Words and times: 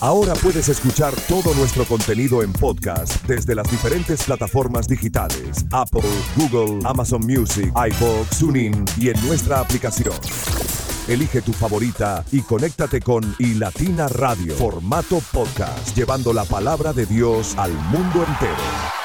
Ahora 0.00 0.32
puedes 0.32 0.66
escuchar 0.70 1.12
todo 1.28 1.54
nuestro 1.54 1.84
contenido 1.84 2.42
en 2.42 2.54
podcast 2.54 3.22
desde 3.26 3.54
las 3.54 3.70
diferentes 3.70 4.22
plataformas 4.22 4.88
digitales: 4.88 5.66
Apple, 5.72 6.00
Google, 6.36 6.80
Amazon 6.88 7.20
Music, 7.26 7.66
iVoox, 7.66 8.38
TuneIn 8.38 8.84
y 8.96 9.10
en 9.10 9.26
nuestra 9.26 9.60
aplicación. 9.60 10.14
Elige 11.06 11.42
tu 11.42 11.52
favorita 11.52 12.24
y 12.32 12.40
conéctate 12.40 13.00
con 13.00 13.34
iLatina 13.38 14.08
Radio, 14.08 14.54
formato 14.54 15.20
podcast, 15.32 15.94
llevando 15.94 16.32
la 16.32 16.44
palabra 16.44 16.94
de 16.94 17.04
Dios 17.04 17.54
al 17.58 17.72
mundo 17.72 18.24
entero. 18.26 18.99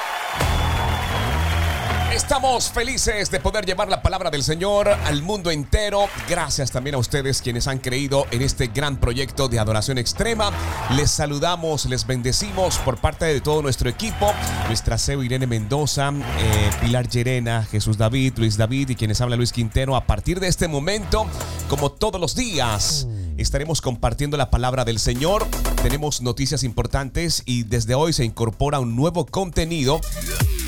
Estamos 2.36 2.70
felices 2.70 3.30
de 3.30 3.40
poder 3.40 3.64
llevar 3.64 3.88
la 3.88 4.02
palabra 4.02 4.28
del 4.28 4.42
Señor 4.42 4.90
al 4.90 5.22
mundo 5.22 5.50
entero. 5.50 6.06
Gracias 6.28 6.70
también 6.70 6.94
a 6.94 6.98
ustedes 6.98 7.40
quienes 7.40 7.66
han 7.66 7.78
creído 7.78 8.26
en 8.30 8.42
este 8.42 8.66
gran 8.66 8.98
proyecto 8.98 9.48
de 9.48 9.58
adoración 9.58 9.96
extrema. 9.96 10.50
Les 10.96 11.10
saludamos, 11.10 11.86
les 11.86 12.06
bendecimos 12.06 12.76
por 12.80 12.98
parte 12.98 13.24
de 13.24 13.40
todo 13.40 13.62
nuestro 13.62 13.88
equipo, 13.88 14.34
nuestra 14.66 14.98
CEO 14.98 15.22
Irene 15.22 15.46
Mendoza, 15.46 16.10
eh, 16.10 16.70
Pilar 16.82 17.08
Llerena, 17.08 17.62
Jesús 17.62 17.96
David, 17.96 18.34
Luis 18.36 18.58
David 18.58 18.90
y 18.90 18.96
quienes 18.96 19.18
habla 19.22 19.36
Luis 19.36 19.54
Quintero. 19.54 19.96
A 19.96 20.04
partir 20.04 20.38
de 20.38 20.48
este 20.48 20.68
momento, 20.68 21.26
como 21.70 21.90
todos 21.90 22.20
los 22.20 22.36
días, 22.36 23.06
estaremos 23.36 23.80
compartiendo 23.80 24.36
la 24.36 24.50
palabra 24.50 24.84
del 24.84 24.98
Señor. 24.98 25.46
Tenemos 25.82 26.22
noticias 26.22 26.62
importantes 26.62 27.42
y 27.46 27.64
desde 27.64 27.94
hoy 27.94 28.12
se 28.12 28.24
incorpora 28.24 28.80
un 28.80 28.96
nuevo 28.96 29.26
contenido 29.26 30.00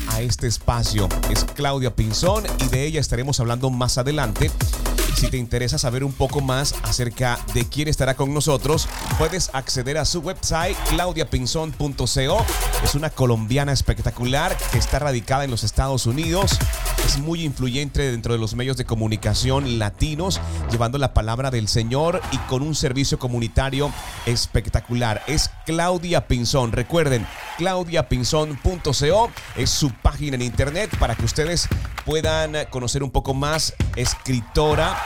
a 0.09 0.21
este 0.21 0.47
espacio. 0.47 1.09
Es 1.31 1.45
Claudia 1.45 1.95
Pinzón 1.95 2.43
y 2.65 2.67
de 2.69 2.85
ella 2.85 2.99
estaremos 2.99 3.39
hablando 3.39 3.69
más 3.69 3.97
adelante. 3.97 4.51
Si 5.15 5.29
te 5.29 5.37
interesa 5.37 5.77
saber 5.77 6.03
un 6.03 6.13
poco 6.13 6.39
más 6.41 6.73
acerca 6.83 7.39
de 7.53 7.67
quién 7.67 7.87
estará 7.87 8.15
con 8.15 8.33
nosotros, 8.33 8.87
puedes 9.17 9.49
acceder 9.53 9.97
a 9.97 10.05
su 10.05 10.19
website 10.19 10.77
claudiapinzón.co. 10.89 12.45
Es 12.83 12.95
una 12.95 13.09
colombiana 13.09 13.73
espectacular 13.73 14.55
que 14.71 14.77
está 14.77 14.99
radicada 14.99 15.43
en 15.43 15.51
los 15.51 15.63
Estados 15.63 16.05
Unidos. 16.05 16.57
Es 17.05 17.17
muy 17.17 17.43
influyente 17.43 18.11
dentro 18.11 18.33
de 18.33 18.39
los 18.39 18.55
medios 18.55 18.77
de 18.77 18.85
comunicación 18.85 19.79
latinos, 19.79 20.39
llevando 20.71 20.97
la 20.97 21.13
palabra 21.13 21.51
del 21.51 21.67
Señor 21.67 22.21
y 22.31 22.37
con 22.39 22.61
un 22.61 22.75
servicio 22.75 23.19
comunitario 23.19 23.91
espectacular. 24.25 25.23
Es 25.27 25.49
Claudia 25.65 26.27
Pinzón. 26.27 26.71
Recuerden, 26.71 27.25
claudiapinzón.co 27.57 29.31
es 29.55 29.69
su 29.69 29.91
página 29.91 30.35
en 30.35 30.41
internet 30.41 30.95
para 30.97 31.15
que 31.15 31.25
ustedes 31.25 31.67
puedan 32.05 32.53
conocer 32.69 33.03
un 33.03 33.11
poco 33.11 33.33
más. 33.33 33.73
Escritora 33.95 34.98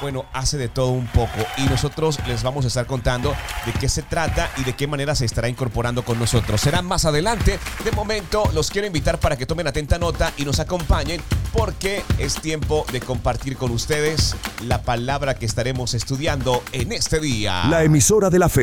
bueno, 0.00 0.26
hace 0.32 0.56
de 0.58 0.68
todo 0.68 0.88
un 0.88 1.06
poco 1.06 1.38
y 1.56 1.62
nosotros 1.64 2.18
les 2.26 2.42
vamos 2.42 2.64
a 2.64 2.68
estar 2.68 2.86
contando 2.86 3.34
de 3.66 3.72
qué 3.72 3.88
se 3.88 4.02
trata 4.02 4.50
y 4.56 4.64
de 4.64 4.74
qué 4.74 4.86
manera 4.86 5.14
se 5.14 5.24
estará 5.24 5.48
incorporando 5.48 6.04
con 6.04 6.18
nosotros. 6.18 6.60
Será 6.60 6.82
más 6.82 7.04
adelante. 7.04 7.58
De 7.84 7.92
momento 7.92 8.44
los 8.54 8.70
quiero 8.70 8.86
invitar 8.86 9.18
para 9.18 9.36
que 9.36 9.46
tomen 9.46 9.66
atenta 9.66 9.98
nota 9.98 10.32
y 10.36 10.44
nos 10.44 10.60
acompañen 10.60 11.20
porque 11.52 12.02
es 12.18 12.40
tiempo 12.40 12.84
de 12.92 13.00
compartir 13.00 13.56
con 13.56 13.70
ustedes 13.70 14.36
la 14.62 14.82
palabra 14.82 15.34
que 15.34 15.46
estaremos 15.46 15.94
estudiando 15.94 16.62
en 16.72 16.92
este 16.92 17.20
día. 17.20 17.64
La 17.66 17.82
emisora 17.82 18.30
de 18.30 18.38
la 18.38 18.48
fe 18.48 18.62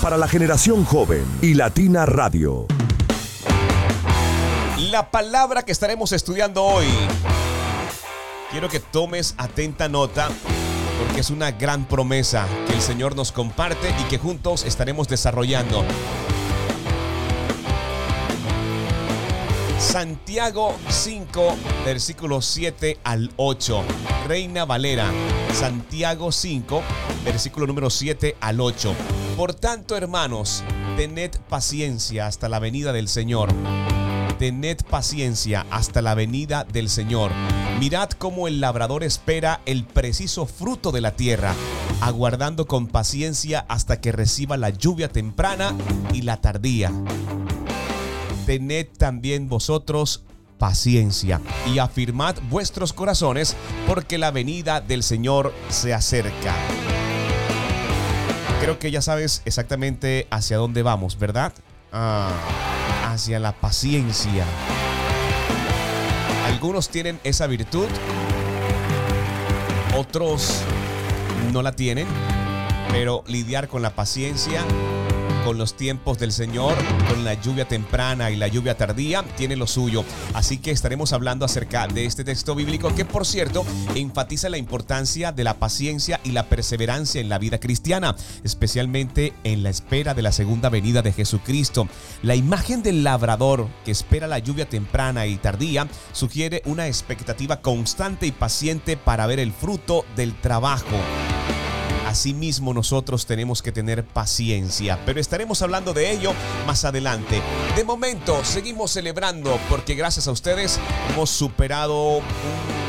para 0.00 0.16
la 0.16 0.28
generación 0.28 0.84
joven 0.84 1.24
y 1.40 1.54
Latina 1.54 2.06
Radio. 2.06 2.66
La 4.90 5.10
palabra 5.10 5.62
que 5.62 5.72
estaremos 5.72 6.12
estudiando 6.12 6.64
hoy 6.64 6.86
quiero 8.52 8.68
que 8.68 8.80
tomes 8.80 9.34
atenta 9.38 9.88
nota 9.88 10.28
porque 11.00 11.20
es 11.20 11.30
una 11.30 11.50
gran 11.50 11.86
promesa 11.86 12.46
que 12.68 12.74
el 12.74 12.82
Señor 12.82 13.16
nos 13.16 13.32
comparte 13.32 13.92
y 13.98 14.04
que 14.04 14.18
juntos 14.18 14.64
estaremos 14.64 15.08
desarrollando. 15.08 15.84
Santiago 19.78 20.76
5, 20.88 21.56
versículos 21.84 22.44
7 22.46 22.98
al 23.02 23.32
8. 23.36 23.82
Reina 24.28 24.64
Valera. 24.64 25.10
Santiago 25.52 26.30
5, 26.30 26.82
versículo 27.24 27.66
número 27.66 27.90
7 27.90 28.36
al 28.40 28.60
8. 28.60 28.94
Por 29.36 29.54
tanto, 29.54 29.96
hermanos, 29.96 30.62
tened 30.96 31.32
paciencia 31.48 32.26
hasta 32.26 32.48
la 32.48 32.60
venida 32.60 32.92
del 32.92 33.08
Señor 33.08 33.52
tened 34.42 34.78
paciencia 34.90 35.64
hasta 35.70 36.02
la 36.02 36.16
venida 36.16 36.64
del 36.64 36.88
Señor. 36.88 37.30
Mirad 37.82 38.10
cómo 38.10 38.46
el 38.46 38.60
labrador 38.60 39.02
espera 39.02 39.60
el 39.66 39.82
preciso 39.82 40.46
fruto 40.46 40.92
de 40.92 41.00
la 41.00 41.16
tierra, 41.16 41.52
aguardando 42.00 42.68
con 42.68 42.86
paciencia 42.86 43.66
hasta 43.68 44.00
que 44.00 44.12
reciba 44.12 44.56
la 44.56 44.70
lluvia 44.70 45.08
temprana 45.08 45.74
y 46.12 46.22
la 46.22 46.40
tardía. 46.40 46.92
Tened 48.46 48.86
también 48.96 49.48
vosotros 49.48 50.22
paciencia 50.58 51.40
y 51.74 51.80
afirmad 51.80 52.36
vuestros 52.50 52.92
corazones 52.92 53.56
porque 53.88 54.16
la 54.16 54.30
venida 54.30 54.80
del 54.80 55.02
Señor 55.02 55.52
se 55.68 55.92
acerca. 55.92 56.54
Creo 58.60 58.78
que 58.78 58.92
ya 58.92 59.02
sabes 59.02 59.42
exactamente 59.44 60.28
hacia 60.30 60.56
dónde 60.56 60.84
vamos, 60.84 61.18
¿verdad? 61.18 61.52
Ah 61.90 62.30
hacia 63.12 63.38
la 63.38 63.52
paciencia. 63.52 64.46
Algunos 66.62 66.90
tienen 66.90 67.18
esa 67.24 67.48
virtud, 67.48 67.88
otros 69.96 70.62
no 71.52 71.60
la 71.60 71.72
tienen, 71.72 72.06
pero 72.92 73.24
lidiar 73.26 73.66
con 73.66 73.82
la 73.82 73.90
paciencia 73.90 74.62
con 75.44 75.58
los 75.58 75.74
tiempos 75.74 76.18
del 76.18 76.32
Señor, 76.32 76.74
con 77.08 77.24
la 77.24 77.34
lluvia 77.34 77.66
temprana 77.66 78.30
y 78.30 78.36
la 78.36 78.48
lluvia 78.48 78.76
tardía, 78.76 79.22
tiene 79.36 79.56
lo 79.56 79.66
suyo. 79.66 80.04
Así 80.34 80.58
que 80.58 80.70
estaremos 80.70 81.12
hablando 81.12 81.44
acerca 81.44 81.86
de 81.86 82.06
este 82.06 82.24
texto 82.24 82.54
bíblico 82.54 82.94
que, 82.94 83.04
por 83.04 83.26
cierto, 83.26 83.64
enfatiza 83.94 84.48
la 84.48 84.58
importancia 84.58 85.32
de 85.32 85.44
la 85.44 85.54
paciencia 85.54 86.20
y 86.24 86.32
la 86.32 86.48
perseverancia 86.48 87.20
en 87.20 87.28
la 87.28 87.38
vida 87.38 87.58
cristiana, 87.58 88.16
especialmente 88.44 89.32
en 89.44 89.62
la 89.62 89.70
espera 89.70 90.14
de 90.14 90.22
la 90.22 90.32
segunda 90.32 90.68
venida 90.68 91.02
de 91.02 91.12
Jesucristo. 91.12 91.88
La 92.22 92.34
imagen 92.34 92.82
del 92.82 93.04
labrador 93.04 93.68
que 93.84 93.90
espera 93.90 94.26
la 94.26 94.38
lluvia 94.38 94.68
temprana 94.68 95.26
y 95.26 95.36
tardía 95.36 95.88
sugiere 96.12 96.62
una 96.64 96.86
expectativa 96.86 97.60
constante 97.60 98.26
y 98.26 98.32
paciente 98.32 98.96
para 98.96 99.26
ver 99.26 99.40
el 99.40 99.52
fruto 99.52 100.04
del 100.16 100.38
trabajo. 100.40 100.96
Asimismo 102.12 102.74
nosotros 102.74 103.24
tenemos 103.24 103.62
que 103.62 103.72
tener 103.72 104.04
paciencia, 104.04 104.98
pero 105.06 105.18
estaremos 105.18 105.62
hablando 105.62 105.94
de 105.94 106.10
ello 106.10 106.34
más 106.66 106.84
adelante. 106.84 107.40
De 107.74 107.84
momento 107.84 108.44
seguimos 108.44 108.90
celebrando 108.90 109.58
porque 109.70 109.94
gracias 109.94 110.28
a 110.28 110.32
ustedes 110.32 110.78
hemos 111.10 111.30
superado 111.30 112.18
un 112.18 112.81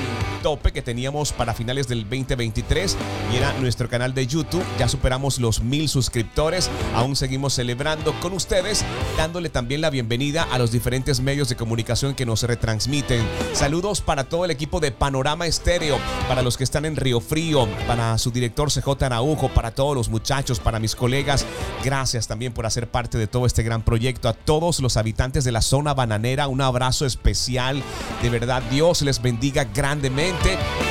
tope 0.44 0.74
que 0.74 0.82
teníamos 0.82 1.32
para 1.32 1.54
finales 1.54 1.88
del 1.88 2.02
2023 2.02 2.98
y 3.32 3.38
era 3.38 3.54
nuestro 3.54 3.90
canal 3.90 4.14
de 4.14 4.28
YouTube. 4.28 4.64
Ya 4.78 4.90
superamos 4.90 5.40
los 5.40 5.62
mil 5.62 5.88
suscriptores. 5.88 6.70
Aún 6.94 7.16
seguimos 7.16 7.54
celebrando 7.54 8.14
con 8.20 8.34
ustedes, 8.34 8.84
dándole 9.18 9.48
también 9.48 9.80
la 9.80 9.90
bienvenida 9.90 10.44
a 10.52 10.60
los 10.60 10.72
diferentes 10.72 11.22
medios 11.22 11.48
de 11.48 11.56
comunicación 11.56 12.14
que 12.14 12.26
nos 12.26 12.44
retransmiten. 12.44 13.26
Saludos 13.54 14.02
para 14.02 14.26
todo 14.26 14.44
el 14.44 14.52
equipo 14.52 14.82
de 14.82 14.92
Panorama 14.92 15.48
Estéreo, 15.48 15.98
para 16.28 16.42
los 16.42 16.58
que 16.58 16.66
están 16.66 16.84
en 16.84 16.98
Río 16.98 17.22
Frío, 17.22 17.66
para 17.88 18.18
su 18.18 18.30
director 18.30 18.70
CJ 18.70 19.02
Araujo, 19.02 19.48
para 19.48 19.72
todos 19.72 19.96
los 19.96 20.10
muchachos, 20.10 20.60
para 20.60 20.80
mis 20.80 20.94
colegas. 20.94 21.46
Gracias 21.86 22.28
también 22.28 22.52
por 22.52 22.66
hacer 22.66 22.90
parte 22.90 23.18
de 23.18 23.28
todo 23.28 23.46
este 23.46 23.64
gran 23.64 23.82
proyecto. 23.82 24.28
A 24.28 24.34
todos 24.34 24.82
los 24.82 24.98
habitantes 24.98 25.46
de 25.46 25.54
la 25.54 25.62
zona 25.62 25.94
bananera, 25.94 26.50
un 26.50 26.60
abrazo 26.60 27.06
especial. 27.06 27.82
De 28.22 28.30
verdad, 28.30 28.62
Dios 28.70 29.02
les 29.04 29.22
bendiga 29.22 29.64
grandemente 29.64 30.33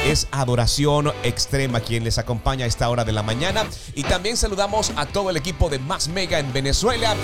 es 0.06 0.28
Adoración 0.30 1.12
Extrema 1.22 1.80
quien 1.80 2.04
les 2.04 2.18
acompaña 2.18 2.64
a 2.64 2.68
esta 2.68 2.88
hora 2.88 3.04
de 3.04 3.12
la 3.12 3.22
mañana. 3.22 3.64
Y 3.94 4.02
también 4.02 4.36
saludamos 4.36 4.92
a 4.96 5.06
todo 5.06 5.30
el 5.30 5.36
equipo 5.36 5.70
de 5.70 5.78
Más 5.78 6.08
Mega 6.08 6.38
en 6.38 6.52
Venezuela, 6.52 7.14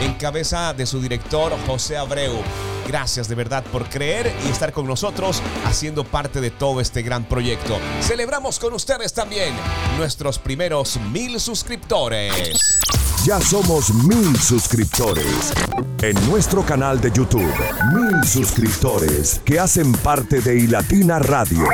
en 0.00 0.14
cabeza 0.14 0.72
de 0.74 0.86
su 0.86 1.00
director 1.00 1.52
José 1.66 1.96
Abreu. 1.96 2.42
Gracias 2.88 3.28
de 3.28 3.34
verdad 3.34 3.62
por 3.70 3.86
creer 3.90 4.34
y 4.46 4.48
estar 4.48 4.72
con 4.72 4.86
nosotros 4.86 5.42
haciendo 5.66 6.04
parte 6.04 6.40
de 6.40 6.50
todo 6.50 6.80
este 6.80 7.02
gran 7.02 7.24
proyecto. 7.24 7.78
Celebramos 8.00 8.58
con 8.58 8.72
ustedes 8.72 9.12
también 9.12 9.54
nuestros 9.98 10.38
primeros 10.38 10.98
mil 11.12 11.38
suscriptores. 11.38 12.78
Ya 13.26 13.42
somos 13.42 13.92
mil 13.92 14.34
suscriptores. 14.40 15.52
En 16.00 16.14
nuestro 16.30 16.64
canal 16.64 16.98
de 16.98 17.12
YouTube, 17.12 17.52
mil 17.92 18.24
suscriptores 18.24 19.42
que 19.44 19.60
hacen 19.60 19.92
parte 19.92 20.40
de 20.40 20.58
iLatina 20.58 21.18
Radio. 21.18 21.66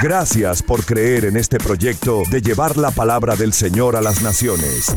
Gracias 0.00 0.62
por 0.62 0.84
creer 0.84 1.24
en 1.24 1.36
este 1.36 1.58
proyecto 1.58 2.22
de 2.30 2.40
llevar 2.40 2.76
la 2.76 2.92
palabra 2.92 3.34
del 3.34 3.52
Señor 3.52 3.96
a 3.96 4.00
las 4.00 4.22
naciones 4.22 4.94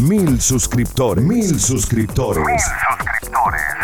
mil 0.00 0.40
suscriptores. 0.40 1.24
Mil 1.24 1.60
suscriptores. 1.60 2.62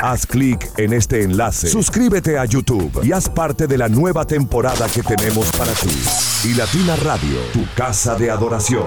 Haz 0.02 0.26
clic 0.26 0.70
en 0.76 0.92
este 0.92 1.22
enlace. 1.22 1.68
Suscríbete 1.68 2.38
a 2.38 2.44
YouTube 2.44 3.00
y 3.02 3.12
haz 3.12 3.28
parte 3.28 3.66
de 3.66 3.78
la 3.78 3.88
nueva 3.88 4.24
temporada 4.24 4.88
que 4.88 5.02
tenemos 5.02 5.50
para 5.52 5.72
ti. 5.72 6.48
Y 6.48 6.54
Latina 6.54 6.96
Radio, 6.96 7.38
tu 7.52 7.66
casa 7.74 8.14
de 8.14 8.30
adoración. 8.30 8.86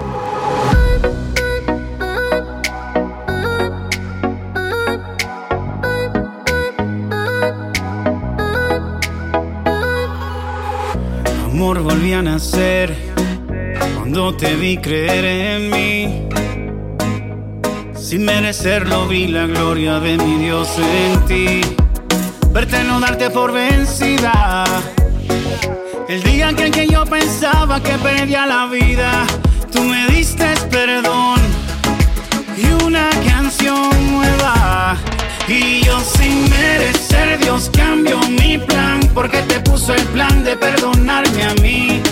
amor 11.60 11.82
volví 11.82 12.14
a 12.14 12.22
nacer 12.22 12.96
cuando 13.94 14.34
te 14.34 14.56
vi 14.56 14.78
creer 14.78 15.24
en 15.26 15.70
mí 15.70 16.29
sin 18.10 18.24
merecerlo 18.24 19.06
vi 19.06 19.28
la 19.28 19.46
gloria 19.46 20.00
de 20.00 20.18
mi 20.18 20.44
Dios 20.44 20.68
en 20.78 21.26
ti. 21.26 21.60
Verte 22.50 22.82
no 22.82 22.98
darte 22.98 23.30
por 23.30 23.52
vencida. 23.52 24.64
El 26.08 26.20
día 26.24 26.48
en 26.48 26.72
que 26.72 26.88
yo 26.88 27.04
pensaba 27.06 27.80
que 27.80 27.92
perdía 27.98 28.46
la 28.46 28.66
vida, 28.66 29.24
tú 29.70 29.84
me 29.84 30.08
diste 30.08 30.44
perdón 30.72 31.38
y 32.56 32.82
una 32.82 33.08
canción 33.24 33.88
nueva. 34.10 34.96
Y 35.46 35.84
yo 35.84 36.00
sin 36.00 36.50
merecer 36.50 37.38
Dios 37.38 37.70
cambió 37.72 38.18
mi 38.28 38.58
plan 38.58 38.98
porque 39.14 39.40
te 39.42 39.60
puso 39.60 39.94
el 39.94 40.02
plan 40.06 40.42
de 40.42 40.56
perdonarme 40.56 41.44
a 41.44 41.54
mí. 41.62 42.02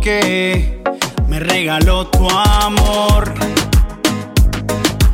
Que 0.00 0.82
me 1.28 1.40
regaló 1.40 2.06
tu 2.06 2.28
amor. 2.30 3.32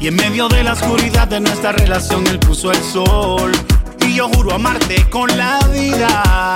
Y 0.00 0.08
en 0.08 0.16
medio 0.16 0.48
de 0.48 0.64
la 0.64 0.72
oscuridad 0.72 1.28
de 1.28 1.40
nuestra 1.40 1.72
relación, 1.72 2.26
Él 2.26 2.38
puso 2.38 2.70
el 2.70 2.82
sol. 2.82 3.52
Y 4.06 4.14
yo 4.14 4.28
juro 4.28 4.54
amarte 4.54 5.08
con 5.10 5.34
la 5.36 5.58
vida. 5.72 6.54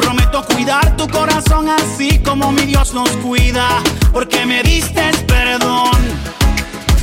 Prometo 0.00 0.44
cuidar 0.44 0.96
tu 0.96 1.08
corazón 1.08 1.68
así 1.68 2.18
como 2.20 2.52
mi 2.52 2.62
Dios 2.62 2.94
nos 2.94 3.10
cuida. 3.18 3.68
Porque 4.12 4.46
me 4.46 4.62
diste 4.62 5.10
perdón 5.26 5.98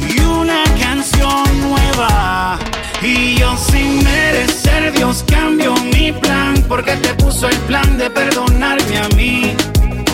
y 0.07 0.19
una 0.19 0.63
canción 0.79 1.43
nueva. 1.61 2.59
Y 3.01 3.35
yo 3.35 3.55
sin 3.57 4.03
merecer 4.03 4.93
Dios 4.93 5.23
cambio 5.27 5.75
mi 5.93 6.11
plan 6.11 6.55
porque 6.67 6.95
te 6.97 7.13
puso 7.15 7.47
el 7.47 7.57
plan 7.61 7.97
de 7.97 8.09
perdonarme 8.09 8.97
a 8.97 9.07
mí. 9.09 9.55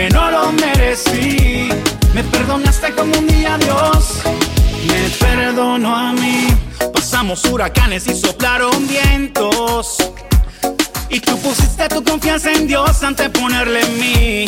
aunque 0.00 0.14
no 0.14 0.30
lo 0.30 0.52
merecí, 0.52 1.68
me 2.14 2.24
perdonaste 2.24 2.94
como 2.94 3.18
un 3.18 3.26
día 3.26 3.58
Dios, 3.58 4.22
me 4.86 5.10
perdonó 5.18 5.94
a 5.94 6.12
mí. 6.12 6.48
Pasamos 6.92 7.44
huracanes 7.44 8.06
y 8.06 8.14
soplaron 8.14 8.86
vientos. 8.88 9.96
Y 11.10 11.20
tú 11.20 11.36
pusiste 11.38 11.88
tu 11.88 12.02
confianza 12.02 12.52
en 12.52 12.66
Dios 12.66 13.02
antes 13.02 13.30
de 13.30 13.38
ponerle 13.38 13.80
en 13.80 14.00
mí. 14.00 14.44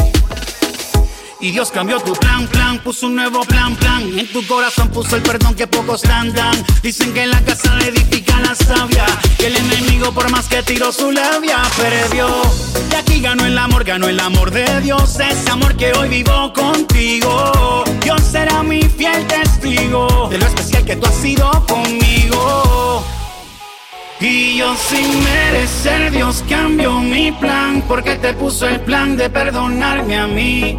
Y 1.43 1.51
Dios 1.51 1.73
cambió 1.73 1.99
tu 1.99 2.13
plan, 2.13 2.47
plan, 2.47 2.79
puso 2.79 3.09
un 3.09 3.17
nuevo 3.17 3.41
plan, 3.41 3.75
plan. 3.75 4.17
En 4.17 4.29
tu 4.29 4.47
corazón 4.47 4.89
puso 4.91 5.17
el 5.17 5.23
perdón 5.23 5.57
que 5.57 5.67
pocos 5.67 6.03
dan, 6.03 6.33
dan. 6.33 6.55
Dicen 6.85 7.13
que 7.13 7.25
en 7.25 7.33
la 7.33 7.41
casa 7.41 7.75
le 7.75 7.89
edifica 7.89 8.39
la 8.39 8.55
sabia. 8.55 9.05
Que 9.39 9.49
el 9.49 9.57
enemigo, 9.57 10.13
por 10.13 10.31
más 10.31 10.47
que 10.47 10.63
tiró 10.63 10.93
su 10.93 11.11
labia, 11.11 11.61
perdió. 11.77 12.29
Y 12.93 12.95
aquí 12.95 13.21
ganó 13.21 13.45
el 13.45 13.59
amor, 13.59 13.83
ganó 13.83 14.07
el 14.07 14.21
amor 14.21 14.53
de 14.53 14.83
Dios. 14.83 15.19
Ese 15.19 15.51
amor 15.51 15.77
que 15.77 15.93
hoy 15.95 16.11
vivo 16.11 16.53
contigo. 16.53 17.83
Dios 18.05 18.23
será 18.23 18.63
mi 18.63 18.85
fiel 18.85 19.27
testigo 19.27 20.29
de 20.31 20.39
lo 20.39 20.47
especial 20.47 20.85
que 20.85 20.95
tú 20.95 21.07
has 21.09 21.17
sido 21.17 21.51
conmigo. 21.67 23.05
Y 24.21 24.59
yo 24.59 24.77
sin 24.77 25.25
merecer 25.25 26.13
Dios 26.13 26.45
cambió 26.49 27.01
mi 27.01 27.33
plan 27.33 27.83
porque 27.89 28.15
te 28.15 28.33
puso 28.33 28.69
el 28.69 28.79
plan 28.83 29.17
de 29.17 29.29
perdonarme 29.29 30.17
a 30.17 30.29
mí. 30.29 30.79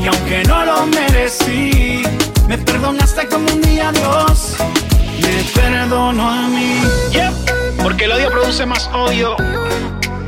y 0.00 0.06
aunque 0.06 0.42
no 0.44 0.64
lo 0.64 0.86
merecí, 0.86 2.02
me 2.48 2.56
perdonaste 2.58 3.28
como 3.28 3.52
un 3.52 3.60
día 3.60 3.92
Dios, 3.92 4.56
me 5.20 5.44
perdono 5.60 6.30
a 6.30 6.48
mí. 6.48 6.80
Yep, 7.12 7.82
porque 7.82 8.04
el 8.04 8.12
odio 8.12 8.30
produce 8.30 8.64
más 8.64 8.88
odio, 8.94 9.36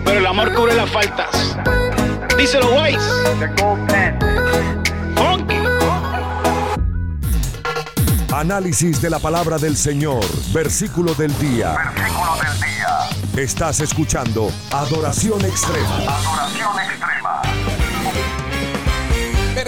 pero 0.05 0.19
el 0.19 0.27
amor 0.27 0.53
cubre 0.55 0.75
las 0.75 0.91
faltas. 0.91 1.57
Díselo, 2.37 2.82
Wise. 2.82 2.99
Funky. 5.17 5.56
Análisis 8.32 9.01
de 9.01 9.11
la 9.11 9.19
palabra 9.19 9.58
del 9.58 9.77
Señor, 9.77 10.25
versículo 10.53 11.15
del 11.15 11.37
día. 11.39 11.77
Versículo 11.94 12.35
del 12.43 12.61
día. 12.61 13.43
Estás 13.43 13.81
escuchando 13.81 14.51
Adoración 14.70 15.43
Extrema. 15.44 15.96
Adoración 15.96 16.81
extrema. 16.81 17.42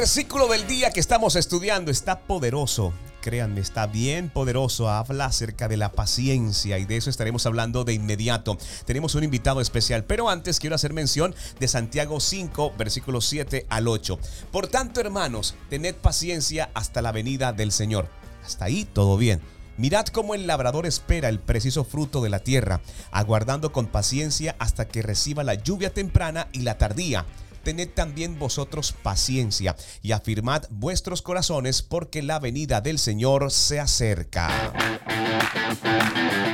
Versículo 0.04 0.48
del 0.48 0.66
día 0.66 0.90
que 0.90 1.00
estamos 1.00 1.34
estudiando 1.34 1.90
está 1.90 2.20
poderoso. 2.20 2.92
Créanme, 3.22 3.62
está 3.62 3.86
bien 3.86 4.28
poderoso. 4.28 4.90
Habla 4.90 5.24
acerca 5.24 5.66
de 5.66 5.78
la 5.78 5.92
paciencia 5.92 6.78
y 6.78 6.84
de 6.84 6.98
eso 6.98 7.08
estaremos 7.08 7.46
hablando 7.46 7.84
de 7.84 7.94
inmediato. 7.94 8.58
Tenemos 8.84 9.14
un 9.14 9.24
invitado 9.24 9.62
especial, 9.62 10.04
pero 10.04 10.28
antes 10.28 10.60
quiero 10.60 10.76
hacer 10.76 10.92
mención 10.92 11.34
de 11.58 11.68
Santiago 11.68 12.20
5, 12.20 12.74
versículos 12.76 13.24
7 13.24 13.64
al 13.70 13.88
8. 13.88 14.18
Por 14.52 14.66
tanto, 14.66 15.00
hermanos, 15.00 15.54
tened 15.70 15.94
paciencia 15.94 16.68
hasta 16.74 17.00
la 17.00 17.10
venida 17.10 17.54
del 17.54 17.72
Señor. 17.72 18.10
Hasta 18.44 18.66
ahí 18.66 18.84
todo 18.84 19.16
bien. 19.16 19.40
Mirad 19.78 20.08
cómo 20.08 20.34
el 20.34 20.46
labrador 20.46 20.84
espera 20.84 21.30
el 21.30 21.40
preciso 21.40 21.82
fruto 21.82 22.20
de 22.20 22.28
la 22.28 22.40
tierra, 22.40 22.82
aguardando 23.10 23.72
con 23.72 23.86
paciencia 23.86 24.54
hasta 24.58 24.86
que 24.86 25.00
reciba 25.00 25.44
la 25.44 25.54
lluvia 25.54 25.94
temprana 25.94 26.48
y 26.52 26.58
la 26.58 26.76
tardía. 26.76 27.24
Tened 27.64 27.88
también 27.94 28.38
vosotros 28.38 28.94
paciencia 29.02 29.74
y 30.02 30.12
afirmad 30.12 30.64
vuestros 30.68 31.22
corazones 31.22 31.80
porque 31.80 32.22
la 32.22 32.38
venida 32.38 32.82
del 32.82 32.98
Señor 32.98 33.50
se 33.50 33.80
acerca. 33.80 34.50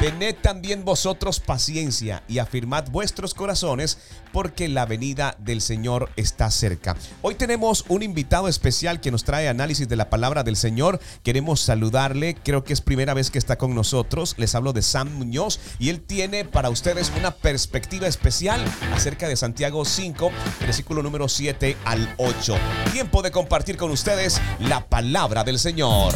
Tened 0.01 0.37
también 0.37 0.83
vosotros 0.83 1.41
paciencia 1.41 2.23
y 2.27 2.39
afirmad 2.39 2.87
vuestros 2.91 3.35
corazones 3.35 3.99
porque 4.33 4.67
la 4.69 4.87
venida 4.87 5.37
del 5.39 5.61
Señor 5.61 6.09
está 6.17 6.51
cerca. 6.51 6.97
Hoy 7.21 7.35
tenemos 7.35 7.85
un 7.89 8.03
invitado 8.03 8.49
especial 8.49 9.03
que 9.03 9.11
nos 9.11 9.25
trae 9.25 9.49
análisis 9.49 9.91
de 9.91 9.97
la 9.97 10.09
palabra 10.09 10.43
del 10.43 10.57
Señor. 10.57 11.01
Queremos 11.23 11.61
saludarle, 11.61 12.35
creo 12.43 12.65
que 12.65 12.73
es 12.73 12.81
primera 12.81 13.13
vez 13.13 13.31
que 13.31 13.39
está 13.39 13.59
con 13.59 13.75
nosotros. 13.75 14.37
Les 14.39 14.55
hablo 14.55 14.73
de 14.73 14.81
Sam 14.81 15.13
Muñoz 15.17 15.61
y 15.79 15.91
él 15.91 16.01
tiene 16.01 16.47
para 16.47 16.71
ustedes 16.71 17.13
una 17.19 17.33
perspectiva 17.33 18.07
especial 18.07 18.65
acerca 18.95 19.29
de 19.29 19.37
Santiago 19.37 19.85
5, 19.85 20.31
versículo 20.61 21.00
número 21.03 21.29
7 21.29 21.77
al 21.85 22.15
8. 22.19 22.57
Tiempo 22.93 23.23
de 23.23 23.31
compartir 23.31 23.77
con 23.77 23.91
ustedes 23.91 24.41
la 24.59 24.87
palabra 24.87 25.45
del 25.45 25.59
Señor. 25.59 26.15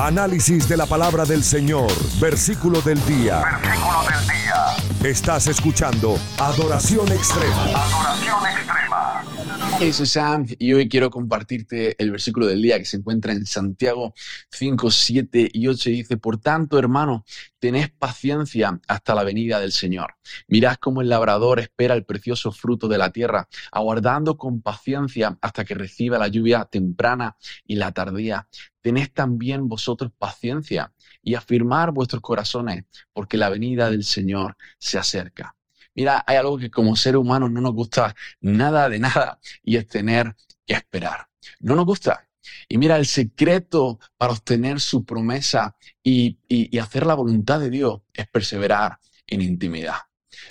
Análisis 0.00 0.68
de 0.68 0.76
la 0.76 0.86
palabra 0.86 1.24
del 1.26 1.44
Señor, 1.44 1.90
versículo 2.20 2.80
del 2.80 3.04
día. 3.04 3.42
Versículo 3.62 4.02
del 4.08 4.26
día. 4.28 5.10
Estás 5.10 5.46
escuchando 5.46 6.18
Adoración 6.38 7.10
Extrema. 7.12 7.62
Adoración 7.62 8.46
extrema. 8.46 8.89
Hey, 9.82 9.94
Sam 9.94 10.44
y 10.58 10.74
hoy 10.74 10.90
quiero 10.90 11.08
compartirte 11.08 11.96
el 12.02 12.10
versículo 12.10 12.44
del 12.44 12.60
día 12.60 12.78
que 12.78 12.84
se 12.84 12.98
encuentra 12.98 13.32
en 13.32 13.46
Santiago 13.46 14.12
5, 14.50 14.90
7 14.90 15.48
y 15.54 15.68
8 15.68 15.88
y 15.88 15.92
dice, 15.94 16.18
por 16.18 16.36
tanto, 16.36 16.78
hermano, 16.78 17.24
tened 17.58 17.88
paciencia 17.98 18.78
hasta 18.86 19.14
la 19.14 19.24
venida 19.24 19.58
del 19.58 19.72
Señor. 19.72 20.16
Mirad 20.48 20.76
cómo 20.76 21.00
el 21.00 21.08
labrador 21.08 21.60
espera 21.60 21.94
el 21.94 22.04
precioso 22.04 22.52
fruto 22.52 22.88
de 22.88 22.98
la 22.98 23.10
tierra, 23.10 23.48
aguardando 23.72 24.36
con 24.36 24.60
paciencia 24.60 25.38
hasta 25.40 25.64
que 25.64 25.74
reciba 25.74 26.18
la 26.18 26.28
lluvia 26.28 26.66
temprana 26.66 27.38
y 27.64 27.76
la 27.76 27.90
tardía. 27.92 28.48
Tened 28.82 29.08
también 29.14 29.66
vosotros 29.66 30.12
paciencia 30.18 30.92
y 31.22 31.36
afirmar 31.36 31.92
vuestros 31.92 32.20
corazones, 32.20 32.84
porque 33.14 33.38
la 33.38 33.48
venida 33.48 33.90
del 33.90 34.04
Señor 34.04 34.58
se 34.78 34.98
acerca. 34.98 35.56
Mira, 35.94 36.24
hay 36.26 36.36
algo 36.36 36.58
que 36.58 36.70
como 36.70 36.96
ser 36.96 37.16
humano 37.16 37.48
no 37.48 37.60
nos 37.60 37.72
gusta 37.72 38.14
nada 38.40 38.88
de 38.88 38.98
nada 38.98 39.38
y 39.62 39.76
es 39.76 39.86
tener 39.86 40.34
que 40.66 40.74
esperar. 40.74 41.28
No 41.60 41.74
nos 41.74 41.84
gusta. 41.84 42.28
Y 42.68 42.78
mira, 42.78 42.96
el 42.96 43.06
secreto 43.06 43.98
para 44.16 44.32
obtener 44.32 44.80
su 44.80 45.04
promesa 45.04 45.76
y, 46.02 46.38
hacer 46.78 47.06
la 47.06 47.14
voluntad 47.14 47.60
de 47.60 47.70
Dios 47.70 48.00
es 48.14 48.28
perseverar 48.28 48.98
en 49.26 49.42
intimidad. 49.42 49.96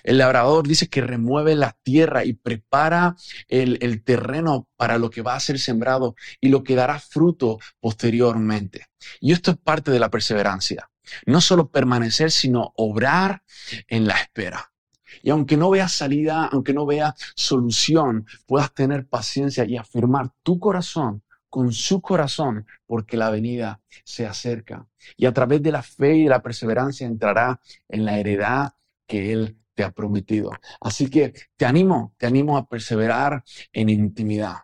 El 0.03 0.19
labrador 0.19 0.67
dice 0.67 0.87
que 0.87 1.01
remueve 1.01 1.55
la 1.55 1.75
tierra 1.81 2.25
y 2.25 2.33
prepara 2.33 3.15
el, 3.47 3.77
el, 3.81 4.03
terreno 4.03 4.67
para 4.75 4.97
lo 4.97 5.09
que 5.09 5.21
va 5.21 5.35
a 5.35 5.39
ser 5.39 5.57
sembrado 5.57 6.15
y 6.39 6.49
lo 6.49 6.63
que 6.63 6.75
dará 6.75 6.99
fruto 6.99 7.59
posteriormente. 7.79 8.87
Y 9.19 9.31
esto 9.31 9.51
es 9.51 9.57
parte 9.57 9.91
de 9.91 9.99
la 9.99 10.09
perseverancia. 10.09 10.91
No 11.25 11.41
solo 11.41 11.71
permanecer, 11.71 12.31
sino 12.31 12.73
obrar 12.75 13.43
en 13.87 14.05
la 14.05 14.15
espera. 14.15 14.71
Y 15.21 15.29
aunque 15.29 15.57
no 15.57 15.69
veas 15.69 15.91
salida, 15.91 16.45
aunque 16.51 16.73
no 16.73 16.85
veas 16.85 17.13
solución, 17.35 18.25
puedas 18.45 18.73
tener 18.73 19.07
paciencia 19.07 19.65
y 19.65 19.77
afirmar 19.77 20.31
tu 20.43 20.59
corazón 20.59 21.23
con 21.49 21.71
su 21.73 22.01
corazón, 22.01 22.67
porque 22.85 23.17
la 23.17 23.29
venida 23.29 23.81
se 24.03 24.25
acerca. 24.25 24.87
Y 25.17 25.25
a 25.25 25.33
través 25.33 25.61
de 25.63 25.71
la 25.71 25.81
fe 25.81 26.15
y 26.15 26.25
la 26.25 26.41
perseverancia 26.41 27.07
entrará 27.07 27.59
en 27.87 28.05
la 28.05 28.19
heredad 28.19 28.73
que 29.07 29.31
Él 29.31 29.57
te 29.73 29.83
ha 29.83 29.91
prometido. 29.91 30.51
Así 30.79 31.09
que 31.09 31.33
te 31.57 31.65
animo, 31.65 32.13
te 32.17 32.27
animo 32.27 32.57
a 32.57 32.67
perseverar 32.67 33.43
en 33.73 33.89
intimidad. 33.89 34.57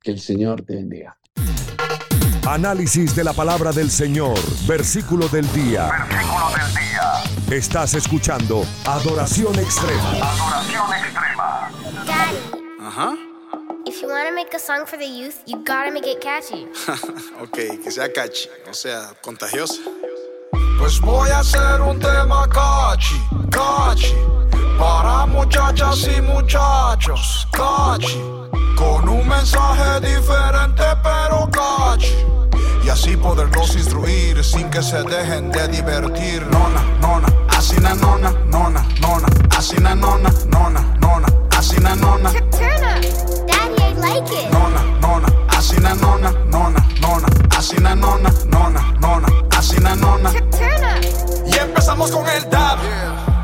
Que 0.00 0.10
el 0.10 0.20
Señor 0.20 0.62
te 0.62 0.76
bendiga. 0.76 1.18
Análisis 2.46 3.14
de 3.14 3.22
la 3.22 3.32
palabra 3.32 3.70
del 3.70 3.88
Señor, 3.90 4.36
versículo 4.66 5.28
del 5.28 5.50
día. 5.52 5.88
Versículo 6.08 6.50
del 6.56 6.74
día. 6.74 7.56
Estás 7.56 7.94
escuchando 7.94 8.64
Adoración 8.84 9.56
Extrema. 9.60 10.10
Adoración 10.10 10.92
extrema. 10.92 11.70
Daddy, 12.04 12.38
Ajá. 12.80 13.14
if 13.86 14.02
you 14.02 14.08
want 14.08 14.28
to 14.28 14.34
make 14.34 14.52
a 14.54 14.58
song 14.58 14.84
for 14.86 14.98
the 14.98 15.06
youth, 15.06 15.40
you 15.46 15.58
gotta 15.64 15.92
make 15.92 16.06
it 16.06 16.20
catchy. 16.20 16.66
ok, 17.40 17.80
que 17.82 17.90
sea 17.92 18.12
catchy, 18.12 18.48
o 18.68 18.74
sea, 18.74 19.12
contagiosa. 19.22 19.80
Pues 20.80 21.00
voy 21.00 21.30
a 21.30 21.38
hacer 21.38 21.80
un 21.80 22.00
tema 22.00 22.48
cachi, 22.48 23.20
cachi, 23.50 24.14
para 24.78 25.26
muchachas 25.26 26.08
y 26.08 26.20
muchachos, 26.20 27.46
cachi, 27.52 28.20
con 28.76 29.08
un 29.08 29.28
mensaje 29.28 30.00
diferente 30.00 30.82
pero 31.02 31.48
cachi. 31.50 32.26
Y 32.84 32.88
así 32.88 33.16
poderlos 33.16 33.74
instruir 33.76 34.42
sin 34.44 34.68
que 34.70 34.82
se 34.82 35.02
dejen 35.04 35.50
de 35.52 35.68
divertir. 35.68 36.44
Nona, 36.48 36.82
nona, 37.00 37.28
así 37.56 37.76
na 37.80 37.94
nona, 37.94 38.30
nona, 38.46 38.84
nona, 39.00 39.28
así 39.56 39.76
na 39.76 39.94
nona, 39.94 40.30
nona, 40.48 40.80
nona, 41.00 41.28
así 41.56 41.78
na 41.80 41.94
nona. 41.94 42.30
Turn 42.32 42.82
up. 42.82 43.02
Daddy, 43.46 43.82
I 43.82 43.94
like 43.94 44.32
it. 44.32 44.50
Nona, 44.50 44.82
nona, 45.00 45.28
así 45.56 45.76
na 45.80 45.94
nona, 45.94 46.32
nona, 46.50 46.84
nona, 47.00 47.28
así 47.56 47.76
na 47.80 47.94
nona, 47.94 48.30
nona, 48.50 48.80
nona, 49.00 49.28
así 49.56 49.78
na 49.80 49.94
nona. 49.94 50.32
Turn 50.32 50.84
up. 50.84 51.46
Y 51.46 51.56
empezamos 51.58 52.10
con 52.10 52.26
el 52.28 52.50
dab. 52.50 52.78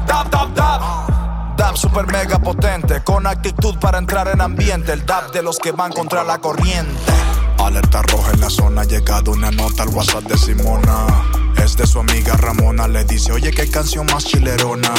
Dab, 0.06 0.30
dab, 0.30 0.54
dab. 0.54 1.17
Dab 1.58 1.76
super 1.76 2.06
mega 2.06 2.38
potente, 2.38 3.02
con 3.02 3.26
actitud 3.26 3.76
para 3.80 3.98
entrar 3.98 4.28
en 4.28 4.40
ambiente. 4.40 4.92
El 4.92 5.04
dab 5.04 5.32
de 5.32 5.42
los 5.42 5.58
que 5.58 5.72
van 5.72 5.92
contra 5.92 6.22
la 6.22 6.38
corriente. 6.38 7.12
Alerta 7.58 8.00
roja 8.02 8.30
en 8.30 8.40
la 8.40 8.48
zona, 8.48 8.82
ha 8.82 8.84
llegado 8.84 9.32
una 9.32 9.50
nota 9.50 9.82
al 9.82 9.88
WhatsApp 9.88 10.22
de 10.22 10.38
Simona. 10.38 11.06
Es 11.56 11.76
de 11.76 11.84
su 11.84 11.98
amiga 11.98 12.34
Ramona, 12.36 12.86
le 12.86 13.04
dice, 13.04 13.32
oye, 13.32 13.50
qué 13.50 13.68
canción 13.68 14.06
más 14.06 14.24
chilerona. 14.24 14.94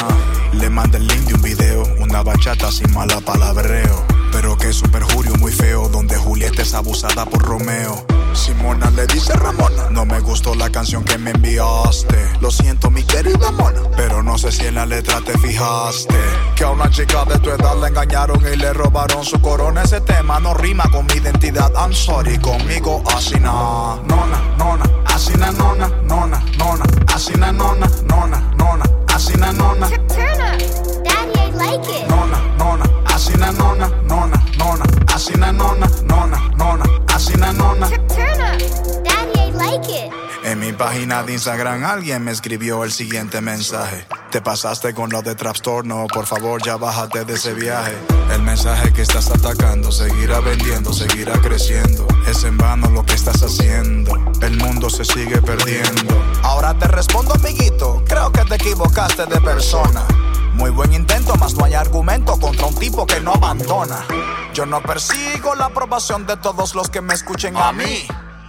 Le 0.52 0.70
manda 0.70 0.98
el 0.98 1.08
link 1.08 1.28
de 1.28 1.34
un 1.36 1.42
video, 1.42 1.84
una 2.00 2.24
bachata 2.24 2.70
sin 2.74 2.94
mala 2.94 3.22
palabreo. 3.22 4.19
Pero 4.32 4.58
que 4.58 4.70
es 4.70 4.82
un 4.82 4.92
perjurio 4.92 5.36
muy 5.36 5.52
feo, 5.52 5.90
donde 5.90 6.16
Julieta 6.18 6.62
es 6.62 6.74
abusada 6.74 7.26
por 7.26 7.42
Romeo. 7.42 8.06
Simona 8.34 8.90
le 8.92 9.08
dice 9.08 9.34
Ramona, 9.34 9.90
no 9.90 10.06
me 10.06 10.20
gustó 10.20 10.54
la 10.56 10.70
canción 10.70 11.04
que 11.04 11.18
me 11.18 11.32
enviaste. 11.32 12.30
Lo 12.42 12.52
siento, 12.52 12.90
mi 12.90 13.04
querida 13.04 13.52
mona, 13.52 13.82
pero 13.98 14.22
no 14.22 14.38
sé 14.38 14.52
si 14.52 14.68
en 14.68 14.76
la 14.76 14.86
letra 14.86 15.20
te 15.22 15.38
fijaste. 15.38 16.16
Que 16.56 16.64
a 16.64 16.70
una 16.70 16.90
chica 16.90 17.26
de 17.26 17.40
tu 17.40 17.50
edad 17.50 17.76
la 17.80 17.88
engañaron 17.88 18.42
y 18.42 18.56
le 18.56 18.72
robaron 18.72 19.26
su 19.26 19.42
corona. 19.42 19.82
Ese 19.84 20.02
tema 20.02 20.40
no 20.40 20.54
rima 20.54 20.84
con 20.92 21.06
mi 21.08 21.14
identidad. 21.14 21.72
I'm 21.76 21.94
sorry, 21.94 22.38
conmigo 22.38 23.04
así 23.16 23.40
na. 23.40 23.98
Nona, 24.08 24.42
nona, 24.58 24.86
así 25.06 25.34
na 25.34 25.52
nona, 25.52 25.88
nona, 26.04 26.44
nona, 26.58 26.86
así 27.14 27.34
na 27.34 27.52
nona, 27.52 27.90
nona, 28.06 28.40
nona, 28.58 28.86
así 29.14 29.34
na 29.38 29.52
nona. 29.52 29.90
Turn 29.90 30.42
up. 30.42 30.60
Daddy, 31.04 31.40
I 31.40 31.52
like 31.56 31.90
it. 31.90 32.08
Nona, 32.08 32.40
nona, 32.58 32.86
así 33.20 33.34
na 33.38 33.52
nona, 33.52 33.88
nona, 34.08 34.46
nona, 34.58 34.86
así 35.14 35.34
na 35.34 35.52
nona, 35.52 35.88
nona, 36.06 36.40
nona, 36.56 36.86
así 37.14 37.36
na 37.36 37.52
nona. 37.52 37.90
Turn 38.08 38.40
up. 38.40 38.58
Daddy, 39.04 39.40
I 39.40 39.52
like 39.52 39.90
it. 39.90 40.14
En 40.46 40.60
mi 40.60 40.72
página 40.72 41.22
de 41.24 41.34
Instagram 41.34 41.84
alguien 41.84 42.24
me 42.24 42.32
escribió 42.32 42.86
el 42.86 42.94
siguiente 42.94 43.42
mensaje. 43.42 44.08
Te 44.32 44.42
pasaste 44.42 44.94
con 44.94 45.10
lo 45.10 45.22
de 45.22 45.36
Trapstore, 45.36 45.86
no, 45.86 46.08
por 46.08 46.28
favor 46.28 46.62
ya 46.64 46.78
bájate 46.78 47.26
de 47.26 47.34
ese 47.34 47.54
viaje. 47.54 47.94
El 48.32 48.42
mensaje 48.42 48.94
que 48.94 49.02
estás 49.02 49.30
atacando 49.30 49.92
seguirá 49.92 50.40
vendiendo, 50.40 50.94
seguirá 50.94 51.34
creciendo. 51.42 52.08
Es 52.26 52.46
en 52.46 52.56
vano 52.56 52.90
lo 52.90 53.06
que 53.06 53.16
estás 53.16 53.44
haciendo. 53.44 54.14
El 54.42 54.56
mundo 54.58 54.90
se 54.90 55.04
sigue 55.04 55.42
perdiendo. 55.42 56.24
Ahora 56.42 56.74
te 56.74 56.88
respondo, 56.88 57.34
amiguito. 57.34 58.02
Creo 58.08 58.32
que 58.32 58.46
te 58.46 58.56
equivocaste 58.56 59.26
de 59.26 59.42
persona. 59.42 60.08
Muy 60.54 60.70
buen 60.72 60.94
intento, 60.94 61.36
más 61.36 61.54
no 61.56 61.66
hay 61.66 61.74
argumento 61.74 62.38
contra 62.40 62.66
un 62.66 62.76
tipo 62.76 63.06
que 63.06 63.20
no 63.20 63.34
abandona. 63.34 64.06
Yo 64.54 64.66
no 64.66 64.82
persigo 64.82 65.56
la 65.56 65.66
aprobación 65.66 66.26
de 66.26 66.38
todos 66.38 66.76
los 66.76 66.90
que 66.90 67.02
me 67.02 67.14
escuchen 67.14 67.56
a 67.58 67.72
mí. 67.72 68.06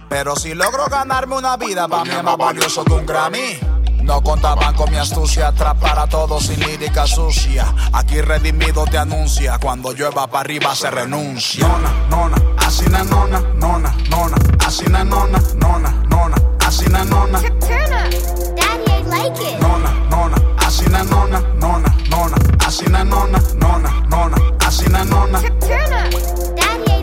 Pero 0.09 0.35
si 0.35 0.53
logro 0.53 0.87
ganarme 0.87 1.37
una 1.37 1.55
vida, 1.55 1.87
para 1.87 2.03
mí 2.03 2.09
es 2.11 2.23
más 2.23 2.37
valioso 2.37 2.83
que 2.83 2.93
un 2.93 3.05
Grammy. 3.05 3.59
No 4.03 4.21
contaban 4.21 4.73
con 4.75 4.89
mi 4.91 4.97
astucia, 4.97 5.47
atrapar 5.47 5.99
a 5.99 6.07
todos 6.07 6.47
sin 6.47 6.59
lírica 6.59 7.05
sucia. 7.07 7.73
Aquí 7.93 8.19
redimido 8.19 8.83
te 8.85 8.97
anuncia, 8.97 9.57
cuando 9.59 9.93
llueva 9.93 10.27
para 10.27 10.41
arriba 10.41 10.75
se 10.75 10.89
renuncia. 10.89 11.67
Nona, 11.67 11.91
nona, 12.09 12.37
así 12.57 12.85
na 12.89 13.03
nona, 13.03 13.39
nona, 13.55 13.95
nona, 14.09 14.37
así 14.65 14.85
na 14.89 15.03
nona, 15.03 15.39
nona, 15.55 15.91
nona, 16.09 16.35
así 16.65 16.89
na 16.89 17.05
nona. 17.05 17.39
Turn 17.39 17.93
up. 17.93 18.11
Daddy, 18.57 18.91
I 18.91 19.03
like 19.03 19.39
it. 19.39 19.59
Nona, 19.61 19.93
nona, 20.09 20.37
así 20.65 20.85
na 20.89 21.03
nona, 21.03 21.39
nona, 21.59 21.95
nona, 22.09 22.37
así 22.65 22.85
na 22.89 23.03
nona, 23.03 23.39
nona, 23.59 23.89
nona, 24.09 24.37
así 24.65 24.89
na 24.89 25.03
nona. 25.03 25.39
Turn 25.59 25.93
up. 25.93 26.50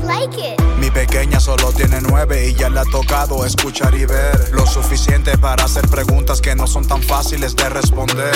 Like 0.08 0.38
it. 0.38 0.60
Mi 0.78 0.90
pequeña 0.90 1.38
solo 1.38 1.70
tiene 1.72 2.00
nueve 2.00 2.48
y 2.48 2.54
ya 2.54 2.68
le 2.70 2.80
ha 2.80 2.84
tocado 2.84 3.44
escuchar 3.44 3.94
y 3.94 4.06
ver 4.06 4.50
lo 4.52 4.66
suficiente 4.66 5.36
para 5.36 5.64
hacer 5.64 5.86
preguntas 5.88 6.40
que 6.40 6.54
no 6.54 6.66
son 6.66 6.86
tan 6.86 7.02
fáciles 7.02 7.54
de 7.54 7.68
responder. 7.68 8.32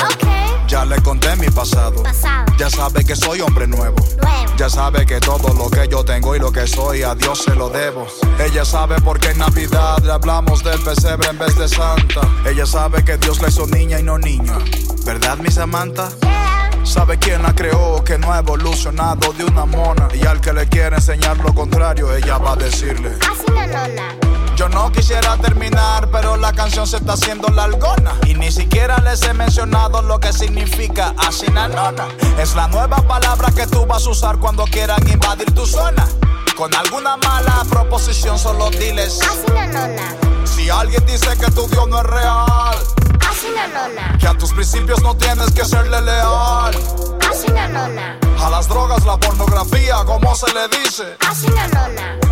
Ya 0.68 0.84
le 0.84 1.00
conté 1.02 1.34
mi 1.36 1.48
pasado. 1.48 2.02
Pasado. 2.02 2.52
Ya 2.58 2.68
sabe 2.68 3.04
que 3.04 3.16
soy 3.16 3.40
hombre 3.40 3.66
nuevo. 3.66 3.96
Nuevo. 4.22 4.56
Ya 4.56 4.68
sabe 4.68 5.06
que 5.06 5.18
todo 5.18 5.54
lo 5.54 5.70
que 5.70 5.88
yo 5.88 6.04
tengo 6.04 6.36
y 6.36 6.38
lo 6.38 6.52
que 6.52 6.66
soy 6.66 7.02
a 7.02 7.14
Dios 7.14 7.42
se 7.42 7.54
lo 7.54 7.68
debo. 7.70 8.06
Ella 8.38 8.64
sabe 8.64 9.00
por 9.00 9.18
qué 9.18 9.30
en 9.30 9.38
Navidad 9.38 9.98
le 10.02 10.12
hablamos 10.12 10.62
del 10.62 10.80
pesebre 10.80 11.28
en 11.28 11.38
vez 11.38 11.56
de 11.56 11.68
Santa. 11.68 12.20
Ella 12.46 12.66
sabe 12.66 13.04
que 13.04 13.16
Dios 13.16 13.40
la 13.40 13.48
hizo 13.48 13.66
niña 13.66 13.98
y 13.98 14.02
no 14.02 14.18
niño. 14.18 14.58
¿Verdad, 15.04 15.38
mi 15.38 15.50
Samantha? 15.50 16.10
Yeah. 16.22 16.51
¿Sabe 16.84 17.18
quién 17.18 17.42
la 17.42 17.54
creó? 17.54 18.02
Que 18.04 18.18
no 18.18 18.32
ha 18.32 18.38
evolucionado 18.38 19.32
de 19.32 19.44
una 19.44 19.64
mona. 19.64 20.08
Y 20.14 20.26
al 20.26 20.40
que 20.40 20.52
le 20.52 20.68
quiere 20.68 20.96
enseñar 20.96 21.38
lo 21.38 21.54
contrario, 21.54 22.14
ella 22.14 22.38
va 22.38 22.52
a 22.52 22.56
decirle. 22.56 23.16
Así 23.30 23.50
na 23.52 23.66
nona. 23.66 24.16
Yo 24.56 24.68
no 24.68 24.92
quisiera 24.92 25.36
terminar, 25.38 26.08
pero 26.10 26.36
la 26.36 26.52
canción 26.52 26.86
se 26.86 26.96
está 26.98 27.14
haciendo 27.14 27.48
largona. 27.48 28.12
Y 28.26 28.34
ni 28.34 28.50
siquiera 28.52 28.98
les 28.98 29.22
he 29.22 29.32
mencionado 29.32 30.02
lo 30.02 30.20
que 30.20 30.32
significa 30.32 31.14
asinanona. 31.16 32.06
Es 32.38 32.54
la 32.54 32.68
nueva 32.68 32.98
palabra 32.98 33.50
que 33.50 33.66
tú 33.66 33.86
vas 33.86 34.06
a 34.06 34.10
usar 34.10 34.38
cuando 34.38 34.64
quieran 34.64 35.00
invadir 35.08 35.52
tu 35.54 35.66
zona. 35.66 36.06
Con 36.56 36.74
alguna 36.74 37.16
mala 37.16 37.64
proposición, 37.70 38.38
solo 38.38 38.70
diles. 38.70 39.20
Así 39.22 39.52
na 39.52 39.66
nona. 39.68 40.16
Si 40.44 40.68
alguien 40.68 41.04
dice 41.06 41.28
que 41.38 41.50
tu 41.52 41.66
Dios 41.68 41.88
no 41.88 41.98
es 41.98 42.04
real, 42.06 42.76
Así. 43.32 43.46
Que 44.18 44.26
a 44.26 44.34
tus 44.34 44.52
principios 44.52 45.02
no 45.02 45.16
tienes 45.16 45.50
que 45.52 45.64
serle 45.64 46.00
leal. 46.02 46.74
Así. 47.30 47.46
A 47.50 48.50
las 48.50 48.68
drogas, 48.68 49.06
la 49.06 49.16
pornografía, 49.16 49.96
como 50.04 50.34
se 50.34 50.52
le 50.52 50.68
dice. 50.68 51.16
Así. 51.26 51.46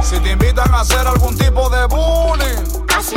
Si 0.02 0.20
te 0.20 0.32
invitan 0.32 0.72
a 0.74 0.80
hacer 0.80 1.06
algún 1.06 1.36
tipo 1.38 1.70
de 1.70 1.86
bullying. 1.86 2.84
Así 2.96 3.16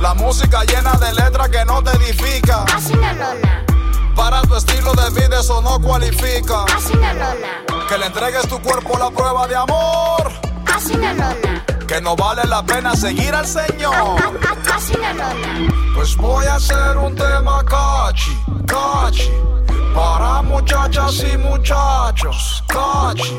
la 0.00 0.14
música 0.14 0.62
llena 0.62 0.92
de 0.92 1.12
letras 1.14 1.48
que 1.48 1.64
no 1.64 1.82
te 1.82 1.90
edifica. 1.96 2.62
Así. 2.72 2.92
Para 4.14 4.42
tu 4.42 4.54
estilo 4.54 4.92
de 4.92 5.10
vida 5.10 5.40
eso 5.40 5.60
no 5.60 5.80
cualifica. 5.80 6.62
Así. 6.76 6.92
Que 7.88 7.98
le 7.98 8.06
entregues 8.06 8.48
tu 8.48 8.62
cuerpo 8.62 8.96
a 8.96 8.98
la 9.00 9.10
prueba 9.10 9.48
de 9.48 9.56
amor. 9.56 10.32
Así. 10.72 10.92
Que 11.88 12.00
no 12.02 12.14
vale 12.14 12.44
la 12.44 12.62
pena 12.62 12.94
seguir 12.94 13.34
al 13.34 13.46
Señor. 13.46 14.20
Así 14.74 14.92
la 14.94 15.12
nona. 15.14 15.72
Pues 15.94 16.14
voy 16.16 16.44
a 16.46 16.56
hacer 16.56 16.96
un 16.98 17.14
tema 17.16 17.64
cachi, 17.64 18.36
cachi. 18.66 19.30
Para 19.94 20.42
muchachas 20.42 21.24
y 21.32 21.36
muchachos, 21.38 22.62
cachi. 22.68 23.36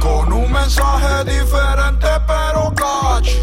Con 0.00 0.32
un 0.32 0.52
mensaje 0.52 1.24
diferente 1.24 2.06
pero 2.26 2.72
cachi. 2.74 3.40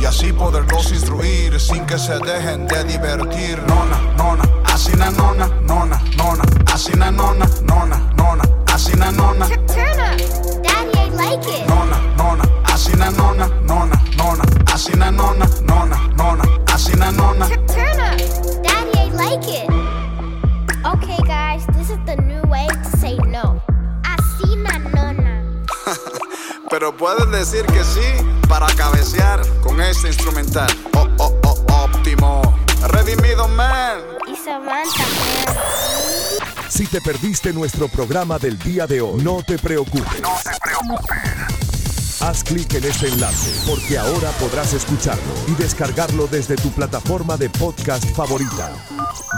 Y 0.00 0.04
así 0.04 0.32
poderlos 0.32 0.92
instruir 0.92 1.58
sin 1.58 1.84
que 1.86 1.98
se 1.98 2.18
dejen 2.18 2.66
de 2.68 2.84
divertir. 2.84 3.58
Nona, 3.66 3.98
nona, 4.16 4.44
así 4.72 4.92
na 4.96 5.10
nona, 5.10 5.46
nona, 5.62 6.00
nona. 6.16 6.44
Así 6.72 6.92
na 6.92 7.10
nona, 7.10 7.46
nona, 7.64 7.96
nona. 8.16 8.44
Así 8.72 8.94
na 8.96 9.10
nona, 9.10 9.46
Turn 9.48 9.98
up. 9.98 10.18
Daddy 10.62 10.98
ain't 10.98 11.14
like 11.16 11.48
it. 11.48 11.66
nona, 11.66 11.98
nona. 12.16 12.44
Así 12.78 12.92
na 12.96 13.10
nona, 13.10 13.48
nona, 13.66 14.00
nona. 14.16 14.44
Así 14.72 14.92
na 14.92 15.10
nona, 15.10 15.48
nona, 15.64 15.98
nona. 16.16 16.44
Así 16.72 16.94
na 16.94 17.10
nona. 17.10 17.48
Turn 17.66 17.98
up. 17.98 18.16
Daddy 18.62 18.98
ain't 19.00 19.14
like 19.16 19.42
it. 19.48 19.68
Okay, 20.86 21.18
guys, 21.26 21.66
this 21.74 21.90
is 21.90 21.98
the 22.06 22.14
new 22.22 22.40
way 22.48 22.68
to 22.68 22.96
say 22.98 23.16
no. 23.26 23.60
Así 24.04 24.54
la 24.62 24.78
nona. 24.78 25.42
Pero 26.70 26.96
puedes 26.96 27.28
decir 27.32 27.66
que 27.66 27.82
sí 27.82 28.24
para 28.48 28.68
cabecear 28.76 29.42
con 29.60 29.80
este 29.80 30.06
instrumental. 30.06 30.70
Oh, 30.94 31.08
oh, 31.18 31.36
oh, 31.46 31.82
óptimo. 31.82 32.42
Redimido, 32.92 33.48
man. 33.48 33.98
Y 34.28 34.36
Samantha, 34.36 35.02
man. 35.02 35.56
Si 36.68 36.86
te 36.86 37.00
perdiste 37.00 37.52
nuestro 37.52 37.88
programa 37.88 38.38
del 38.38 38.56
día 38.56 38.86
de 38.86 39.00
hoy, 39.00 39.20
no 39.20 39.42
te 39.42 39.58
preocupes. 39.58 40.22
No 40.22 40.38
te 40.44 40.56
preocupes. 40.62 41.57
Haz 42.20 42.42
clic 42.42 42.74
en 42.74 42.84
este 42.84 43.08
enlace 43.08 43.70
porque 43.70 43.96
ahora 43.96 44.30
podrás 44.40 44.74
escucharlo 44.74 45.32
y 45.46 45.54
descargarlo 45.54 46.26
desde 46.26 46.56
tu 46.56 46.70
plataforma 46.70 47.36
de 47.36 47.48
podcast 47.48 48.04
favorita. 48.16 48.72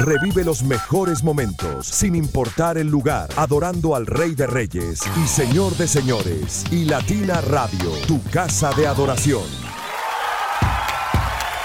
Revive 0.00 0.44
los 0.44 0.62
mejores 0.62 1.22
momentos 1.22 1.86
sin 1.86 2.14
importar 2.14 2.78
el 2.78 2.88
lugar, 2.88 3.28
adorando 3.36 3.94
al 3.94 4.06
Rey 4.06 4.34
de 4.34 4.46
Reyes 4.46 5.00
y 5.22 5.28
Señor 5.28 5.76
de 5.76 5.86
Señores 5.86 6.64
y 6.70 6.86
Latina 6.86 7.40
Radio, 7.42 7.90
tu 8.06 8.22
casa 8.30 8.72
de 8.72 8.86
adoración. 8.86 9.69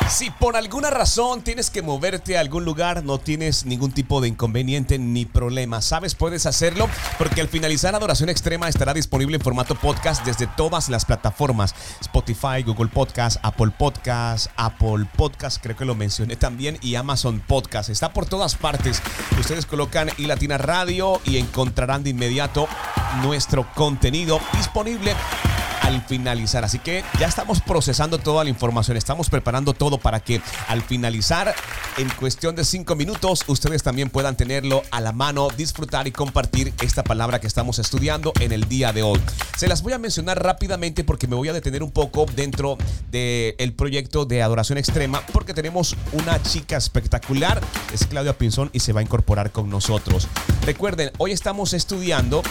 Si 0.09 0.29
por 0.29 0.55
alguna 0.55 0.91
razón 0.91 1.41
tienes 1.41 1.69
que 1.69 1.81
moverte 1.81 2.38
a 2.38 2.39
algún 2.39 2.63
lugar, 2.63 3.03
no 3.03 3.17
tienes 3.17 3.65
ningún 3.65 3.91
tipo 3.91 4.21
de 4.21 4.27
inconveniente 4.27 5.00
ni 5.00 5.25
problema. 5.25 5.81
Sabes, 5.81 6.15
puedes 6.15 6.45
hacerlo 6.45 6.88
porque 7.17 7.41
al 7.41 7.47
finalizar 7.47 7.95
Adoración 7.95 8.29
Extrema 8.29 8.69
estará 8.69 8.93
disponible 8.93 9.38
en 9.38 9.41
formato 9.41 9.75
podcast 9.75 10.24
desde 10.24 10.47
todas 10.47 10.89
las 10.89 11.05
plataformas: 11.05 11.74
Spotify, 12.01 12.62
Google 12.63 12.89
Podcast, 12.89 13.38
Apple 13.41 13.71
Podcast, 13.77 14.47
Apple 14.55 15.05
Podcast, 15.17 15.62
creo 15.62 15.75
que 15.75 15.85
lo 15.85 15.95
mencioné 15.95 16.35
también, 16.35 16.77
y 16.81 16.95
Amazon 16.95 17.41
Podcast. 17.45 17.89
Está 17.89 18.13
por 18.13 18.25
todas 18.25 18.55
partes. 18.55 19.01
Ustedes 19.39 19.65
colocan 19.65 20.09
y 20.17 20.27
Latina 20.27 20.57
Radio 20.57 21.19
y 21.25 21.38
encontrarán 21.38 22.03
de 22.03 22.12
inmediato 22.12 22.67
nuestro 23.24 23.67
contenido 23.74 24.39
disponible 24.53 25.15
al 25.86 26.01
finalizar. 26.01 26.65
Así 26.65 26.80
que 26.80 27.04
ya 27.19 27.28
estamos 27.28 27.62
procesando 27.62 28.17
toda 28.17 28.43
la 28.43 28.50
información, 28.50 28.98
estamos 28.98 29.30
preparando 29.30 29.74
todo 29.74 30.00
para 30.00 30.19
que 30.19 30.41
al 30.67 30.82
finalizar, 30.82 31.54
en 31.98 32.10
cuestión 32.10 32.56
de 32.56 32.65
cinco 32.65 32.95
minutos, 32.95 33.43
ustedes 33.48 33.84
también 33.84 34.10
puedan 34.10 34.36
tenerlo 34.36 34.82
a 34.91 35.00
la 35.00 35.12
mano, 35.12 35.48
disfrutar 35.56 36.08
y 36.08 36.12
compartir 36.12 36.74
esta 36.82 37.04
palabra 37.04 37.39
que 37.39 37.48
estamos 37.48 37.78
estudiando 37.80 38.34
en 38.39 38.52
el 38.52 38.67
día 38.67 38.93
de 38.93 39.04
hoy. 39.04 39.19
Se 39.58 39.67
las 39.67 39.84
voy 39.84 39.93
a 39.93 40.00
mencionar 40.00 40.41
rápidamente 40.41 41.04
porque 41.04 41.28
me 41.28 41.36
voy 41.36 41.50
a 41.50 41.54
detener 41.54 41.84
un 41.84 41.91
poco 41.91 42.26
dentro 42.36 42.78
del 43.12 43.74
proyecto 43.74 44.26
de 44.26 44.41
Adoración 44.41 44.78
Extrema 44.78 45.21
porque 45.32 45.54
tenemos 45.54 45.95
una 46.13 46.41
chica 46.41 46.78
espectacular, 46.78 47.62
es 47.93 48.08
Claudia 48.08 48.38
Pinzón 48.38 48.69
y 48.74 48.80
se 48.80 48.91
va 48.91 49.02
a 49.02 49.04
incorporar 49.04 49.52
con 49.52 49.69
nosotros. 49.69 50.28
Recuerden, 50.65 51.12
hoy 51.19 51.32
estamos 51.32 51.74
estudiando 51.74 52.41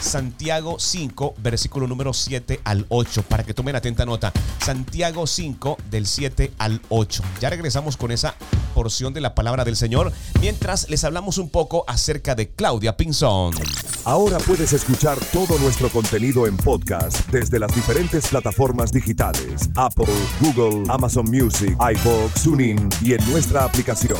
Santiago 0.00 0.78
5, 0.78 1.34
versículo 1.38 1.86
número 1.86 2.12
7 2.12 2.60
al 2.64 2.86
8, 2.88 3.22
para 3.22 3.44
que 3.44 3.54
tomen 3.54 3.76
atenta 3.76 4.04
nota. 4.04 4.32
Santiago 4.64 5.26
5, 5.26 5.78
del 5.90 6.06
7 6.06 6.52
al 6.58 6.80
8. 6.88 7.22
Ya 7.40 7.50
regresamos 7.50 7.96
con 7.96 8.10
esa 8.10 8.34
porción 8.74 9.12
de 9.12 9.20
la 9.20 9.34
palabra 9.34 9.64
del 9.64 9.76
Señor, 9.76 10.12
mientras 10.40 10.88
les 10.88 11.04
hablamos 11.04 11.38
un 11.38 11.50
poco 11.50 11.84
acerca 11.86 12.34
de 12.34 12.48
Claudia 12.48 12.96
Pinzón. 12.96 13.54
Ahora 14.04 14.38
puedes 14.38 14.72
escuchar 14.72 15.18
todo 15.32 15.58
nuestro 15.58 15.90
contenido 15.90 16.46
en 16.46 16.56
podcast 16.56 17.28
desde 17.28 17.58
las 17.58 17.74
diferentes 17.74 18.28
plataformas 18.28 18.92
digitales: 18.92 19.68
Apple, 19.76 20.06
Google, 20.40 20.90
Amazon 20.90 21.26
Music, 21.30 21.76
iBox, 21.78 22.42
TuneIn 22.42 22.88
y 23.02 23.12
en 23.12 23.30
nuestra 23.30 23.64
aplicación. 23.64 24.18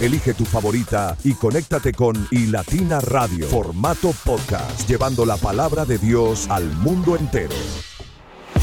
Elige 0.00 0.32
tu 0.32 0.44
favorita 0.44 1.16
y 1.24 1.34
conéctate 1.34 1.92
con 1.92 2.28
iLatina 2.30 3.00
Radio, 3.00 3.48
formato 3.48 4.14
podcast, 4.24 4.88
llevando 4.88 5.26
la 5.26 5.36
palabra 5.36 5.84
de 5.84 5.98
Dios 5.98 6.46
al 6.50 6.64
mundo 6.76 7.16
entero. 7.16 7.54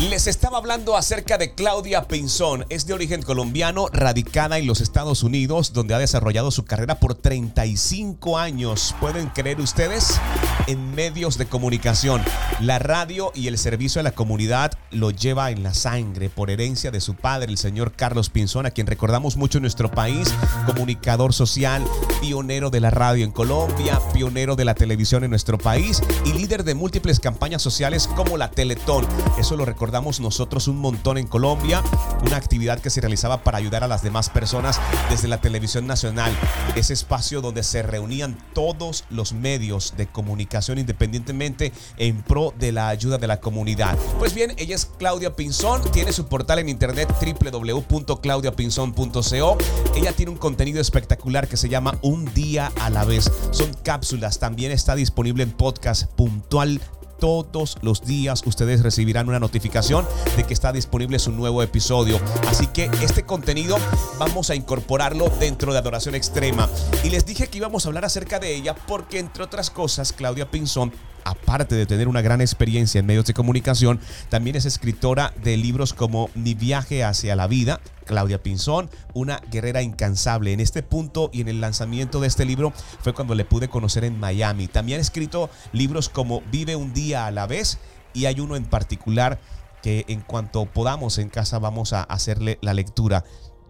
Les 0.02 0.28
estaba 0.28 0.58
hablando 0.58 0.98
acerca 0.98 1.38
de 1.38 1.56
Claudia 1.56 2.04
Pinzón. 2.04 2.66
Es 2.70 2.86
de 2.86 2.94
origen 2.94 3.22
colombiano, 3.22 3.88
radicada 3.94 4.58
en 4.58 4.68
los 4.68 4.82
Estados 4.82 5.24
Unidos, 5.24 5.72
donde 5.72 5.94
ha 5.94 6.00
desarrollado 6.00 6.52
su 6.52 6.66
carrera 6.66 7.00
por 7.00 7.16
35 7.16 8.38
años. 8.38 8.94
¿Pueden 9.00 9.30
creer 9.30 9.62
ustedes? 9.62 10.20
En 10.68 10.94
medios 10.94 11.38
de 11.38 11.46
comunicación. 11.46 12.22
La 12.60 12.78
radio 12.78 13.32
y 13.34 13.48
el 13.48 13.58
servicio 13.58 14.02
a 14.02 14.04
la 14.04 14.12
comunidad 14.12 14.74
lo 14.92 15.12
lleva 15.12 15.50
en 15.52 15.64
la 15.64 15.74
sangre 15.74 16.30
por 16.30 16.50
herencia 16.50 16.92
de 16.92 17.00
su 17.00 17.16
padre, 17.16 17.50
el 17.50 17.58
señor 17.58 17.94
Carlos 17.94 18.30
Pinzón, 18.30 18.66
a 18.66 18.72
quien 18.72 18.88
recordamos 18.88 19.38
mucho 19.38 19.60
en 19.60 19.64
nuestro 19.64 19.90
país, 19.90 20.34
comunicador 20.66 21.34
social, 21.34 21.84
pionero 22.20 22.70
de 22.70 22.82
la 22.82 22.90
radio 22.90 23.24
en 23.24 23.32
Colombia, 23.32 24.02
pionero 24.14 24.58
de 24.58 24.66
la 24.66 24.76
televisión 24.76 25.24
en 25.24 25.30
nuestro 25.30 25.58
país 25.58 26.02
y 26.26 26.34
líder 26.34 26.66
de 26.66 26.76
múltiples 26.76 27.22
campañas 27.22 27.62
sociales 27.62 28.10
como 28.16 28.36
la 28.38 28.52
Teletón. 28.52 29.06
Eso 29.40 29.56
lo 29.56 29.64
recordamos 29.64 29.85
nosotros 29.86 30.68
un 30.68 30.80
montón 30.80 31.18
en 31.18 31.26
Colombia, 31.28 31.82
una 32.26 32.38
actividad 32.38 32.80
que 32.80 32.90
se 32.90 33.02
realizaba 33.02 33.44
para 33.44 33.60
ayudar 33.60 33.84
a 33.84 33.88
las 33.88 34.02
demás 34.02 34.30
personas 34.30 34.80
desde 35.10 35.28
la 35.28 35.42
televisión 35.42 35.86
nacional, 35.86 36.32
ese 36.76 36.94
espacio 36.94 37.42
donde 37.42 37.62
se 37.64 37.84
reunían 37.84 38.36
todos 38.54 39.04
los 39.10 39.34
medios 39.34 39.94
de 39.96 40.08
comunicación 40.08 40.80
independientemente 40.80 41.72
en 41.98 42.24
pro 42.24 42.52
de 42.58 42.72
la 42.72 42.88
ayuda 42.90 43.20
de 43.20 43.28
la 43.28 43.40
comunidad. 43.40 43.96
Pues 44.18 44.34
bien, 44.34 44.54
ella 44.58 44.76
es 44.76 44.86
Claudia 44.86 45.36
Pinzón, 45.36 45.84
tiene 45.92 46.12
su 46.12 46.26
portal 46.26 46.58
en 46.60 46.70
internet 46.70 47.14
www.claudiapinzón.co. 47.20 49.58
Ella 49.96 50.14
tiene 50.14 50.32
un 50.32 50.38
contenido 50.38 50.82
espectacular 50.82 51.48
que 51.48 51.58
se 51.58 51.70
llama 51.70 52.00
Un 52.02 52.26
día 52.34 52.72
a 52.80 52.90
la 52.90 53.06
vez. 53.06 53.32
Son 53.52 53.72
cápsulas, 53.84 54.40
también 54.40 54.72
está 54.72 54.96
disponible 54.96 55.44
en 55.44 55.52
podcast 55.52 56.12
puntual 56.14 56.82
todos 57.20 57.78
los 57.82 58.06
días 58.06 58.44
ustedes 58.46 58.84
recibirán 58.84 59.28
una 59.28 59.40
notificación 59.40 60.06
de 60.36 60.44
que 60.44 60.54
está 60.54 60.72
disponible 60.72 61.20
su 61.20 61.32
nuevo 61.32 61.64
episodio. 61.64 62.20
Así 62.48 62.68
que 62.68 62.90
este 63.02 63.24
contenido 63.24 63.78
vamos 64.20 64.50
a 64.50 64.56
incorporarlo 64.56 65.30
dentro 65.40 65.74
de 65.74 65.80
Adoración 65.80 66.16
Extrema. 66.16 66.70
Y 67.04 67.10
les 67.10 67.26
dije 67.26 67.48
que 67.48 67.58
íbamos 67.58 67.86
a 67.86 67.90
hablar 67.90 68.06
acerca 68.06 68.40
de 68.40 68.56
ella 68.56 68.76
porque 68.88 69.20
entre 69.20 69.44
otras 69.44 69.70
cosas 69.70 70.14
Claudia 70.14 70.50
Pinzón 70.50 70.92
aparte 71.26 71.76
de 71.76 71.86
tener 71.86 72.08
una 72.08 72.22
gran 72.22 72.40
experiencia 72.40 73.00
en 73.00 73.06
medios 73.06 73.26
de 73.26 73.34
comunicación, 73.34 74.00
también 74.30 74.56
es 74.56 74.66
escritora 74.66 75.34
de 75.44 75.58
libros 75.58 75.94
como 75.94 76.30
Mi 76.36 76.54
viaje 76.54 77.04
hacia 77.04 77.36
la 77.36 77.48
vida, 77.48 77.82
Claudia 78.06 78.42
Pinzón, 78.42 78.90
una 79.14 79.42
guerrera 79.52 79.82
incansable. 79.82 80.54
En 80.54 80.62
este 80.62 80.84
punto 80.84 81.30
y 81.34 81.42
en 81.42 81.50
el 81.50 81.60
lanzamiento 81.60 82.22
de 82.22 82.28
este 82.28 82.46
libro 82.46 82.72
fue 83.02 83.14
cuando 83.14 83.36
le 83.36 83.44
pude 83.44 83.68
conocer 83.68 84.06
en 84.06 84.20
Miami. 84.20 84.68
También 84.68 85.00
ha 85.00 85.02
escrito 85.02 85.50
libros 85.74 86.08
como 86.08 86.42
Vive 86.52 86.76
un 86.76 86.94
día 86.94 87.26
a 87.26 87.32
la 87.32 87.48
vez 87.48 87.80
y 88.14 88.26
hay 88.26 88.40
uno 88.40 88.56
en 88.56 88.66
particular 88.66 89.40
que 89.82 90.06
en 90.08 90.22
cuanto 90.22 90.66
podamos 90.66 91.18
en 91.18 91.30
casa 91.30 91.60
vamos 91.60 91.94
a 91.94 92.04
hacerle 92.04 92.60
la 92.62 92.74
lectura. 92.74 93.24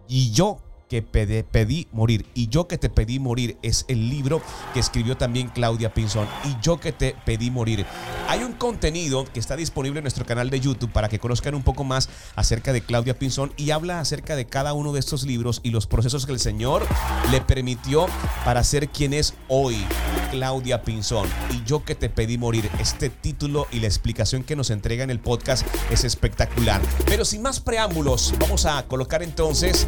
Y 0.08 0.30
yo 0.30 0.58
que 0.88 1.02
pede- 1.02 1.44
pedí 1.44 1.88
morir. 1.92 2.26
Y 2.34 2.48
yo 2.48 2.68
que 2.68 2.78
te 2.78 2.88
pedí 2.88 3.18
morir 3.18 3.56
es 3.62 3.84
el 3.88 4.08
libro 4.08 4.40
que 4.72 4.80
escribió 4.80 5.16
también 5.16 5.48
Claudia 5.48 5.92
Pinzón. 5.92 6.28
Y 6.44 6.56
yo 6.62 6.78
que 6.78 6.92
te 6.92 7.14
pedí 7.24 7.50
morir. 7.50 7.84
Hay 8.28 8.42
un 8.42 8.52
contenido 8.52 9.24
que 9.24 9.40
está 9.40 9.56
disponible 9.56 9.98
en 9.98 10.04
nuestro 10.04 10.24
canal 10.24 10.50
de 10.50 10.60
YouTube 10.60 10.92
para 10.92 11.08
que 11.08 11.18
conozcan 11.18 11.54
un 11.54 11.62
poco 11.62 11.84
más 11.84 12.08
acerca 12.34 12.72
de 12.72 12.80
Claudia 12.82 13.18
Pinzón 13.18 13.52
y 13.56 13.70
habla 13.70 14.00
acerca 14.00 14.36
de 14.36 14.46
cada 14.46 14.72
uno 14.74 14.92
de 14.92 15.00
estos 15.00 15.24
libros 15.24 15.60
y 15.62 15.70
los 15.70 15.86
procesos 15.86 16.26
que 16.26 16.32
el 16.32 16.40
Señor 16.40 16.86
le 17.30 17.40
permitió 17.40 18.06
para 18.44 18.62
ser 18.64 18.88
quien 18.88 19.12
es 19.12 19.34
hoy, 19.48 19.84
Claudia 20.30 20.82
Pinzón. 20.82 21.28
Y 21.52 21.64
yo 21.64 21.84
que 21.84 21.94
te 21.94 22.08
pedí 22.08 22.38
morir. 22.38 22.68
Este 22.78 23.10
título 23.10 23.66
y 23.72 23.80
la 23.80 23.86
explicación 23.86 24.44
que 24.44 24.56
nos 24.56 24.70
entrega 24.70 25.02
en 25.04 25.10
el 25.10 25.20
podcast 25.20 25.66
es 25.90 26.04
espectacular. 26.04 26.80
Pero 27.06 27.24
sin 27.24 27.42
más 27.42 27.60
preámbulos, 27.60 28.34
vamos 28.38 28.66
a 28.66 28.84
colocar 28.86 29.22
entonces 29.22 29.86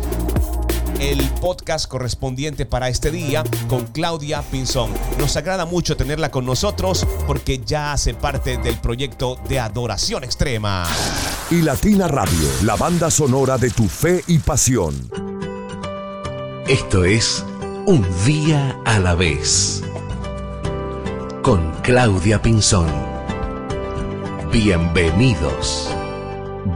el 1.01 1.21
podcast 1.41 1.89
correspondiente 1.89 2.67
para 2.67 2.89
este 2.89 3.11
día 3.11 3.45
con 3.69 3.87
Claudia 3.87 4.43
Pinzón. 4.43 4.91
Nos 5.19 5.37
agrada 5.37 5.67
mucho 5.67 5.97
tenerla 5.97 6.31
con 6.31 6.45
nosotros 6.45 7.07
porque 7.27 7.59
ya 7.65 7.93
hace 7.93 8.15
parte 8.15 8.59
del 8.59 8.77
proyecto 8.81 9.39
de 9.49 9.61
Adoración 9.61 10.25
Extrema. 10.25 10.87
Y 11.51 11.63
Latina 11.63 12.09
Radio, 12.09 12.49
la 12.63 12.77
banda 12.77 13.11
sonora 13.11 13.59
de 13.59 13.71
tu 13.71 13.89
fe 13.89 14.23
y 14.27 14.39
pasión. 14.39 15.11
Esto 16.67 17.05
es 17.05 17.45
Un 17.87 18.07
día 18.27 18.79
a 18.85 18.99
la 18.99 19.15
vez. 19.15 19.83
Con 21.43 21.73
Claudia 21.83 22.43
Pinzón. 22.43 22.93
Bienvenidos. 24.53 25.91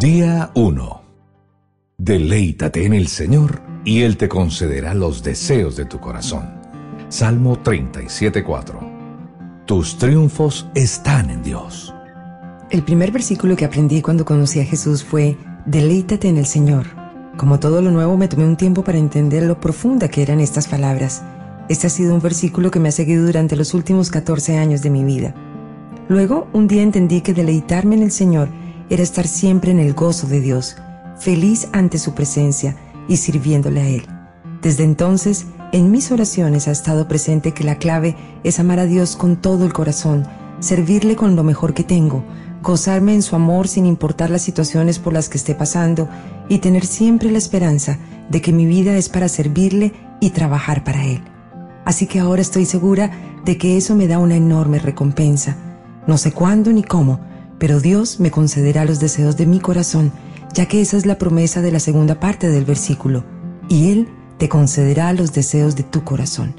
Día 0.01 0.51
1. 0.55 1.03
Deleítate 1.99 2.87
en 2.87 2.95
el 2.95 3.09
Señor 3.09 3.72
y 3.85 4.03
Él 4.03 4.17
te 4.17 4.29
concederá 4.29 4.95
los 4.95 5.23
deseos 5.23 5.77
de 5.77 5.85
tu 5.85 5.99
corazón. 5.99 6.51
Salmo 7.09 7.63
37.4. 7.63 9.65
Tus 9.67 9.99
triunfos 9.99 10.67
están 10.75 11.31
en 11.31 11.43
Dios. 11.43 11.95
El 12.71 12.83
primer 12.83 13.11
versículo 13.11 13.57
que 13.57 13.65
aprendí 13.65 14.01
cuando 14.01 14.25
conocí 14.25 14.61
a 14.61 14.65
Jesús 14.65 15.05
fue, 15.05 15.37
deleítate 15.67 16.29
en 16.29 16.39
el 16.39 16.47
Señor. 16.47 16.87
Como 17.37 17.61
todo 17.61 17.83
lo 17.83 17.91
nuevo, 17.91 18.17
me 18.17 18.29
tomé 18.29 18.45
un 18.45 18.57
tiempo 18.57 18.85
para 18.85 18.99
entender 18.99 19.43
lo 19.43 19.61
profunda 19.61 20.09
que 20.09 20.23
eran 20.23 20.41
estas 20.41 20.69
palabras. 20.69 21.23
Este 21.69 21.87
ha 21.87 21.91
sido 21.91 22.15
un 22.15 22.21
versículo 22.21 22.71
que 22.71 22.81
me 22.81 22.89
ha 22.89 22.93
seguido 22.93 23.27
durante 23.27 23.57
los 23.57 23.75
últimos 23.75 24.11
14 24.11 24.59
años 24.59 24.83
de 24.83 24.91
mi 24.91 25.05
vida. 25.05 25.35
Luego, 26.09 26.49
un 26.53 26.67
día 26.67 26.83
entendí 26.83 27.21
que 27.21 27.35
deleitarme 27.35 27.97
en 27.97 28.03
el 28.03 28.11
Señor 28.11 28.49
era 28.91 29.03
estar 29.03 29.27
siempre 29.27 29.71
en 29.71 29.79
el 29.79 29.95
gozo 29.95 30.27
de 30.27 30.41
Dios, 30.41 30.77
feliz 31.19 31.69
ante 31.73 31.99
su 31.99 32.15
presencia 32.15 32.77
y 33.09 33.17
sirviéndole 33.17 33.81
a 33.81 33.89
Él. 33.89 34.07
Desde 34.63 34.85
entonces, 34.85 35.47
en 35.73 35.91
mis 35.91 36.13
oraciones 36.13 36.69
ha 36.69 36.71
estado 36.71 37.09
presente 37.09 37.53
que 37.53 37.65
la 37.65 37.79
clave 37.79 38.17
es 38.45 38.61
amar 38.61 38.79
a 38.79 38.87
Dios 38.87 39.17
con 39.17 39.37
todo 39.37 39.65
el 39.65 39.73
corazón, 39.73 40.27
servirle 40.61 41.17
con 41.17 41.35
lo 41.35 41.43
mejor 41.43 41.75
que 41.75 41.83
tengo, 41.83 42.25
gozarme 42.63 43.15
en 43.15 43.23
su 43.23 43.35
amor 43.35 43.67
sin 43.67 43.87
importar 43.87 44.31
las 44.31 44.43
situaciones 44.43 44.99
por 44.99 45.13
las 45.13 45.29
que 45.29 45.39
esté 45.39 45.55
pasando 45.55 46.09
y 46.49 46.59
tener 46.59 46.87
siempre 46.87 47.31
la 47.31 47.39
esperanza 47.39 47.99
de 48.31 48.41
que 48.41 48.53
mi 48.53 48.67
vida 48.67 48.97
es 48.97 49.09
para 49.09 49.29
servirle 49.29 49.93
y 50.21 50.31
trabajar 50.31 50.85
para 50.85 51.05
Él. 51.05 51.23
Así 51.85 52.07
que 52.07 52.21
ahora 52.21 52.43
estoy 52.43 52.65
segura 52.65 53.11
de 53.45 53.59
que 53.59 53.77
eso 53.77 53.97
me 53.97 54.07
da 54.07 54.19
una 54.19 54.37
enorme 54.37 54.79
recompensa. 54.79 55.57
No 56.07 56.17
sé 56.17 56.33
cuándo 56.33 56.73
ni 56.73 56.85
cómo, 56.85 57.21
pero 57.59 57.81
Dios 57.81 58.21
me 58.21 58.31
concederá 58.31 58.85
los 58.85 59.01
deseos 59.01 59.37
de 59.37 59.47
mi 59.47 59.59
corazón, 59.59 60.13
ya 60.55 60.67
que 60.67 60.81
esa 60.81 60.97
es 60.97 61.07
la 61.07 61.19
promesa 61.19 61.63
de 61.63 61.73
la 61.73 61.81
segunda 61.81 62.21
parte 62.21 62.49
del 62.49 62.65
versículo, 62.65 63.25
y 63.69 63.91
Él 63.91 64.09
te 64.39 64.49
concederá 64.49 65.13
los 65.13 65.33
deseos 65.33 65.77
de 65.77 65.83
tu 65.83 66.05
corazón. 66.05 66.55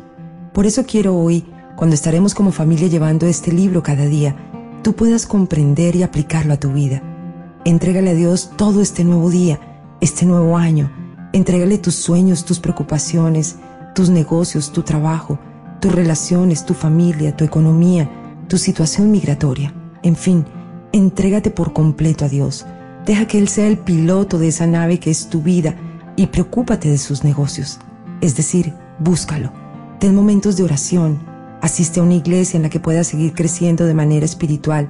Por 0.53 0.65
eso 0.65 0.85
quiero 0.85 1.15
hoy, 1.15 1.45
cuando 1.75 1.95
estaremos 1.95 2.33
como 2.33 2.51
familia 2.51 2.87
llevando 2.87 3.25
este 3.27 3.51
libro 3.51 3.83
cada 3.83 4.05
día, 4.05 4.35
tú 4.83 4.93
puedas 4.93 5.25
comprender 5.25 5.95
y 5.95 6.03
aplicarlo 6.03 6.53
a 6.53 6.59
tu 6.59 6.71
vida. 6.71 7.01
Entrégale 7.65 8.11
a 8.11 8.15
Dios 8.15 8.51
todo 8.57 8.81
este 8.81 9.03
nuevo 9.03 9.29
día, 9.29 9.59
este 10.01 10.25
nuevo 10.25 10.57
año. 10.57 10.91
Entrégale 11.33 11.77
tus 11.77 11.95
sueños, 11.95 12.45
tus 12.45 12.59
preocupaciones, 12.59 13.57
tus 13.95 14.09
negocios, 14.09 14.71
tu 14.71 14.83
trabajo, 14.83 15.39
tus 15.79 15.93
relaciones, 15.93 16.65
tu 16.65 16.73
familia, 16.73 17.35
tu 17.35 17.43
economía, 17.43 18.09
tu 18.47 18.57
situación 18.57 19.11
migratoria. 19.11 19.73
En 20.03 20.15
fin, 20.15 20.45
entrégate 20.91 21.51
por 21.51 21.73
completo 21.73 22.25
a 22.25 22.29
Dios. 22.29 22.65
Deja 23.05 23.25
que 23.25 23.37
Él 23.37 23.49
sea 23.49 23.67
el 23.67 23.77
piloto 23.77 24.39
de 24.39 24.47
esa 24.47 24.65
nave 24.67 24.99
que 24.99 25.11
es 25.11 25.29
tu 25.29 25.41
vida 25.41 25.75
y 26.15 26.27
preocúpate 26.27 26.89
de 26.89 26.97
sus 26.97 27.23
negocios. 27.23 27.79
Es 28.21 28.35
decir, 28.35 28.73
búscalo. 28.99 29.51
Ten 29.99 30.15
momentos 30.15 30.55
de 30.55 30.63
oración. 30.63 31.19
Asiste 31.61 31.99
a 31.99 32.03
una 32.03 32.15
iglesia 32.15 32.57
en 32.57 32.63
la 32.63 32.69
que 32.69 32.79
puedas 32.79 33.07
seguir 33.07 33.33
creciendo 33.33 33.85
de 33.85 33.93
manera 33.93 34.25
espiritual. 34.25 34.87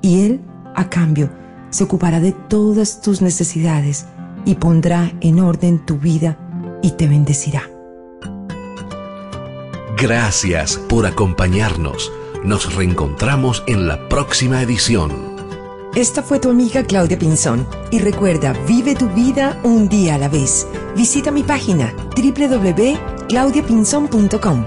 Y 0.00 0.22
Él, 0.22 0.40
a 0.74 0.88
cambio, 0.88 1.30
se 1.70 1.84
ocupará 1.84 2.20
de 2.20 2.32
todas 2.32 3.00
tus 3.00 3.22
necesidades 3.22 4.06
y 4.44 4.56
pondrá 4.56 5.12
en 5.20 5.40
orden 5.40 5.84
tu 5.84 5.98
vida 5.98 6.38
y 6.82 6.92
te 6.92 7.06
bendecirá. 7.06 7.62
Gracias 9.96 10.78
por 10.88 11.06
acompañarnos. 11.06 12.10
Nos 12.44 12.74
reencontramos 12.74 13.62
en 13.68 13.86
la 13.86 14.08
próxima 14.08 14.60
edición. 14.60 15.31
Esta 15.94 16.22
fue 16.22 16.40
tu 16.40 16.48
amiga 16.48 16.82
Claudia 16.84 17.18
Pinzón 17.18 17.68
y 17.90 17.98
recuerda, 17.98 18.54
vive 18.66 18.94
tu 18.94 19.10
vida 19.10 19.60
un 19.62 19.90
día 19.90 20.14
a 20.14 20.18
la 20.18 20.30
vez. 20.30 20.66
Visita 20.96 21.30
mi 21.30 21.42
página 21.42 21.94
www.claudiapinzon.com. 22.16 24.66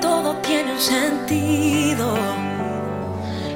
todo 0.00 0.36
tiene 0.38 0.72
un 0.72 0.80
sentido. 0.80 2.16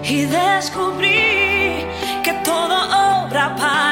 Y 0.04 0.24
descubrí 0.24 1.86
que 2.22 2.32
todo 2.44 2.74
obra 3.24 3.54
para 3.56 3.91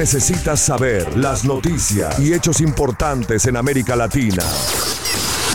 necesitas 0.00 0.60
saber, 0.60 1.14
las 1.18 1.44
noticias 1.44 2.18
y 2.18 2.32
hechos 2.32 2.62
importantes 2.62 3.44
en 3.44 3.54
América 3.58 3.94
Latina. 3.94 4.42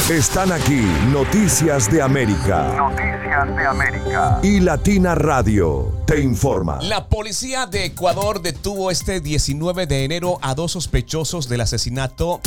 Están 0.08 0.52
aquí 0.52 0.86
Noticias 1.12 1.92
de 1.92 2.00
América. 2.00 2.72
Noticias 2.78 3.56
de 3.56 3.66
América. 3.66 4.40
Y 4.44 4.60
Latina 4.60 5.16
Radio 5.16 5.92
te 6.06 6.22
informa. 6.22 6.78
La 6.84 7.08
policía 7.08 7.66
de 7.66 7.86
Ecuador 7.86 8.40
detuvo 8.40 8.92
este 8.92 9.20
19 9.20 9.88
de 9.88 10.06
enero 10.06 10.38
a 10.44 10.54
dos 10.54 10.74
sospechosos 10.74 11.50
del 11.50 11.62
asesinato 11.62 12.40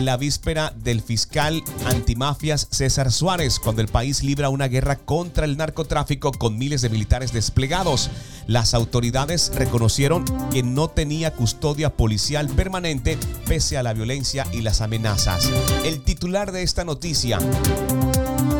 la 0.00 0.16
víspera 0.16 0.72
del 0.76 1.02
fiscal 1.02 1.62
antimafias 1.86 2.68
César 2.70 3.12
Suárez, 3.12 3.58
cuando 3.58 3.82
el 3.82 3.88
país 3.88 4.22
libra 4.22 4.48
una 4.48 4.68
guerra 4.68 4.96
contra 4.96 5.44
el 5.44 5.56
narcotráfico 5.56 6.32
con 6.32 6.58
miles 6.58 6.82
de 6.82 6.88
militares 6.88 7.32
desplegados. 7.32 8.10
Las 8.46 8.74
autoridades 8.74 9.52
reconocieron 9.54 10.24
que 10.50 10.62
no 10.62 10.88
tenía 10.88 11.32
custodia 11.32 11.96
policial 11.96 12.48
permanente 12.48 13.18
pese 13.46 13.78
a 13.78 13.82
la 13.82 13.92
violencia 13.92 14.46
y 14.52 14.62
las 14.62 14.80
amenazas. 14.80 15.50
El 15.84 16.02
titular 16.02 16.52
de 16.52 16.62
esta 16.62 16.84
noticia, 16.84 17.38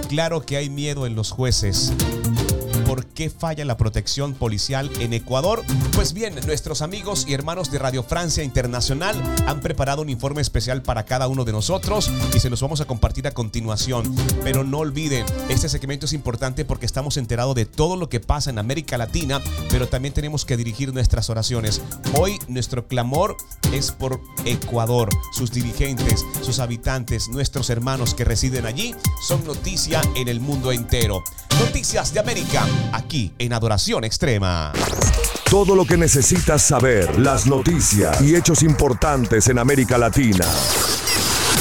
claro 0.09 0.43
que 0.45 0.57
hay 0.57 0.71
miedo 0.71 1.07
en 1.07 1.15
los 1.15 1.31
jueces. 1.31 1.93
¿Por 2.87 3.05
qué 3.05 3.31
falla 3.31 3.65
la 3.65 3.77
protección 3.77 4.35
policial 4.35 4.91
en 5.01 5.13
Ecuador? 5.13 5.65
Pues 5.95 6.13
bien, 6.13 6.37
nuestros 6.47 6.83
amigos 6.83 7.27
y 7.27 7.35
hermanos 7.35 7.73
de 7.73 7.81
Radio 7.81 8.05
Francia 8.05 8.45
Internacional 8.45 9.21
han 9.47 9.61
preparado 9.61 10.03
un 10.03 10.09
informe 10.09 10.41
especial 10.41 10.83
para 10.83 11.05
cada 11.05 11.27
uno 11.27 11.45
de 11.45 11.51
nosotros 11.51 12.09
y 12.33 12.39
se 12.39 12.49
los 12.49 12.63
vamos 12.63 12.81
a 12.81 12.85
compartir 12.85 13.27
a 13.27 13.33
continuación. 13.33 14.15
Pero 14.45 14.63
no 14.63 14.79
olviden, 14.79 15.27
este 15.49 15.69
segmento 15.69 16.07
es 16.07 16.13
importante 16.13 16.65
porque 16.65 16.87
estamos 16.87 17.17
enterados 17.17 17.57
de 17.57 17.67
todo 17.67 17.97
lo 17.97 18.09
que 18.09 18.21
pasa 18.21 18.51
en 18.51 18.59
América 18.59 18.97
Latina, 18.97 19.43
pero 19.69 19.89
también 19.89 20.15
tenemos 20.15 20.45
que 20.45 20.57
dirigir 20.57 20.95
nuestras 20.95 21.29
oraciones. 21.29 21.83
Hoy 22.17 22.39
nuestro 22.47 22.87
clamor 22.87 23.37
es 23.73 23.91
por 23.91 24.21
Ecuador, 24.45 25.09
sus 25.33 25.51
dirigentes, 25.51 26.25
sus 26.41 26.61
habitantes, 26.61 27.29
nuestros 27.31 27.69
hermanos 27.69 28.15
que 28.15 28.25
residen 28.25 28.65
allí, 28.65 28.95
son 29.27 29.45
noticia 29.45 30.01
en 30.15 30.29
el 30.29 30.39
mundo 30.39 30.71
entero. 30.71 31.25
Noticias 31.61 32.13
de 32.13 32.21
América, 32.21 32.67
aquí 32.93 33.33
en 33.39 33.53
Adoración 33.53 34.05
Extrema. 34.05 34.73
Todo 35.51 35.77
lo 35.77 35.85
que 35.85 35.97
necesitas 35.97 36.63
saber, 36.63 37.19
las 37.19 37.47
noticias 37.47 38.21
y 38.21 38.35
hechos 38.35 38.63
importantes 38.63 39.49
en 39.49 39.59
América 39.59 39.97
Latina. 39.97 40.45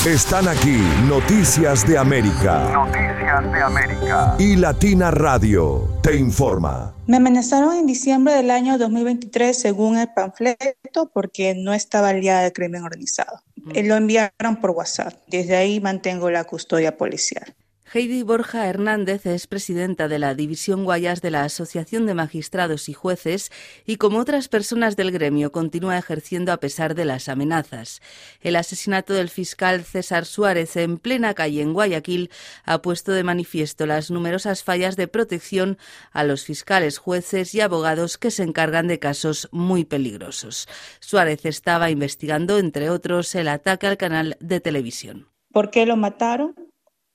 Están 0.06 0.47
aquí 0.47 0.78
Noticias 1.08 1.88
de 1.88 1.97
América. 1.97 2.69
Noticias 2.71 3.51
de 3.51 3.62
América. 3.62 4.36
Y 4.38 4.56
Latina 4.56 5.10
Radio 5.10 5.97
te 6.04 6.15
informa. 6.15 6.93
Me 7.08 7.17
amenazaron 7.17 7.75
en 7.75 7.88
diciembre 7.88 8.36
del 8.36 8.51
año 8.51 8.78
2023 8.78 9.58
según 9.58 9.97
el 9.97 10.08
panfleto 10.15 11.10
porque 11.12 11.56
no 11.56 11.73
estaba 11.73 12.10
aliada 12.10 12.43
del 12.43 12.54
crimen 12.54 12.84
organizado. 12.84 13.41
Eh, 13.73 13.82
Lo 13.82 13.95
enviaron 13.95 14.58
por 14.62 14.71
WhatsApp. 14.71 15.13
Desde 15.25 15.56
ahí 15.56 15.80
mantengo 15.80 16.30
la 16.30 16.43
custodia 16.43 16.97
policial. 16.97 17.56
Heidi 17.96 18.24
Borja 18.24 18.68
Hernández 18.68 19.26
es 19.26 19.48
presidenta 19.48 20.10
de 20.10 20.20
la 20.20 20.36
División 20.36 20.84
Guayas 20.84 21.22
de 21.22 21.32
la 21.32 21.46
Asociación 21.46 22.06
de 22.06 22.14
Magistrados 22.14 22.90
y 22.90 22.94
Jueces 22.94 23.54
y, 23.86 23.96
como 23.96 24.20
otras 24.20 24.50
personas 24.50 24.98
del 24.98 25.14
gremio, 25.14 25.54
continúa 25.54 25.98
ejerciendo 25.98 26.52
a 26.52 26.58
pesar 26.58 26.94
de 26.94 27.06
las 27.06 27.30
amenazas. 27.30 28.02
El 28.42 28.58
asesinato 28.58 29.14
del 29.14 29.30
fiscal 29.30 29.86
César 29.86 30.26
Suárez 30.26 30.76
en 30.76 30.98
plena 30.98 31.34
calle 31.36 31.62
en 31.62 31.72
Guayaquil 31.72 32.32
ha 32.66 32.82
puesto 32.82 33.14
de 33.14 33.24
manifiesto 33.24 33.86
las 33.86 34.12
numerosas 34.12 34.62
fallas 34.62 34.98
de 34.98 35.08
protección 35.08 35.78
a 36.12 36.26
los 36.26 36.44
fiscales, 36.44 36.98
jueces 36.98 37.56
y 37.56 37.62
abogados 37.62 38.18
que 38.18 38.30
se 38.30 38.44
encargan 38.44 38.90
de 38.90 39.00
casos 39.00 39.48
muy 39.54 39.86
peligrosos. 39.86 40.68
Suárez 41.00 41.46
estaba 41.46 41.90
investigando, 41.90 42.60
entre 42.60 42.90
otros, 42.90 43.34
el 43.36 43.48
ataque 43.48 43.88
al 43.88 43.96
canal 43.96 44.36
de 44.42 44.60
televisión. 44.60 45.30
¿Por 45.54 45.70
qué 45.70 45.86
lo 45.86 45.96
mataron? 45.96 46.56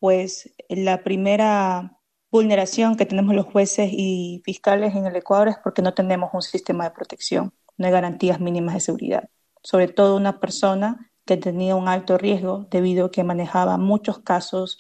Pues 0.01 0.53
la 0.71 1.05
primera 1.05 1.99
vulneración 2.31 2.97
que 2.97 3.07
tenemos 3.07 3.35
los 3.35 3.47
jueces 3.47 3.91
y 3.93 4.43
fiscales 4.45 4.95
en 4.95 5.07
el 5.07 5.15
Ecuador 5.15 5.49
es 5.49 5.57
porque 5.63 5.83
no 5.83 5.95
tenemos 5.95 6.31
un 6.33 6.43
sistema 6.43 6.85
de 6.85 6.91
protección, 6.93 7.53
no 7.77 7.87
hay 7.87 7.93
garantías 7.93 8.41
mínimas 8.41 8.75
de 8.75 8.81
seguridad. 8.81 9.29
Sobre 9.63 9.89
todo 9.89 10.17
una 10.17 10.41
persona 10.41 11.11
que 11.27 11.37
tenía 11.37 11.77
un 11.77 11.87
alto 11.87 12.17
riesgo 12.17 12.67
debido 12.71 13.07
a 13.07 13.11
que 13.11 13.25
manejaba 13.25 13.77
muchos 13.77 14.21
casos 14.21 14.79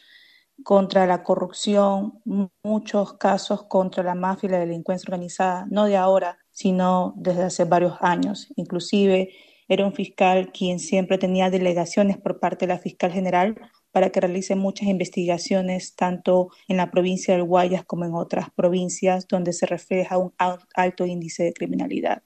contra 0.64 1.06
la 1.06 1.22
corrupción, 1.22 2.22
muchos 2.64 3.14
casos 3.14 3.64
contra 3.64 4.02
la 4.02 4.14
mafia 4.14 4.48
y 4.48 4.52
la 4.52 4.58
delincuencia 4.58 5.06
organizada, 5.08 5.66
no 5.70 5.84
de 5.84 5.98
ahora, 5.98 6.38
sino 6.50 7.12
desde 7.16 7.44
hace 7.44 7.64
varios 7.64 7.96
años. 8.00 8.48
Inclusive 8.56 9.34
era 9.68 9.84
un 9.84 9.92
fiscal 9.92 10.50
quien 10.50 10.78
siempre 10.78 11.18
tenía 11.18 11.50
delegaciones 11.50 12.16
por 12.18 12.40
parte 12.40 12.66
de 12.66 12.74
la 12.74 12.80
fiscal 12.80 13.12
general 13.12 13.56
para 13.92 14.10
que 14.10 14.20
realice 14.20 14.54
muchas 14.54 14.88
investigaciones 14.88 15.94
tanto 15.94 16.50
en 16.68 16.76
la 16.76 16.90
provincia 16.90 17.34
del 17.34 17.44
Guayas 17.44 17.84
como 17.84 18.04
en 18.04 18.14
otras 18.14 18.50
provincias 18.50 19.26
donde 19.26 19.52
se 19.52 19.66
refleja 19.66 20.18
un 20.18 20.32
alto 20.74 21.06
índice 21.06 21.44
de 21.44 21.52
criminalidad. 21.52 22.22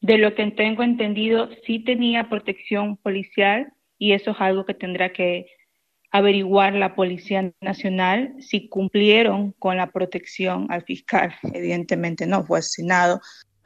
De 0.00 0.16
lo 0.18 0.34
que 0.34 0.50
tengo 0.52 0.82
entendido, 0.82 1.48
sí 1.66 1.80
tenía 1.80 2.28
protección 2.28 2.96
policial 2.96 3.72
y 3.98 4.12
eso 4.12 4.30
es 4.30 4.36
algo 4.40 4.64
que 4.64 4.74
tendrá 4.74 5.12
que 5.12 5.46
averiguar 6.10 6.74
la 6.74 6.94
Policía 6.94 7.52
Nacional 7.60 8.34
si 8.38 8.68
cumplieron 8.68 9.52
con 9.58 9.76
la 9.76 9.90
protección 9.90 10.66
al 10.70 10.82
fiscal. 10.82 11.34
Evidentemente 11.52 12.26
no, 12.26 12.44
fue 12.44 12.60
asesinado. 12.60 13.20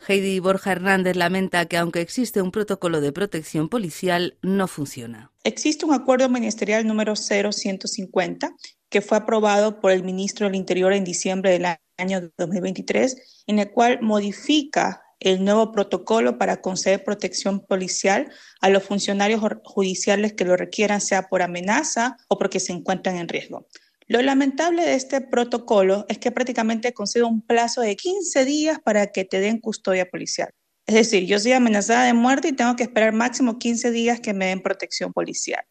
Heidi 0.06 0.40
Borja 0.40 0.72
Hernández 0.72 1.16
lamenta 1.16 1.66
que 1.66 1.76
aunque 1.76 2.00
existe 2.00 2.42
un 2.42 2.50
protocolo 2.50 3.00
de 3.00 3.12
protección 3.12 3.68
policial, 3.68 4.36
no 4.42 4.66
funciona. 4.66 5.30
Existe 5.44 5.86
un 5.86 5.94
acuerdo 5.94 6.28
ministerial 6.28 6.86
número 6.86 7.14
0150 7.14 8.54
que 8.88 9.00
fue 9.00 9.18
aprobado 9.18 9.80
por 9.80 9.92
el 9.92 10.02
ministro 10.02 10.46
del 10.46 10.56
Interior 10.56 10.92
en 10.92 11.04
diciembre 11.04 11.50
del 11.50 11.66
año 11.96 12.30
2023, 12.36 13.44
en 13.46 13.58
el 13.58 13.70
cual 13.70 14.00
modifica 14.02 15.02
el 15.18 15.44
nuevo 15.44 15.70
protocolo 15.70 16.36
para 16.36 16.60
conceder 16.60 17.04
protección 17.04 17.60
policial 17.60 18.30
a 18.60 18.68
los 18.68 18.82
funcionarios 18.82 19.40
judiciales 19.62 20.32
que 20.32 20.44
lo 20.44 20.56
requieran, 20.56 21.00
sea 21.00 21.28
por 21.28 21.42
amenaza 21.42 22.16
o 22.28 22.38
porque 22.38 22.60
se 22.60 22.72
encuentran 22.72 23.16
en 23.16 23.28
riesgo. 23.28 23.66
Lo 24.12 24.20
lamentable 24.20 24.84
de 24.84 24.92
este 24.92 25.22
protocolo 25.22 26.04
es 26.06 26.18
que 26.18 26.30
prácticamente 26.30 26.92
concede 26.92 27.22
un 27.22 27.40
plazo 27.40 27.80
de 27.80 27.96
15 27.96 28.44
días 28.44 28.78
para 28.78 29.06
que 29.06 29.24
te 29.24 29.40
den 29.40 29.58
custodia 29.58 30.10
policial. 30.10 30.50
Es 30.86 30.96
decir, 30.96 31.24
yo 31.24 31.38
soy 31.38 31.52
amenazada 31.52 32.04
de 32.04 32.12
muerte 32.12 32.48
y 32.48 32.52
tengo 32.52 32.76
que 32.76 32.82
esperar 32.82 33.14
máximo 33.14 33.58
15 33.58 33.90
días 33.90 34.20
que 34.20 34.34
me 34.34 34.48
den 34.48 34.60
protección 34.60 35.14
policial. 35.14 35.64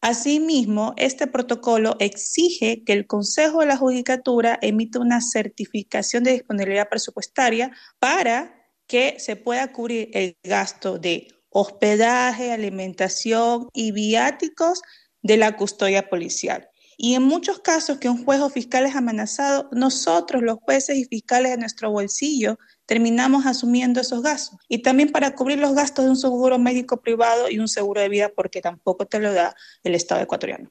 Asimismo, 0.00 0.94
este 0.96 1.26
protocolo 1.26 1.96
exige 2.00 2.84
que 2.84 2.94
el 2.94 3.06
Consejo 3.06 3.60
de 3.60 3.66
la 3.66 3.76
Judicatura 3.76 4.58
emita 4.62 4.98
una 4.98 5.20
certificación 5.20 6.24
de 6.24 6.32
disponibilidad 6.32 6.88
presupuestaria 6.88 7.70
para 7.98 8.66
que 8.86 9.16
se 9.18 9.36
pueda 9.36 9.74
cubrir 9.74 10.08
el 10.14 10.38
gasto 10.42 10.98
de 10.98 11.28
hospedaje, 11.50 12.50
alimentación 12.50 13.68
y 13.74 13.92
viáticos 13.92 14.80
de 15.20 15.36
la 15.36 15.54
custodia 15.54 16.08
policial. 16.08 16.66
Y 17.00 17.14
en 17.14 17.22
muchos 17.22 17.60
casos 17.60 17.98
que 17.98 18.08
un 18.08 18.24
juez 18.24 18.40
o 18.40 18.50
fiscal 18.50 18.84
es 18.84 18.96
amenazado, 18.96 19.68
nosotros, 19.70 20.42
los 20.42 20.58
jueces 20.58 20.96
y 20.96 21.04
fiscales 21.04 21.52
de 21.52 21.58
nuestro 21.58 21.92
bolsillo, 21.92 22.58
terminamos 22.86 23.46
asumiendo 23.46 24.00
esos 24.00 24.20
gastos. 24.20 24.58
Y 24.68 24.78
también 24.78 25.12
para 25.12 25.36
cubrir 25.36 25.60
los 25.60 25.76
gastos 25.76 26.06
de 26.06 26.10
un 26.10 26.16
seguro 26.16 26.58
médico 26.58 27.00
privado 27.00 27.48
y 27.48 27.60
un 27.60 27.68
seguro 27.68 28.00
de 28.00 28.08
vida, 28.08 28.32
porque 28.34 28.60
tampoco 28.60 29.06
te 29.06 29.20
lo 29.20 29.32
da 29.32 29.54
el 29.84 29.94
Estado 29.94 30.22
ecuatoriano. 30.22 30.70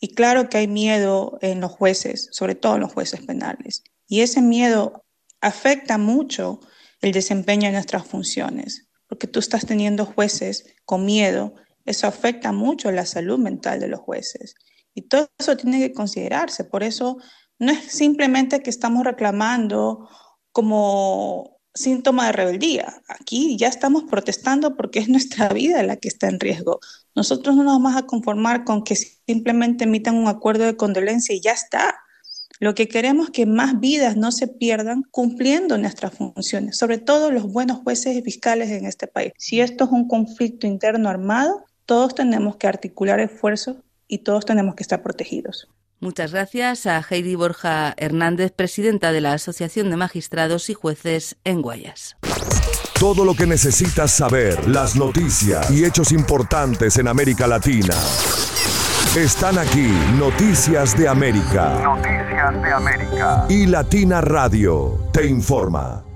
Y 0.00 0.14
claro 0.14 0.48
que 0.48 0.58
hay 0.58 0.66
miedo 0.66 1.38
en 1.42 1.60
los 1.60 1.70
jueces, 1.70 2.28
sobre 2.32 2.56
todo 2.56 2.74
en 2.74 2.80
los 2.80 2.92
jueces 2.92 3.20
penales. 3.20 3.84
Y 4.08 4.22
ese 4.22 4.42
miedo 4.42 5.04
afecta 5.40 5.96
mucho 5.96 6.58
el 7.02 7.12
desempeño 7.12 7.68
de 7.68 7.74
nuestras 7.74 8.04
funciones, 8.04 8.88
porque 9.06 9.28
tú 9.28 9.38
estás 9.38 9.64
teniendo 9.64 10.06
jueces 10.06 10.74
con 10.84 11.04
miedo, 11.04 11.54
eso 11.84 12.08
afecta 12.08 12.50
mucho 12.50 12.90
la 12.90 13.06
salud 13.06 13.38
mental 13.38 13.78
de 13.78 13.86
los 13.86 14.00
jueces. 14.00 14.56
Y 14.98 15.02
todo 15.02 15.28
eso 15.38 15.56
tiene 15.56 15.78
que 15.78 15.92
considerarse. 15.92 16.64
Por 16.64 16.82
eso 16.82 17.18
no 17.60 17.70
es 17.70 17.84
simplemente 17.84 18.62
que 18.62 18.70
estamos 18.70 19.04
reclamando 19.04 20.08
como 20.50 21.60
síntoma 21.72 22.26
de 22.26 22.32
rebeldía. 22.32 23.00
Aquí 23.08 23.56
ya 23.56 23.68
estamos 23.68 24.04
protestando 24.10 24.76
porque 24.76 24.98
es 24.98 25.08
nuestra 25.08 25.48
vida 25.50 25.84
la 25.84 25.96
que 25.96 26.08
está 26.08 26.28
en 26.28 26.40
riesgo. 26.40 26.80
Nosotros 27.14 27.54
no 27.54 27.62
nos 27.62 27.74
vamos 27.74 27.96
a 27.96 28.06
conformar 28.06 28.64
con 28.64 28.82
que 28.82 28.96
simplemente 28.96 29.84
emitan 29.84 30.16
un 30.16 30.26
acuerdo 30.26 30.64
de 30.64 30.76
condolencia 30.76 31.32
y 31.32 31.40
ya 31.40 31.52
está. 31.52 31.96
Lo 32.58 32.74
que 32.74 32.88
queremos 32.88 33.26
es 33.26 33.32
que 33.32 33.46
más 33.46 33.78
vidas 33.78 34.16
no 34.16 34.32
se 34.32 34.48
pierdan 34.48 35.04
cumpliendo 35.12 35.78
nuestras 35.78 36.14
funciones, 36.14 36.76
sobre 36.76 36.98
todo 36.98 37.30
los 37.30 37.44
buenos 37.44 37.78
jueces 37.84 38.16
y 38.16 38.22
fiscales 38.22 38.70
en 38.70 38.84
este 38.84 39.06
país. 39.06 39.32
Si 39.38 39.60
esto 39.60 39.84
es 39.84 39.90
un 39.92 40.08
conflicto 40.08 40.66
interno 40.66 41.08
armado, 41.08 41.64
todos 41.86 42.16
tenemos 42.16 42.56
que 42.56 42.66
articular 42.66 43.20
esfuerzos 43.20 43.76
y 44.08 44.18
todos 44.18 44.44
tenemos 44.44 44.74
que 44.74 44.82
estar 44.82 45.02
protegidos. 45.02 45.68
Muchas 46.00 46.32
gracias 46.32 46.86
a 46.86 47.04
Heidi 47.08 47.34
Borja 47.34 47.92
Hernández, 47.96 48.52
presidenta 48.52 49.12
de 49.12 49.20
la 49.20 49.32
Asociación 49.32 49.90
de 49.90 49.96
Magistrados 49.96 50.70
y 50.70 50.74
Jueces 50.74 51.36
en 51.44 51.60
Guayas. 51.60 52.16
Todo 52.98 53.24
lo 53.24 53.34
que 53.34 53.46
necesitas 53.46 54.12
saber, 54.12 54.68
las 54.68 54.96
noticias 54.96 55.70
y 55.70 55.84
hechos 55.84 56.12
importantes 56.12 56.96
en 56.98 57.08
América 57.08 57.46
Latina. 57.46 57.94
Están 59.16 59.58
aquí 59.58 59.88
Noticias 60.18 60.96
de 60.96 61.08
América. 61.08 61.80
Noticias 61.82 62.62
de 62.62 62.72
América. 62.72 63.46
Y 63.48 63.66
Latina 63.66 64.20
Radio 64.20 65.10
te 65.12 65.26
informa. 65.26 66.07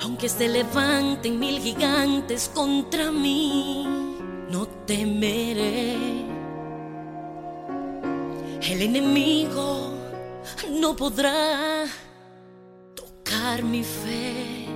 Aunque 0.00 0.28
se 0.28 0.48
levanten 0.48 1.38
mil 1.38 1.60
gigantes 1.60 2.50
contra 2.52 3.10
mí, 3.10 3.86
no 4.50 4.66
temeré. 4.86 5.96
El 8.60 8.82
enemigo 8.82 9.92
no 10.70 10.96
podrá 10.96 11.84
tocar 12.94 13.62
mi 13.62 13.82
fe. 13.84 14.66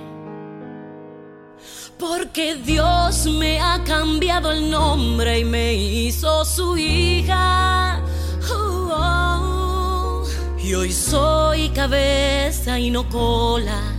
Porque 1.97 2.55
Dios 2.55 3.25
me 3.25 3.59
ha 3.59 3.83
cambiado 3.83 4.51
el 4.51 4.69
nombre 4.69 5.39
y 5.39 5.43
me 5.43 5.73
hizo 5.73 6.45
su 6.45 6.77
hija. 6.77 8.01
Oh, 8.51 8.89
oh. 8.91 10.23
Y 10.57 10.73
hoy 10.73 10.91
soy 10.91 11.69
cabeza 11.69 12.79
y 12.79 12.89
no 12.89 13.09
cola 13.09 13.98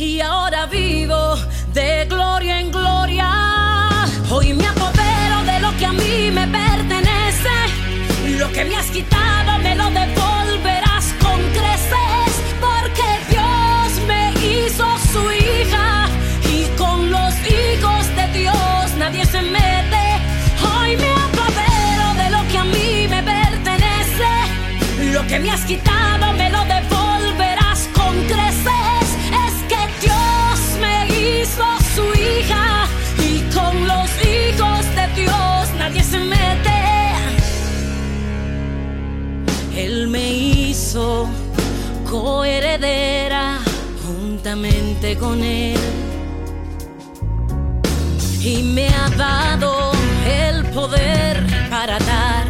y 0.00 0.20
ahora 0.20 0.66
vivo 0.66 1.36
de 1.72 2.06
gloria 2.08 2.60
en 2.60 2.70
gloria. 2.70 3.28
Hoy 4.30 4.52
me 4.52 4.66
apodero 4.66 5.42
de 5.44 5.60
lo 5.60 5.76
que 5.76 5.86
a 5.86 5.92
mí 5.92 6.30
me 6.30 6.46
pertenece, 6.46 7.56
lo 8.38 8.50
que 8.52 8.64
me 8.64 8.76
has 8.76 8.86
quitado 8.86 9.58
me 9.58 9.74
lo 9.74 9.90
devolverás 9.90 11.14
con 11.20 11.40
creces, 11.50 12.32
porque 12.60 13.08
Dios 13.28 14.06
me 14.06 14.32
hizo 14.46 14.86
su 15.12 15.32
hija 15.32 16.06
y 16.44 16.66
con 16.76 17.10
los 17.10 17.34
hijos 17.46 18.06
de 18.14 18.38
Dios 18.38 18.94
nadie 18.98 19.24
se 19.26 19.42
mete. 19.42 20.06
Hoy 20.62 20.96
me 20.96 21.10
apodero 21.10 22.14
de 22.22 22.30
lo 22.30 22.48
que 22.48 22.58
a 22.58 22.64
mí 22.64 23.08
me 23.08 23.22
pertenece, 23.22 25.12
lo 25.12 25.26
que 25.26 25.40
me 25.40 25.50
has 25.50 25.62
quitado 25.62 26.32
me 26.34 26.50
lo 26.50 26.58
devolverás 26.60 26.77
Él 39.88 40.06
me 40.06 40.34
hizo 40.34 41.26
coheredera 42.10 43.58
juntamente 44.06 45.16
con 45.16 45.42
él. 45.42 45.80
Y 48.38 48.64
me 48.64 48.86
ha 48.88 49.08
dado 49.16 49.92
el 50.26 50.66
poder 50.66 51.42
para 51.70 51.98
dar 52.00 52.46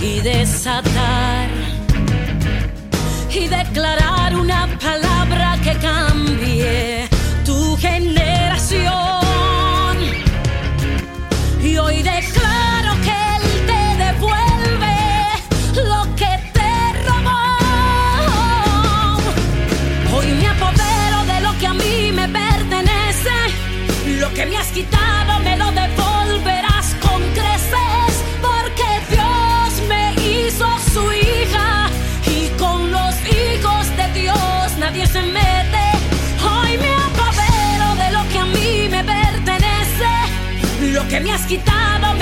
y 0.00 0.20
desatar. 0.20 1.48
Y 3.28 3.48
declarar 3.48 4.36
una 4.36 4.68
palabra 4.78 5.58
que 5.64 5.76
cambie 5.78 6.31
quitado 41.52 42.21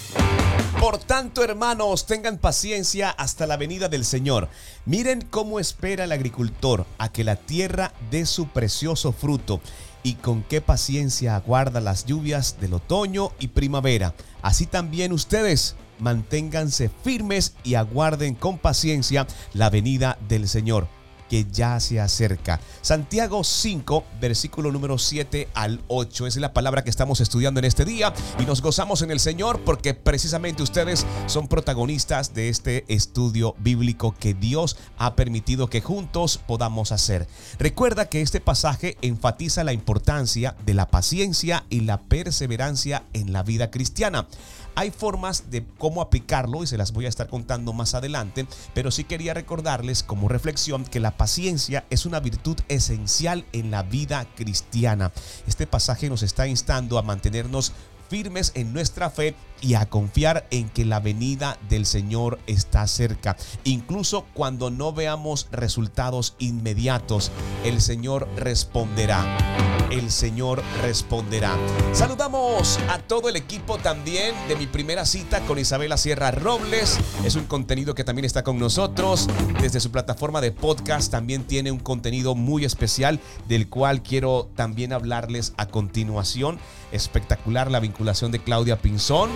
Por 0.91 0.99
tanto, 0.99 1.41
hermanos, 1.41 2.05
tengan 2.05 2.37
paciencia 2.37 3.11
hasta 3.11 3.47
la 3.47 3.55
venida 3.55 3.87
del 3.87 4.03
Señor. 4.03 4.49
Miren 4.83 5.21
cómo 5.21 5.57
espera 5.57 6.03
el 6.03 6.11
agricultor 6.11 6.85
a 6.97 7.09
que 7.09 7.23
la 7.23 7.37
tierra 7.37 7.93
dé 8.11 8.25
su 8.25 8.49
precioso 8.49 9.13
fruto 9.13 9.61
y 10.03 10.15
con 10.15 10.43
qué 10.43 10.59
paciencia 10.59 11.37
aguarda 11.37 11.79
las 11.79 12.05
lluvias 12.05 12.57
del 12.59 12.73
otoño 12.73 13.31
y 13.39 13.47
primavera. 13.47 14.13
Así 14.41 14.65
también 14.65 15.13
ustedes 15.13 15.77
manténganse 15.97 16.91
firmes 17.05 17.53
y 17.63 17.75
aguarden 17.75 18.35
con 18.35 18.57
paciencia 18.57 19.27
la 19.53 19.69
venida 19.69 20.17
del 20.27 20.49
Señor 20.49 20.89
que 21.31 21.47
ya 21.49 21.79
se 21.79 22.01
acerca. 22.01 22.59
Santiago 22.81 23.45
5, 23.45 24.03
versículo 24.19 24.69
número 24.69 24.97
7 24.97 25.47
al 25.53 25.81
8 25.87 26.27
es 26.27 26.35
la 26.35 26.51
palabra 26.51 26.83
que 26.83 26.89
estamos 26.89 27.21
estudiando 27.21 27.61
en 27.61 27.63
este 27.63 27.85
día 27.85 28.13
y 28.37 28.43
nos 28.43 28.61
gozamos 28.61 29.01
en 29.01 29.11
el 29.11 29.21
Señor 29.21 29.61
porque 29.63 29.93
precisamente 29.93 30.61
ustedes 30.61 31.05
son 31.27 31.47
protagonistas 31.47 32.33
de 32.33 32.49
este 32.49 32.83
estudio 32.93 33.55
bíblico 33.59 34.13
que 34.19 34.33
Dios 34.33 34.75
ha 34.97 35.15
permitido 35.15 35.69
que 35.69 35.79
juntos 35.79 36.37
podamos 36.45 36.91
hacer. 36.91 37.29
Recuerda 37.59 38.09
que 38.09 38.21
este 38.21 38.41
pasaje 38.41 38.97
enfatiza 39.01 39.63
la 39.63 39.71
importancia 39.71 40.57
de 40.65 40.73
la 40.73 40.89
paciencia 40.89 41.63
y 41.69 41.79
la 41.79 42.01
perseverancia 42.01 43.03
en 43.13 43.31
la 43.31 43.43
vida 43.43 43.71
cristiana. 43.71 44.27
Hay 44.75 44.91
formas 44.91 45.49
de 45.51 45.65
cómo 45.77 46.01
aplicarlo 46.01 46.63
y 46.63 46.67
se 46.67 46.77
las 46.77 46.93
voy 46.93 47.05
a 47.05 47.09
estar 47.09 47.27
contando 47.27 47.73
más 47.73 47.93
adelante, 47.93 48.47
pero 48.73 48.91
sí 48.91 49.03
quería 49.03 49.33
recordarles 49.33 50.03
como 50.03 50.27
reflexión 50.27 50.85
que 50.85 50.99
la 50.99 51.17
paciencia 51.17 51.85
es 51.89 52.05
una 52.05 52.19
virtud 52.19 52.57
esencial 52.67 53.45
en 53.51 53.71
la 53.71 53.83
vida 53.83 54.27
cristiana. 54.35 55.11
Este 55.47 55.67
pasaje 55.67 56.09
nos 56.09 56.23
está 56.23 56.47
instando 56.47 56.97
a 56.97 57.03
mantenernos 57.03 57.73
firmes 58.11 58.51
en 58.55 58.73
nuestra 58.73 59.09
fe 59.09 59.35
y 59.61 59.75
a 59.75 59.85
confiar 59.85 60.45
en 60.51 60.67
que 60.67 60.83
la 60.83 60.99
venida 60.99 61.57
del 61.69 61.85
Señor 61.85 62.39
está 62.45 62.85
cerca. 62.87 63.37
Incluso 63.63 64.25
cuando 64.33 64.69
no 64.69 64.91
veamos 64.91 65.47
resultados 65.51 66.35
inmediatos, 66.37 67.31
el 67.63 67.81
Señor 67.81 68.27
responderá. 68.35 69.70
El 69.91 70.09
Señor 70.09 70.63
responderá. 70.81 71.57
Saludamos 71.91 72.79
a 72.87 72.97
todo 72.99 73.27
el 73.27 73.35
equipo 73.35 73.77
también 73.77 74.33
de 74.47 74.55
mi 74.55 74.65
primera 74.65 75.05
cita 75.05 75.41
con 75.41 75.59
Isabela 75.59 75.97
Sierra 75.97 76.31
Robles. 76.31 76.97
Es 77.25 77.35
un 77.35 77.43
contenido 77.43 77.93
que 77.93 78.05
también 78.05 78.23
está 78.23 78.41
con 78.41 78.57
nosotros. 78.57 79.27
Desde 79.59 79.81
su 79.81 79.91
plataforma 79.91 80.39
de 80.39 80.53
podcast 80.53 81.11
también 81.11 81.43
tiene 81.43 81.71
un 81.71 81.79
contenido 81.79 82.35
muy 82.35 82.63
especial 82.63 83.19
del 83.49 83.67
cual 83.67 84.01
quiero 84.01 84.49
también 84.55 84.93
hablarles 84.93 85.53
a 85.57 85.67
continuación. 85.67 86.57
Espectacular 86.93 87.69
la 87.69 87.81
vinculación 87.81 88.31
de 88.31 88.39
Claudia 88.39 88.77
Pinzón 88.77 89.29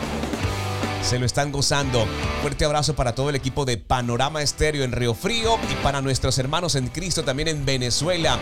se 1.04 1.20
lo 1.20 1.26
están 1.26 1.52
gozando. 1.52 2.08
Fuerte 2.42 2.66
abrazo 2.66 2.96
para 2.96 3.14
todo 3.14 3.30
el 3.30 3.36
equipo 3.36 3.66
de 3.66 3.78
Panorama 3.78 4.42
Estéreo 4.42 4.84
en 4.84 4.92
Río 4.92 5.14
Frío 5.14 5.60
y 5.72 5.76
para 5.84 6.02
nuestros 6.02 6.40
hermanos 6.40 6.76
en 6.76 6.88
Cristo 6.88 7.24
también 7.24 7.48
en 7.48 7.64
Venezuela. 7.64 8.40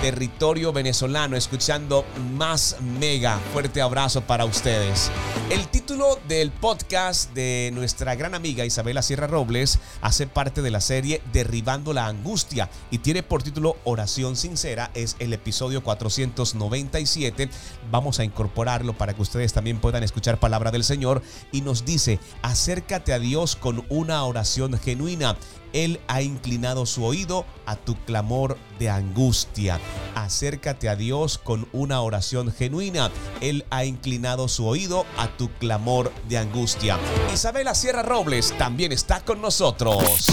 Territorio 0.00 0.72
venezolano, 0.72 1.36
escuchando 1.36 2.04
más 2.36 2.76
mega. 3.00 3.38
Fuerte 3.52 3.82
abrazo 3.82 4.20
para 4.20 4.44
ustedes. 4.44 5.10
El 5.50 5.66
título 5.66 6.20
del 6.28 6.52
podcast 6.52 7.32
de 7.32 7.70
nuestra 7.74 8.14
gran 8.14 8.34
amiga 8.34 8.64
Isabela 8.64 9.02
Sierra 9.02 9.26
Robles 9.26 9.80
hace 10.00 10.28
parte 10.28 10.62
de 10.62 10.70
la 10.70 10.80
serie 10.80 11.20
Derribando 11.32 11.92
la 11.92 12.06
Angustia 12.06 12.70
y 12.92 12.98
tiene 12.98 13.24
por 13.24 13.42
título 13.42 13.76
Oración 13.82 14.36
Sincera. 14.36 14.92
Es 14.94 15.16
el 15.18 15.32
episodio 15.32 15.82
497. 15.82 17.50
Vamos 17.90 18.20
a 18.20 18.24
incorporarlo 18.24 18.92
para 18.92 19.14
que 19.14 19.22
ustedes 19.22 19.52
también 19.52 19.80
puedan 19.80 20.04
escuchar 20.04 20.38
palabra 20.38 20.70
del 20.70 20.84
Señor 20.84 21.22
y 21.50 21.62
nos 21.62 21.84
dice, 21.84 22.20
acércate 22.42 23.12
a 23.12 23.18
Dios 23.18 23.56
con 23.56 23.84
una 23.88 24.22
oración 24.22 24.78
genuina. 24.78 25.36
Él 25.72 26.00
ha 26.08 26.22
inclinado 26.22 26.86
su 26.86 27.04
oído 27.04 27.44
a 27.66 27.76
tu 27.76 27.96
clamor 28.04 28.56
de 28.78 28.90
angustia. 28.90 29.80
Acércate 30.14 30.88
a 30.88 30.96
Dios 30.96 31.38
con 31.38 31.68
una 31.72 32.00
oración 32.00 32.52
genuina. 32.52 33.10
Él 33.40 33.64
ha 33.70 33.84
inclinado 33.84 34.48
su 34.48 34.66
oído 34.66 35.04
a 35.16 35.28
tu 35.28 35.50
clamor 35.58 36.12
de 36.28 36.38
angustia. 36.38 36.98
Isabela 37.32 37.74
Sierra 37.74 38.02
Robles 38.02 38.54
también 38.58 38.92
está 38.92 39.20
con 39.24 39.40
nosotros. 39.40 40.28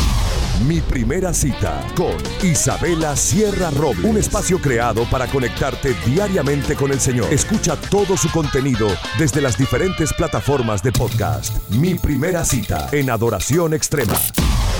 Mi 0.67 0.79
primera 0.79 1.33
cita 1.33 1.85
con 1.95 2.15
Isabela 2.41 3.15
Sierra 3.17 3.69
Robles. 3.71 4.05
Un 4.05 4.17
espacio 4.17 4.59
creado 4.59 5.03
para 5.11 5.27
conectarte 5.27 5.93
diariamente 6.05 6.75
con 6.75 6.91
el 6.91 6.99
Señor. 7.01 7.31
Escucha 7.31 7.75
todo 7.75 8.15
su 8.15 8.31
contenido 8.31 8.87
desde 9.19 9.41
las 9.41 9.57
diferentes 9.57 10.13
plataformas 10.13 10.81
de 10.81 10.93
podcast. 10.93 11.57
Mi 11.71 11.95
primera 11.95 12.45
cita 12.45 12.87
en 12.93 13.09
Adoración 13.09 13.73
Extrema. 13.73 14.15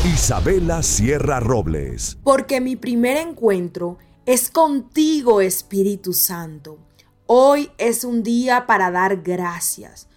Isabela 0.06 0.84
Sierra 0.84 1.39
Robles. 1.39 2.20
Porque 2.24 2.62
mi 2.62 2.76
primer 2.76 3.18
encuentro 3.18 3.97
es 4.28 4.51
contigo, 4.51 5.41
Espíritu 5.41 6.14
Santo. 6.14 6.78
Hoy 7.26 7.72
es 7.80 8.03
un 8.03 8.22
día 8.22 8.68
para 8.68 8.91
dar 8.91 9.24
gracias. 9.24 10.08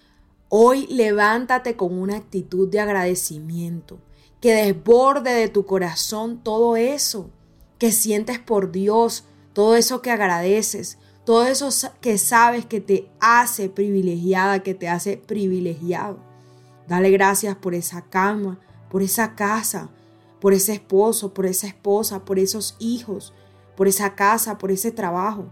Hoy 0.47 0.85
levántate 0.91 1.75
con 1.75 1.97
una 1.97 2.17
actitud 2.17 2.69
de 2.69 2.79
agradecimiento, 2.79 3.97
que 4.39 4.53
desborde 4.53 5.33
de 5.33 5.47
tu 5.47 5.65
corazón 5.65 6.43
todo 6.43 6.75
eso 6.75 7.31
que 7.79 7.91
sientes 7.91 8.37
por 8.37 8.71
Dios, 8.71 9.25
todo 9.53 9.75
eso 9.75 10.03
que 10.03 10.11
agradeces, 10.11 10.99
todo 11.25 11.47
eso 11.47 11.69
que 11.99 12.19
sabes 12.19 12.67
que 12.67 12.79
te 12.79 13.09
hace 13.19 13.69
privilegiada, 13.69 14.61
que 14.61 14.75
te 14.75 14.87
hace 14.87 15.17
privilegiado. 15.17 16.19
Dale 16.87 17.09
gracias 17.09 17.55
por 17.55 17.73
esa 17.73 18.03
cama, 18.03 18.59
por 18.89 19.01
esa 19.01 19.35
casa, 19.35 19.89
por 20.39 20.53
ese 20.53 20.73
esposo, 20.73 21.33
por 21.33 21.45
esa 21.45 21.67
esposa, 21.67 22.25
por 22.25 22.39
esos 22.39 22.75
hijos, 22.79 23.33
por 23.75 23.87
esa 23.87 24.15
casa, 24.15 24.57
por 24.57 24.71
ese 24.71 24.91
trabajo. 24.91 25.45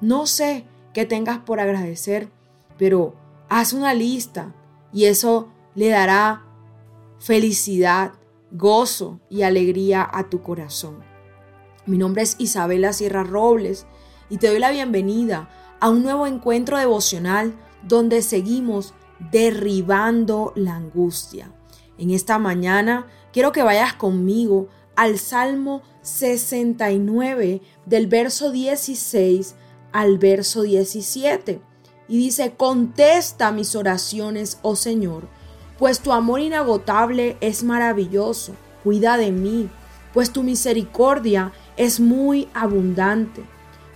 No 0.00 0.26
sé 0.26 0.64
qué 0.92 1.04
tengas 1.04 1.38
por 1.38 1.60
agradecer, 1.60 2.30
pero 2.78 3.14
haz 3.48 3.72
una 3.72 3.94
lista 3.94 4.54
y 4.92 5.04
eso 5.04 5.48
le 5.74 5.88
dará 5.88 6.44
felicidad, 7.18 8.12
gozo 8.50 9.20
y 9.28 9.42
alegría 9.42 10.08
a 10.10 10.28
tu 10.28 10.42
corazón. 10.42 10.98
Mi 11.86 11.98
nombre 11.98 12.22
es 12.22 12.36
Isabela 12.38 12.92
Sierra 12.92 13.24
Robles 13.24 13.86
y 14.28 14.38
te 14.38 14.48
doy 14.48 14.58
la 14.58 14.70
bienvenida 14.70 15.48
a 15.80 15.90
un 15.90 16.02
nuevo 16.02 16.26
encuentro 16.26 16.78
devocional 16.78 17.54
donde 17.82 18.22
seguimos 18.22 18.94
derribando 19.30 20.52
la 20.56 20.76
angustia. 20.76 21.52
En 22.00 22.10
esta 22.10 22.38
mañana 22.38 23.06
quiero 23.30 23.52
que 23.52 23.62
vayas 23.62 23.92
conmigo 23.92 24.68
al 24.96 25.18
Salmo 25.18 25.82
69 26.00 27.60
del 27.84 28.06
verso 28.06 28.50
16 28.50 29.54
al 29.92 30.16
verso 30.16 30.62
17. 30.62 31.60
Y 32.08 32.16
dice, 32.16 32.54
contesta 32.56 33.52
mis 33.52 33.76
oraciones, 33.76 34.58
oh 34.62 34.76
Señor, 34.76 35.28
pues 35.78 36.00
tu 36.00 36.12
amor 36.12 36.40
inagotable 36.40 37.36
es 37.42 37.62
maravilloso. 37.62 38.54
Cuida 38.82 39.18
de 39.18 39.30
mí, 39.30 39.68
pues 40.14 40.32
tu 40.32 40.42
misericordia 40.42 41.52
es 41.76 42.00
muy 42.00 42.48
abundante. 42.54 43.44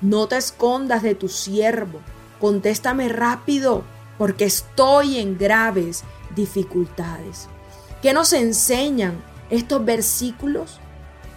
No 0.02 0.28
te 0.28 0.36
escondas 0.36 1.02
de 1.02 1.14
tu 1.14 1.28
siervo. 1.28 2.00
Contéstame 2.38 3.08
rápido, 3.08 3.82
porque 4.18 4.44
estoy 4.44 5.16
en 5.18 5.38
graves 5.38 6.04
dificultades. 6.36 7.48
¿Qué 8.04 8.12
nos 8.12 8.34
enseñan 8.34 9.24
estos 9.48 9.82
versículos? 9.82 10.78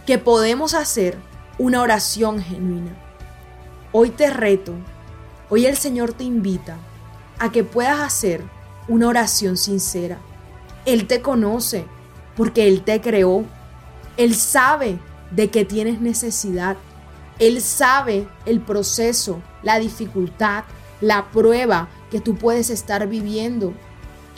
Que 0.06 0.18
podemos 0.18 0.74
hacer 0.74 1.18
una 1.58 1.82
oración 1.82 2.42
genuina. 2.42 2.92
Hoy 3.94 4.10
te 4.10 4.30
reto, 4.30 4.74
hoy 5.50 5.66
el 5.66 5.78
Señor 5.78 6.12
te 6.12 6.26
invita 6.26 6.76
a 7.40 7.54
que 7.54 7.64
puedas 7.64 8.02
hacer 8.02 8.44
una 8.90 9.08
oración 9.08 9.56
sincera. 9.56 10.18
Él 10.86 11.08
te 11.08 11.22
conoce 11.22 11.86
porque 12.36 12.68
Él 12.68 12.82
te 12.82 13.00
creó. 13.00 13.46
Él 14.18 14.36
sabe 14.36 15.00
de 15.32 15.50
que 15.50 15.64
tienes 15.64 16.02
necesidad. 16.02 16.76
Él 17.40 17.62
sabe 17.62 18.28
el 18.46 18.60
proceso, 18.60 19.42
la 19.64 19.80
dificultad, 19.80 20.66
la 21.00 21.32
prueba 21.32 21.88
que 22.12 22.20
tú 22.20 22.36
puedes 22.36 22.70
estar 22.70 23.08
viviendo. 23.08 23.74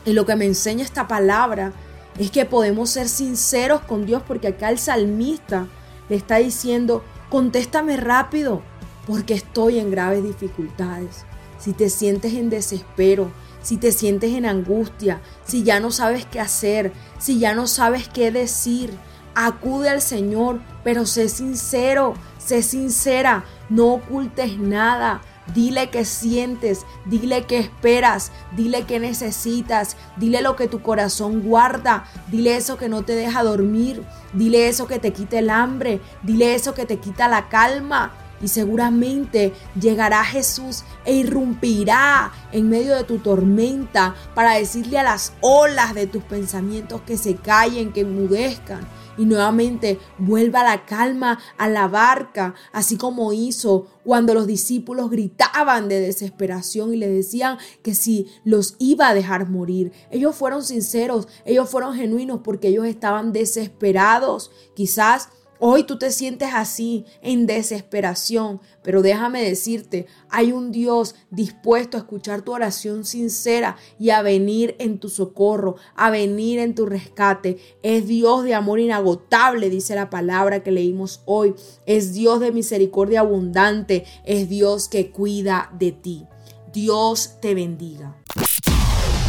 Y 0.05 0.13
lo 0.13 0.27
que 0.27 0.35
me 0.35 0.45
enseña 0.45 0.83
esta 0.83 1.07
palabra 1.07 1.73
es 2.19 2.31
que 2.31 2.45
podemos 2.45 2.89
ser 2.91 3.07
sinceros 3.07 3.81
con 3.81 4.05
Dios 4.05 4.21
porque 4.27 4.49
acá 4.49 4.69
el 4.69 4.77
salmista 4.77 5.67
le 6.09 6.17
está 6.17 6.37
diciendo, 6.37 7.03
contéstame 7.29 7.95
rápido 7.97 8.61
porque 9.07 9.33
estoy 9.33 9.79
en 9.79 9.89
graves 9.89 10.23
dificultades. 10.23 11.25
Si 11.57 11.73
te 11.73 11.89
sientes 11.89 12.33
en 12.33 12.49
desespero, 12.49 13.31
si 13.61 13.77
te 13.77 13.93
sientes 13.93 14.33
en 14.33 14.45
angustia, 14.45 15.21
si 15.45 15.63
ya 15.63 15.79
no 15.79 15.91
sabes 15.91 16.25
qué 16.25 16.39
hacer, 16.41 16.91
si 17.17 17.39
ya 17.39 17.55
no 17.55 17.67
sabes 17.67 18.09
qué 18.09 18.31
decir, 18.31 18.93
acude 19.33 19.89
al 19.89 20.01
Señor, 20.01 20.59
pero 20.83 21.05
sé 21.05 21.29
sincero, 21.29 22.13
sé 22.37 22.63
sincera, 22.63 23.45
no 23.69 23.93
ocultes 23.93 24.57
nada. 24.57 25.21
Dile 25.53 25.89
qué 25.89 26.05
sientes, 26.05 26.85
dile 27.05 27.45
qué 27.45 27.59
esperas, 27.59 28.31
dile 28.55 28.83
qué 28.83 28.99
necesitas, 28.99 29.97
dile 30.17 30.41
lo 30.41 30.55
que 30.55 30.67
tu 30.67 30.81
corazón 30.81 31.41
guarda, 31.41 32.05
dile 32.29 32.55
eso 32.55 32.77
que 32.77 32.89
no 32.89 33.03
te 33.03 33.15
deja 33.15 33.43
dormir, 33.43 34.03
dile 34.33 34.67
eso 34.67 34.87
que 34.87 34.99
te 34.99 35.11
quita 35.11 35.39
el 35.39 35.49
hambre, 35.49 36.01
dile 36.23 36.55
eso 36.55 36.73
que 36.73 36.85
te 36.85 36.97
quita 36.97 37.27
la 37.27 37.49
calma. 37.49 38.13
Y 38.41 38.47
seguramente 38.47 39.53
llegará 39.77 40.23
Jesús 40.23 40.85
e 41.03 41.13
irrumpirá 41.13 42.31
en 42.53 42.69
medio 42.69 42.95
de 42.95 43.03
tu 43.03 43.17
tormenta 43.17 44.15
para 44.33 44.53
decirle 44.53 44.97
a 44.97 45.03
las 45.03 45.33
olas 45.41 45.93
de 45.93 46.07
tus 46.07 46.23
pensamientos 46.23 47.01
que 47.01 47.17
se 47.17 47.35
callen, 47.35 47.91
que 47.91 48.01
enmudezcan 48.01 48.87
y 49.19 49.25
nuevamente 49.25 49.99
vuelva 50.17 50.63
la 50.63 50.85
calma 50.85 51.39
a 51.57 51.67
la 51.67 51.87
barca, 51.89 52.55
así 52.71 52.95
como 52.95 53.33
hizo 53.33 53.87
cuando 54.03 54.33
los 54.33 54.47
discípulos 54.47 55.11
gritaban 55.11 55.89
de 55.89 55.99
desesperación 55.99 56.93
y 56.93 56.97
le 56.97 57.09
decían 57.09 57.57
que 57.83 57.93
si 57.93 58.27
los 58.45 58.75
iba 58.79 59.09
a 59.09 59.13
dejar 59.13 59.49
morir. 59.49 59.91
Ellos 60.09 60.35
fueron 60.35 60.63
sinceros, 60.63 61.27
ellos 61.45 61.69
fueron 61.69 61.95
genuinos 61.95 62.39
porque 62.43 62.69
ellos 62.69 62.85
estaban 62.85 63.33
desesperados. 63.33 64.51
Quizás 64.73 65.29
Hoy 65.61 65.83
tú 65.83 65.97
te 65.97 66.11
sientes 66.11 66.51
así, 66.53 67.03
en 67.21 67.45
desesperación, 67.45 68.61
pero 68.81 69.01
déjame 69.01 69.43
decirte, 69.43 70.07
hay 70.29 70.53
un 70.53 70.71
Dios 70.71 71.15
dispuesto 71.31 71.97
a 71.97 71.99
escuchar 71.99 72.43
tu 72.43 72.53
oración 72.53 73.03
sincera 73.03 73.75
y 73.99 74.11
a 74.11 74.21
venir 74.21 74.77
en 74.79 74.99
tu 74.99 75.09
socorro, 75.09 75.75
a 75.97 76.11
venir 76.11 76.59
en 76.59 76.75
tu 76.75 76.85
rescate. 76.85 77.57
Es 77.83 78.07
Dios 78.07 78.45
de 78.45 78.53
amor 78.53 78.79
inagotable, 78.79 79.69
dice 79.69 79.95
la 79.95 80.09
palabra 80.09 80.63
que 80.63 80.71
leímos 80.71 81.23
hoy. 81.25 81.53
Es 81.85 82.13
Dios 82.13 82.39
de 82.39 82.53
misericordia 82.53 83.19
abundante, 83.19 84.05
es 84.23 84.47
Dios 84.47 84.87
que 84.87 85.11
cuida 85.11 85.71
de 85.77 85.91
ti. 85.91 86.25
Dios 86.71 87.35
te 87.41 87.53
bendiga. 87.53 88.15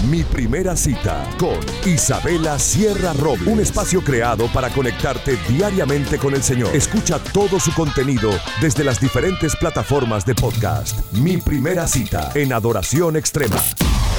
Mi 0.08 0.24
primera 0.24 0.76
cita 0.76 1.28
con 1.38 1.58
Isabela 1.84 2.58
Sierra 2.58 3.12
Robles. 3.12 3.46
Un 3.46 3.60
espacio 3.60 4.02
creado 4.02 4.50
para 4.50 4.70
conectarte 4.70 5.36
diariamente 5.46 6.16
con 6.16 6.34
el 6.34 6.42
Señor. 6.42 6.74
Escucha 6.74 7.18
todo 7.18 7.60
su 7.60 7.74
contenido 7.74 8.30
desde 8.62 8.82
las 8.82 8.98
diferentes 8.98 9.54
plataformas 9.56 10.24
de 10.24 10.34
podcast. 10.34 10.98
Mi 11.12 11.36
primera 11.36 11.86
cita 11.86 12.30
en 12.34 12.54
Adoración 12.54 13.16
Extrema. 13.16 13.60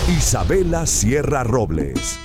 Isabela 0.07 0.85
Sierra 0.85 1.43
Robles. 1.43 2.19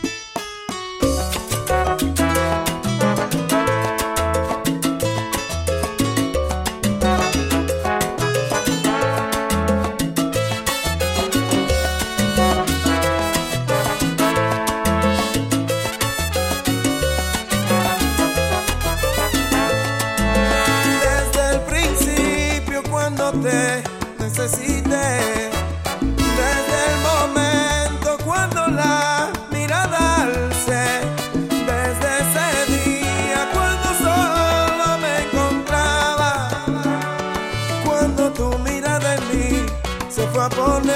Soy 40.49 40.59
con 40.59 40.96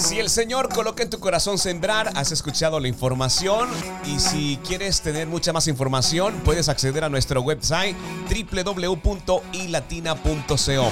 Si 0.00 0.18
el 0.18 0.28
Señor 0.30 0.70
coloca 0.70 1.02
en 1.02 1.10
tu 1.10 1.20
corazón 1.20 1.58
sembrar, 1.58 2.10
has 2.16 2.32
escuchado 2.32 2.80
la 2.80 2.88
información 2.88 3.68
y 4.06 4.18
si 4.18 4.58
quieres 4.66 5.02
tener 5.02 5.28
mucha 5.28 5.52
más 5.52 5.68
información, 5.68 6.40
puedes 6.42 6.70
acceder 6.70 7.04
a 7.04 7.10
nuestro 7.10 7.42
website 7.42 7.94
www.ilatina.co. 8.30 10.90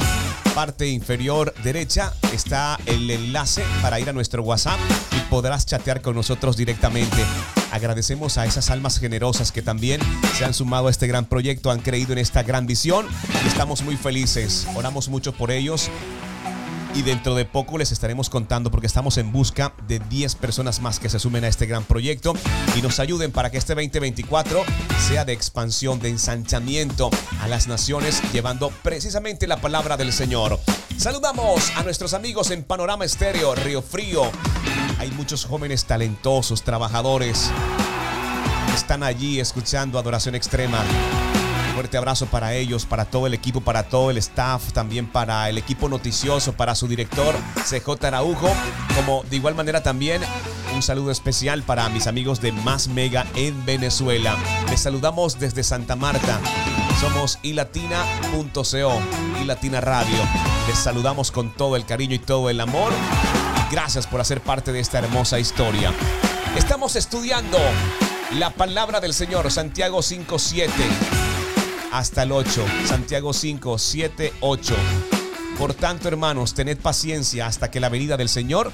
Parte 0.55 0.89
inferior 0.89 1.55
derecha 1.65 2.13
está 2.35 2.79
el 2.85 3.11
enlace 3.11 3.65
para 3.81 3.99
ir 3.99 4.11
a 4.11 4.13
nuestro 4.13 4.43
WhatsApp 4.43 4.79
y 5.17 5.21
podrás 5.31 5.65
chatear 5.65 6.03
con 6.03 6.15
nosotros 6.15 6.59
directamente. 6.59 7.25
Agradecemos 7.73 8.37
a 8.37 8.45
esas 8.45 8.69
almas 8.69 8.99
generosas 8.99 9.53
que 9.53 9.63
también 9.63 10.03
se 10.37 10.45
han 10.45 10.53
sumado 10.53 10.89
a 10.89 10.91
este 10.91 11.07
gran 11.07 11.25
proyecto, 11.25 11.71
han 11.71 11.81
creído 11.81 12.13
en 12.13 12.19
esta 12.19 12.43
gran 12.43 12.67
visión 12.67 13.07
y 13.43 13.49
estamos 13.49 13.81
muy 13.83 13.97
felices. 13.97 14.67
Oramos 14.75 15.09
mucho 15.09 15.33
por 15.33 15.51
ellos 15.51 15.91
y 16.99 17.03
dentro 17.03 17.37
de 17.37 17.45
poco 17.45 17.79
les 17.79 17.93
estaremos 17.93 18.29
contando 18.29 18.73
porque 18.73 18.89
estamos 18.89 19.19
en 19.19 19.31
busca 19.31 19.73
de 19.87 20.01
10 20.01 20.35
personas 20.35 20.81
más 20.81 20.99
que 20.99 21.09
se 21.09 21.21
sumen 21.21 21.45
a 21.45 21.49
este 21.49 21.67
gran 21.67 21.85
proyecto 21.85 22.33
y 22.77 22.83
nos 22.83 22.99
ayuden 22.99 23.31
para 23.31 23.51
que 23.51 23.59
este 23.59 23.77
2024 23.77 24.65
sea 25.07 25.25
de 25.25 25.33
expansión, 25.33 26.01
de 26.01 26.09
ensanchamiento 26.09 27.09
a 27.41 27.47
las 27.47 27.69
naciones, 27.69 28.21
llevando 28.33 28.71
precisamente 28.83 29.47
la 29.47 29.61
palabra 29.61 29.97
del 29.97 30.13
Señor. 30.13 30.59
Saludamos 30.97 31.71
a 31.77 31.85
nuestros 31.85 32.15
amigos 32.15 32.51
en 32.51 32.65
Panorama 32.65 33.05
Estéreo, 33.05 33.55
Río 33.55 33.81
Frío. 33.81 34.23
Hay 34.99 35.13
muchos 35.13 35.45
jóvenes 35.45 35.85
talentosos, 35.85 36.65
trabajadores. 36.65 37.49
Están 38.75 39.05
allí 39.05 39.39
escuchando 39.39 40.01
Adoración 40.01 40.35
Extrema 40.35 40.83
fuerte 41.79 41.97
abrazo 41.97 42.27
para 42.27 42.55
ellos, 42.55 42.87
para 42.87 43.05
todo 43.05 43.29
el 43.29 43.35
equipo, 43.35 43.61
para 43.61 43.85
todo 43.85 44.11
el 44.11 44.17
staff, 44.17 44.73
también 44.73 45.07
para 45.07 45.49
el 45.49 45.59
equipo 45.59 45.89
noticioso, 45.89 46.55
para 46.55 46.75
su 46.75 46.89
director 46.89 47.37
CJ 47.55 48.05
Araujo, 48.05 48.51
como 48.97 49.23
de 49.31 49.37
igual 49.37 49.55
manera 49.55 49.81
también 49.81 50.21
un 50.75 50.83
saludo 50.83 51.13
especial 51.13 51.63
para 51.63 51.89
mis 51.89 52.09
amigos 52.09 52.41
de 52.41 52.51
Más 52.51 52.89
Mega 52.89 53.29
en 53.37 53.65
Venezuela. 53.65 54.37
Les 54.69 54.81
saludamos 54.81 55.39
desde 55.39 55.63
Santa 55.63 55.95
Marta. 55.95 56.41
Somos 57.01 57.39
ilatina.co, 57.45 59.01
ilatina 59.41 59.81
radio. 59.81 60.19
Les 60.67 60.79
saludamos 60.81 61.31
con 61.31 61.55
todo 61.55 61.77
el 61.77 61.85
cariño 61.85 62.17
y 62.17 62.19
todo 62.19 62.51
el 62.51 62.61
amor. 62.61 62.91
Gracias 63.71 64.09
por 64.09 64.21
hacer 64.21 64.41
parte 64.41 64.73
de 64.73 64.81
esta 64.81 64.99
hermosa 64.99 65.39
historia. 65.39 65.93
Estamos 66.57 66.97
estudiando 66.97 67.59
la 68.33 68.51
palabra 68.51 68.99
del 68.99 69.15
Señor, 69.15 69.49
Santiago 69.53 69.99
5.7 69.99 71.28
hasta 71.93 72.23
el 72.23 72.33
8. 72.33 72.65
Santiago 72.87 73.33
5, 73.33 73.79
7, 73.79 74.33
8. 74.41 74.75
Por 75.59 75.75
tanto, 75.75 76.09
hermanos, 76.09 76.55
tened 76.55 76.79
paciencia 76.79 77.47
hasta 77.47 77.71
que 77.71 77.81
la 77.81 77.89
venida 77.89 78.17
del 78.17 78.29
Señor. 78.29 78.73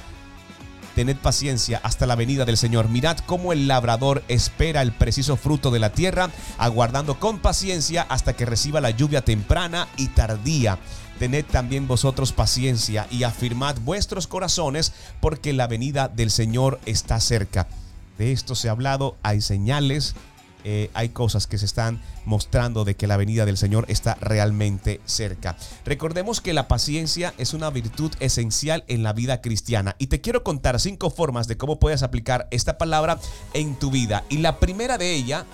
Tened 0.95 1.17
paciencia 1.17 1.81
hasta 1.83 2.07
la 2.07 2.15
venida 2.15 2.45
del 2.45 2.57
Señor. 2.57 2.89
Mirad 2.89 3.19
cómo 3.27 3.53
el 3.53 3.67
labrador 3.67 4.23
espera 4.29 4.81
el 4.83 4.93
preciso 4.93 5.37
fruto 5.37 5.71
de 5.71 5.81
la 5.81 5.91
tierra, 5.91 6.31
aguardando 6.57 7.19
con 7.19 7.39
paciencia 7.39 8.07
hasta 8.09 8.35
que 8.35 8.47
reciba 8.47 8.81
la 8.81 8.91
lluvia 8.91 9.25
temprana 9.25 9.89
y 9.97 10.09
tardía. 10.09 10.79
Tened 11.19 11.47
también 11.47 11.89
vosotros 11.89 12.33
paciencia 12.33 13.07
y 13.11 13.23
afirmad 13.23 13.77
vuestros 13.81 14.27
corazones, 14.27 14.93
porque 15.21 15.53
la 15.53 15.67
venida 15.67 16.09
del 16.09 16.31
Señor 16.31 16.79
está 16.87 17.19
cerca. 17.21 17.67
De 18.19 18.31
esto 18.31 18.55
se 18.55 18.69
ha 18.69 18.73
hablado, 18.73 19.17
hay 19.23 19.41
señales, 19.41 20.15
eh, 20.65 20.91
hay 20.95 21.11
cosas 21.11 21.47
que 21.47 21.59
se 21.59 21.67
están 21.67 22.01
mostrando 22.25 22.85
de 22.85 22.97
que 22.97 23.07
la 23.07 23.19
venida 23.19 23.45
del 23.45 23.59
Señor 23.59 23.85
está 23.89 24.17
realmente 24.21 25.01
cerca. 25.05 25.57
Recordemos 25.85 26.41
que 26.41 26.55
la 26.55 26.69
paciencia 26.69 27.35
es 27.37 27.53
una 27.53 27.69
virtud 27.71 28.13
esencial 28.19 28.83
en 28.89 29.03
la 29.03 29.13
vida 29.13 29.43
cristiana 29.43 29.95
y 29.99 30.07
te 30.07 30.23
quiero 30.23 30.43
contar 30.43 30.81
cinco 30.81 31.11
formas 31.11 31.49
de 31.49 31.59
cómo 31.59 31.79
puedes 31.79 32.03
aplicar 32.03 32.49
esta 32.51 32.79
palabra 32.79 33.19
en 33.53 33.79
tu 33.79 33.91
vida. 33.91 34.25
Y 34.31 34.39
la 34.39 34.59
primera 34.59 34.97
de 34.97 35.15
ella, 35.15 35.45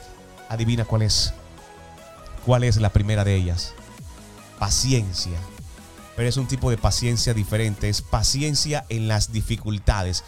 adivina 0.49 0.85
cuál 0.85 1.03
es. 1.03 1.35
¿Cuál 2.47 2.65
es 2.65 2.77
la 2.77 2.91
primera 2.91 3.25
de 3.25 3.35
ellas? 3.35 3.75
Paciencia. 4.59 5.39
Pero 6.17 6.29
es 6.29 6.37
un 6.37 6.47
tipo 6.47 6.71
de 6.71 6.79
paciencia 6.79 7.35
diferente, 7.35 7.89
es 7.89 8.03
paciencia 8.03 8.85
en 8.89 9.09
las 9.09 9.33
dificultades. 9.33 10.25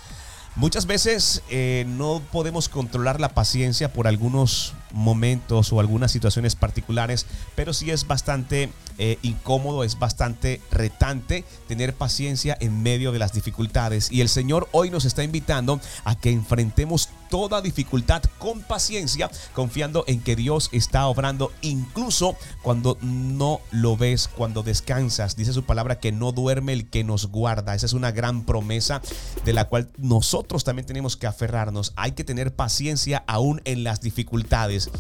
Muchas 0.55 0.85
veces 0.85 1.43
eh, 1.49 1.87
no 1.89 2.21
podemos 2.31 2.69
controlar 2.69 3.21
la 3.21 3.31
paciencia 3.31 3.91
por 3.91 4.07
algunos 4.07 4.75
momentos 4.93 5.73
o 5.73 5.81
algunas 5.81 6.13
situaciones 6.13 6.57
particulares, 6.57 7.25
pero 7.55 7.73
sí 7.73 7.91
es 7.91 8.07
bastante 8.07 8.71
eh, 8.99 9.19
incómodo, 9.23 9.83
es 9.83 9.99
bastante 9.99 10.61
retante 10.71 11.47
tener 11.69 11.95
paciencia 11.95 12.55
en 12.61 12.83
medio 12.83 13.13
de 13.13 13.19
las 13.19 13.33
dificultades. 13.33 14.13
Y 14.13 14.21
el 14.21 14.29
Señor 14.29 14.69
hoy 14.73 14.91
nos 14.91 15.07
está 15.07 15.25
invitando 15.25 15.81
a 16.05 16.17
que 16.17 16.31
enfrentemos 16.31 17.09
toda 17.33 17.63
dificultad 17.63 18.23
con 18.37 18.61
paciencia, 18.61 19.31
confiando 19.55 20.05
en 20.07 20.21
que 20.21 20.37
Dios 20.37 20.69
está 20.71 21.07
obrando 21.07 21.51
incluso 21.63 22.37
cuando 22.61 22.99
no 23.01 23.63
lo 23.71 23.97
ves, 23.97 24.29
cuando 24.29 24.63
descansas. 24.63 25.35
Dice 25.35 25.55
su 25.55 25.65
palabra 25.65 25.99
que 25.99 26.13
no 26.13 26.33
duerme 26.33 26.75
el 26.75 26.91
que 26.91 27.05
nos 27.05 27.29
guarda. 27.29 27.75
Esa 27.75 27.87
es 27.87 27.95
una 27.95 28.11
gran 28.11 28.45
promesa 28.45 29.01
de 29.47 29.55
la 29.55 29.67
cual 29.67 29.89
nosotros 29.97 30.63
también 30.63 30.85
tenemos 30.85 31.17
que 31.17 31.27
aferrarnos. 31.27 31.95
Hay 31.97 32.13
que 32.13 32.23
tener 32.23 32.55
paciencia 32.55 33.25
aún 33.27 33.63
en 33.65 33.83
las 33.83 34.03
dificultades. 34.03 34.91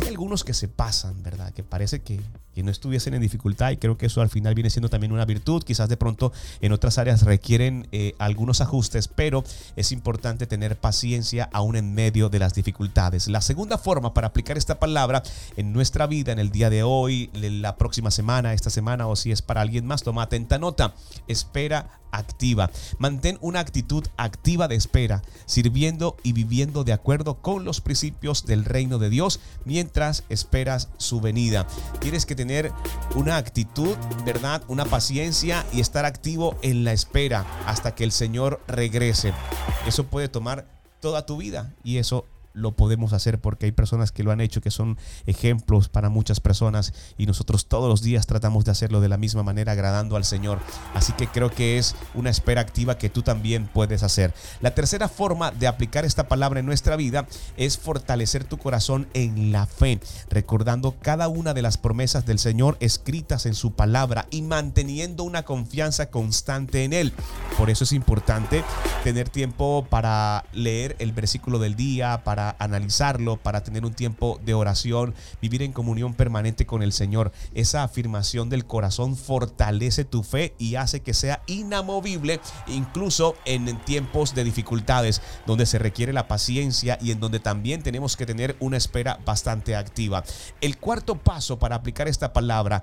Hay 0.00 0.08
algunos 0.08 0.44
que 0.44 0.52
se 0.52 0.68
pasan, 0.68 1.22
¿verdad? 1.22 1.52
Que 1.52 1.62
parece 1.62 2.02
que, 2.02 2.20
no 2.62 2.70
estuviesen 2.70 3.12
en 3.12 3.20
dificultad 3.20 3.70
y 3.72 3.76
creo 3.76 3.98
que 3.98 4.06
eso 4.06 4.22
al 4.22 4.30
final 4.30 4.54
viene 4.54 4.70
siendo 4.70 4.88
también 4.88 5.12
una 5.12 5.26
virtud. 5.26 5.62
Quizás 5.62 5.90
de 5.90 5.98
pronto 5.98 6.32
en 6.62 6.72
otras 6.72 6.96
áreas 6.96 7.20
requieren 7.22 7.86
eh, 7.92 8.14
algunos 8.18 8.62
ajustes, 8.62 9.08
pero 9.08 9.44
es 9.76 9.92
importante 9.92 10.46
tener 10.46 10.76
paciencia 10.76 11.45
aún 11.52 11.76
en 11.76 11.94
medio 11.94 12.28
de 12.28 12.38
las 12.38 12.54
dificultades. 12.54 13.28
La 13.28 13.40
segunda 13.40 13.78
forma 13.78 14.14
para 14.14 14.28
aplicar 14.28 14.56
esta 14.56 14.78
palabra 14.78 15.22
en 15.56 15.72
nuestra 15.72 16.06
vida, 16.06 16.32
en 16.32 16.38
el 16.38 16.50
día 16.50 16.70
de 16.70 16.82
hoy, 16.82 17.30
la 17.34 17.76
próxima 17.76 18.10
semana, 18.10 18.52
esta 18.52 18.70
semana 18.70 19.06
o 19.06 19.16
si 19.16 19.32
es 19.32 19.42
para 19.42 19.60
alguien 19.60 19.86
más, 19.86 20.02
toma 20.02 20.22
atenta 20.22 20.58
nota. 20.58 20.94
Espera 21.28 22.00
activa. 22.12 22.70
Mantén 22.98 23.38
una 23.40 23.60
actitud 23.60 24.06
activa 24.16 24.68
de 24.68 24.76
espera, 24.76 25.22
sirviendo 25.44 26.16
y 26.22 26.32
viviendo 26.32 26.84
de 26.84 26.92
acuerdo 26.92 27.42
con 27.42 27.64
los 27.64 27.80
principios 27.80 28.46
del 28.46 28.64
reino 28.64 28.98
de 28.98 29.10
Dios 29.10 29.40
mientras 29.64 30.24
esperas 30.28 30.88
su 30.96 31.20
venida. 31.20 31.66
Tienes 32.00 32.26
que 32.26 32.34
tener 32.34 32.72
una 33.14 33.36
actitud, 33.36 33.96
¿verdad? 34.24 34.62
Una 34.68 34.84
paciencia 34.84 35.66
y 35.72 35.80
estar 35.80 36.04
activo 36.04 36.56
en 36.62 36.84
la 36.84 36.92
espera 36.92 37.44
hasta 37.66 37.94
que 37.94 38.04
el 38.04 38.12
Señor 38.12 38.62
regrese. 38.66 39.32
Eso 39.86 40.04
puede 40.04 40.28
tomar 40.28 40.75
toda 41.00 41.26
tu 41.26 41.36
vida. 41.36 41.74
Y 41.84 41.98
eso 41.98 42.26
lo 42.56 42.72
podemos 42.72 43.12
hacer 43.12 43.38
porque 43.38 43.66
hay 43.66 43.72
personas 43.72 44.10
que 44.10 44.24
lo 44.24 44.32
han 44.32 44.40
hecho, 44.40 44.60
que 44.60 44.70
son 44.70 44.98
ejemplos 45.26 45.88
para 45.88 46.08
muchas 46.08 46.40
personas 46.40 46.92
y 47.18 47.26
nosotros 47.26 47.66
todos 47.66 47.88
los 47.88 48.02
días 48.02 48.26
tratamos 48.26 48.64
de 48.64 48.70
hacerlo 48.70 49.00
de 49.00 49.08
la 49.08 49.18
misma 49.18 49.42
manera, 49.42 49.72
agradando 49.72 50.16
al 50.16 50.24
Señor. 50.24 50.58
Así 50.94 51.12
que 51.12 51.28
creo 51.28 51.50
que 51.50 51.78
es 51.78 51.94
una 52.14 52.30
espera 52.30 52.62
activa 52.62 52.98
que 52.98 53.10
tú 53.10 53.22
también 53.22 53.68
puedes 53.72 54.02
hacer. 54.02 54.34
La 54.60 54.74
tercera 54.74 55.08
forma 55.08 55.50
de 55.50 55.66
aplicar 55.66 56.04
esta 56.04 56.28
palabra 56.28 56.60
en 56.60 56.66
nuestra 56.66 56.96
vida 56.96 57.26
es 57.56 57.78
fortalecer 57.78 58.44
tu 58.44 58.58
corazón 58.58 59.06
en 59.12 59.52
la 59.52 59.66
fe, 59.66 60.00
recordando 60.30 60.96
cada 61.00 61.28
una 61.28 61.52
de 61.54 61.62
las 61.62 61.76
promesas 61.76 62.24
del 62.26 62.38
Señor 62.38 62.76
escritas 62.80 63.46
en 63.46 63.54
su 63.54 63.72
palabra 63.72 64.26
y 64.30 64.42
manteniendo 64.42 65.24
una 65.24 65.44
confianza 65.44 66.10
constante 66.10 66.84
en 66.84 66.92
Él. 66.94 67.12
Por 67.58 67.68
eso 67.68 67.84
es 67.84 67.92
importante 67.92 68.64
tener 69.04 69.28
tiempo 69.28 69.86
para 69.88 70.44
leer 70.52 70.96
el 70.98 71.12
versículo 71.12 71.58
del 71.58 71.76
día, 71.76 72.22
para 72.24 72.45
analizarlo, 72.58 73.36
para 73.36 73.62
tener 73.62 73.84
un 73.84 73.94
tiempo 73.94 74.38
de 74.44 74.54
oración, 74.54 75.14
vivir 75.40 75.62
en 75.62 75.72
comunión 75.72 76.14
permanente 76.14 76.66
con 76.66 76.82
el 76.82 76.92
Señor. 76.92 77.32
Esa 77.54 77.82
afirmación 77.82 78.48
del 78.48 78.66
corazón 78.66 79.16
fortalece 79.16 80.04
tu 80.04 80.22
fe 80.22 80.54
y 80.58 80.76
hace 80.76 81.00
que 81.00 81.14
sea 81.14 81.42
inamovible, 81.46 82.40
incluso 82.66 83.34
en 83.44 83.78
tiempos 83.84 84.34
de 84.34 84.44
dificultades, 84.44 85.22
donde 85.46 85.66
se 85.66 85.78
requiere 85.78 86.12
la 86.12 86.28
paciencia 86.28 86.98
y 87.00 87.10
en 87.10 87.20
donde 87.20 87.40
también 87.40 87.82
tenemos 87.82 88.16
que 88.16 88.26
tener 88.26 88.56
una 88.60 88.76
espera 88.76 89.18
bastante 89.24 89.76
activa. 89.76 90.24
El 90.60 90.78
cuarto 90.78 91.16
paso 91.16 91.58
para 91.58 91.76
aplicar 91.76 92.08
esta 92.08 92.32
palabra 92.32 92.82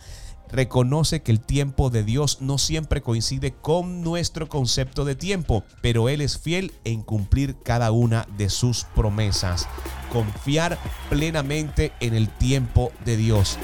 reconoce 0.52 1.22
que 1.22 1.32
el 1.32 1.40
tiempo 1.40 1.90
de 1.90 2.04
Dios 2.04 2.40
no 2.42 2.58
siempre 2.58 3.02
coincide 3.02 3.54
con 3.54 4.04
nuestro 4.04 4.48
concepto 4.50 5.06
de 5.06 5.16
tiempo, 5.16 5.64
pero 5.82 6.10
Él 6.10 6.22
es 6.22 6.38
fiel 6.38 6.72
en 6.84 7.02
cumplir 7.02 7.56
cada 7.64 7.92
una 7.92 8.28
de 8.38 8.50
sus 8.50 8.86
promesas. 8.96 9.68
Confiar 10.12 10.78
plenamente 11.10 11.92
en 12.00 12.14
el 12.14 12.30
tiempo 12.30 12.92
de 13.04 13.18
Dios. 13.18 13.58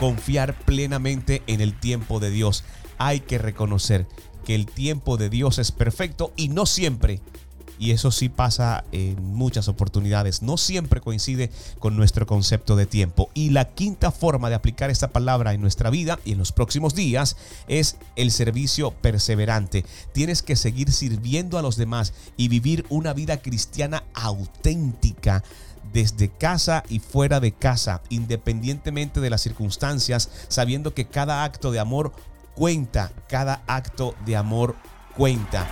Confiar 0.00 0.54
plenamente 0.54 1.42
en 1.46 1.60
el 1.60 1.78
tiempo 1.78 2.18
de 2.18 2.30
Dios. 2.30 2.64
Hay 2.98 3.20
que 3.20 3.38
reconocer 3.38 4.06
que 4.44 4.54
el 4.54 4.66
tiempo 4.66 5.16
de 5.16 5.30
Dios 5.30 5.58
es 5.58 5.70
perfecto 5.70 6.32
y 6.36 6.48
no 6.48 6.66
siempre 6.66 7.20
y 7.82 7.90
eso 7.90 8.12
sí 8.12 8.28
pasa 8.28 8.84
en 8.92 9.20
muchas 9.34 9.66
oportunidades. 9.66 10.40
No 10.40 10.56
siempre 10.56 11.00
coincide 11.00 11.50
con 11.80 11.96
nuestro 11.96 12.28
concepto 12.28 12.76
de 12.76 12.86
tiempo. 12.86 13.28
Y 13.34 13.50
la 13.50 13.70
quinta 13.70 14.12
forma 14.12 14.48
de 14.48 14.54
aplicar 14.54 14.88
esta 14.88 15.08
palabra 15.08 15.52
en 15.52 15.60
nuestra 15.60 15.90
vida 15.90 16.20
y 16.24 16.30
en 16.30 16.38
los 16.38 16.52
próximos 16.52 16.94
días 16.94 17.36
es 17.66 17.96
el 18.14 18.30
servicio 18.30 18.92
perseverante. 18.92 19.84
Tienes 20.12 20.42
que 20.42 20.54
seguir 20.54 20.92
sirviendo 20.92 21.58
a 21.58 21.62
los 21.62 21.74
demás 21.76 22.12
y 22.36 22.46
vivir 22.46 22.86
una 22.88 23.14
vida 23.14 23.38
cristiana 23.38 24.04
auténtica 24.14 25.42
desde 25.92 26.28
casa 26.28 26.84
y 26.88 27.00
fuera 27.00 27.40
de 27.40 27.50
casa, 27.50 28.00
independientemente 28.10 29.18
de 29.20 29.30
las 29.30 29.40
circunstancias, 29.40 30.30
sabiendo 30.46 30.94
que 30.94 31.08
cada 31.08 31.42
acto 31.42 31.72
de 31.72 31.80
amor 31.80 32.12
cuenta, 32.54 33.10
cada 33.28 33.64
acto 33.66 34.14
de 34.24 34.36
amor 34.36 34.76
cuenta 35.16 35.66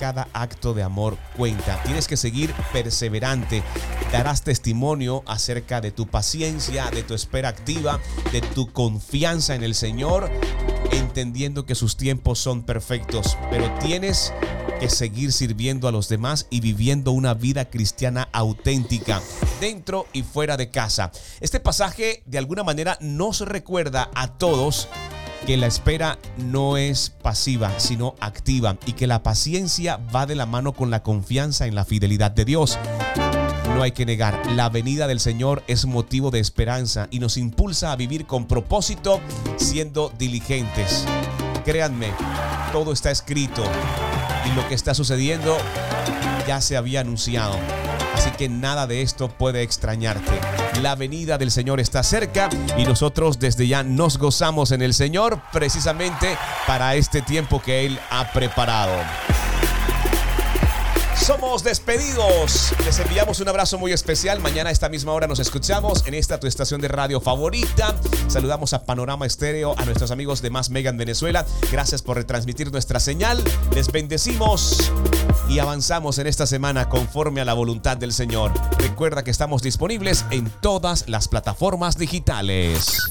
cada 0.00 0.28
acto 0.32 0.72
de 0.72 0.82
amor 0.82 1.18
cuenta. 1.36 1.80
Tienes 1.82 2.08
que 2.08 2.16
seguir 2.16 2.54
perseverante. 2.72 3.62
Darás 4.10 4.42
testimonio 4.42 5.22
acerca 5.26 5.82
de 5.82 5.92
tu 5.92 6.06
paciencia, 6.06 6.90
de 6.90 7.02
tu 7.02 7.12
espera 7.12 7.50
activa, 7.50 8.00
de 8.32 8.40
tu 8.40 8.72
confianza 8.72 9.54
en 9.54 9.62
el 9.62 9.74
Señor, 9.74 10.30
entendiendo 10.90 11.66
que 11.66 11.74
sus 11.74 11.98
tiempos 11.98 12.38
son 12.38 12.62
perfectos. 12.62 13.36
Pero 13.50 13.70
tienes 13.80 14.32
que 14.80 14.88
seguir 14.88 15.32
sirviendo 15.32 15.86
a 15.86 15.92
los 15.92 16.08
demás 16.08 16.46
y 16.48 16.60
viviendo 16.60 17.12
una 17.12 17.34
vida 17.34 17.66
cristiana 17.68 18.30
auténtica, 18.32 19.20
dentro 19.60 20.06
y 20.14 20.22
fuera 20.22 20.56
de 20.56 20.70
casa. 20.70 21.12
Este 21.40 21.60
pasaje 21.60 22.22
de 22.24 22.38
alguna 22.38 22.64
manera 22.64 22.96
nos 23.02 23.42
recuerda 23.42 24.10
a 24.14 24.38
todos 24.38 24.88
que 25.46 25.56
la 25.56 25.66
espera 25.66 26.18
no 26.36 26.76
es 26.76 27.10
pasiva, 27.10 27.78
sino 27.78 28.14
activa 28.20 28.76
y 28.86 28.92
que 28.92 29.06
la 29.06 29.22
paciencia 29.22 29.98
va 30.14 30.26
de 30.26 30.34
la 30.34 30.46
mano 30.46 30.72
con 30.72 30.90
la 30.90 31.02
confianza 31.02 31.66
en 31.66 31.74
la 31.74 31.84
fidelidad 31.84 32.30
de 32.30 32.44
Dios. 32.44 32.78
No 33.74 33.82
hay 33.82 33.92
que 33.92 34.04
negar, 34.04 34.40
la 34.52 34.68
venida 34.68 35.06
del 35.06 35.20
Señor 35.20 35.62
es 35.66 35.86
motivo 35.86 36.30
de 36.30 36.40
esperanza 36.40 37.08
y 37.10 37.18
nos 37.18 37.36
impulsa 37.36 37.92
a 37.92 37.96
vivir 37.96 38.26
con 38.26 38.46
propósito 38.46 39.20
siendo 39.56 40.12
diligentes. 40.18 41.06
Créanme, 41.64 42.12
todo 42.72 42.92
está 42.92 43.10
escrito 43.10 43.62
y 44.50 44.54
lo 44.54 44.66
que 44.68 44.74
está 44.74 44.94
sucediendo 44.94 45.56
ya 46.46 46.60
se 46.60 46.76
había 46.76 47.00
anunciado. 47.00 47.56
Así 48.20 48.32
que 48.32 48.50
nada 48.50 48.86
de 48.86 49.00
esto 49.00 49.30
puede 49.30 49.62
extrañarte. 49.62 50.38
La 50.82 50.94
venida 50.94 51.38
del 51.38 51.50
Señor 51.50 51.80
está 51.80 52.02
cerca 52.02 52.50
y 52.76 52.84
nosotros 52.84 53.38
desde 53.38 53.66
ya 53.66 53.82
nos 53.82 54.18
gozamos 54.18 54.72
en 54.72 54.82
el 54.82 54.92
Señor 54.92 55.40
precisamente 55.54 56.36
para 56.66 56.96
este 56.96 57.22
tiempo 57.22 57.62
que 57.62 57.86
Él 57.86 57.98
ha 58.10 58.30
preparado. 58.30 58.92
Somos 61.16 61.62
despedidos. 61.62 62.72
Les 62.84 62.98
enviamos 62.98 63.40
un 63.40 63.48
abrazo 63.48 63.78
muy 63.78 63.92
especial. 63.92 64.40
Mañana 64.40 64.70
a 64.70 64.72
esta 64.72 64.88
misma 64.88 65.12
hora 65.12 65.26
nos 65.26 65.38
escuchamos 65.38 66.06
en 66.06 66.14
esta 66.14 66.40
tu 66.40 66.46
estación 66.46 66.80
de 66.80 66.88
radio 66.88 67.20
favorita. 67.20 67.94
Saludamos 68.28 68.72
a 68.72 68.84
Panorama 68.84 69.26
Estéreo, 69.26 69.74
a 69.78 69.84
nuestros 69.84 70.10
amigos 70.10 70.42
de 70.42 70.50
Más 70.50 70.70
Mega 70.70 70.90
en 70.90 70.96
Venezuela. 70.96 71.44
Gracias 71.70 72.02
por 72.02 72.16
retransmitir 72.16 72.72
nuestra 72.72 73.00
señal. 73.00 73.42
Les 73.74 73.92
bendecimos 73.92 74.92
y 75.48 75.58
avanzamos 75.58 76.18
en 76.18 76.26
esta 76.26 76.46
semana 76.46 76.88
conforme 76.88 77.40
a 77.40 77.44
la 77.44 77.54
voluntad 77.54 77.96
del 77.96 78.12
Señor. 78.12 78.52
Recuerda 78.78 79.24
que 79.24 79.30
estamos 79.30 79.62
disponibles 79.62 80.24
en 80.30 80.50
todas 80.60 81.08
las 81.08 81.28
plataformas 81.28 81.98
digitales. 81.98 83.10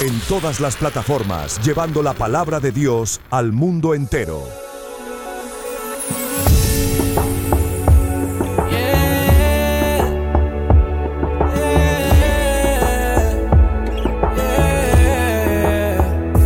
En 0.00 0.20
todas 0.28 0.60
las 0.60 0.76
plataformas, 0.76 1.60
llevando 1.64 2.04
la 2.04 2.14
palabra 2.14 2.60
de 2.60 2.70
Dios 2.70 3.20
al 3.30 3.50
mundo 3.50 3.94
entero. 3.94 4.44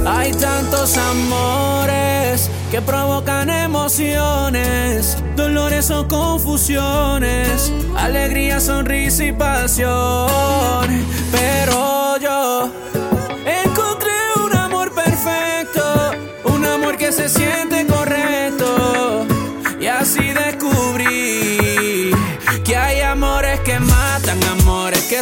Hay 0.06 0.32
tantos 0.32 0.96
amores 0.96 2.48
que 2.70 2.80
provocan 2.80 3.50
emociones, 3.50 5.22
dolores 5.36 5.90
o 5.90 6.08
confusiones, 6.08 7.70
alegría, 7.98 8.60
sonrisa 8.60 9.24
y 9.24 9.32
pasión. 9.32 10.88
Pero 11.30 12.01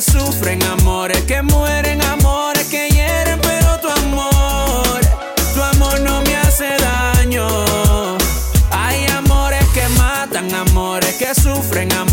sufren, 0.01 0.62
amores 0.62 1.22
que 1.24 1.42
mueren, 1.42 2.03
amores 2.03 2.66
que 2.68 2.88
hieren, 2.88 3.38
pero 3.40 3.78
tu 3.80 3.88
amor, 3.88 5.01
tu 5.55 5.62
amor 5.62 6.01
no 6.01 6.22
me 6.22 6.36
hace 6.36 6.76
daño. 6.78 7.46
Hay 8.70 9.07
amores 9.16 9.64
que 9.74 9.86
matan, 9.98 10.53
amores 10.55 11.14
que 11.16 11.34
sufren, 11.34 11.92
amores 11.92 12.09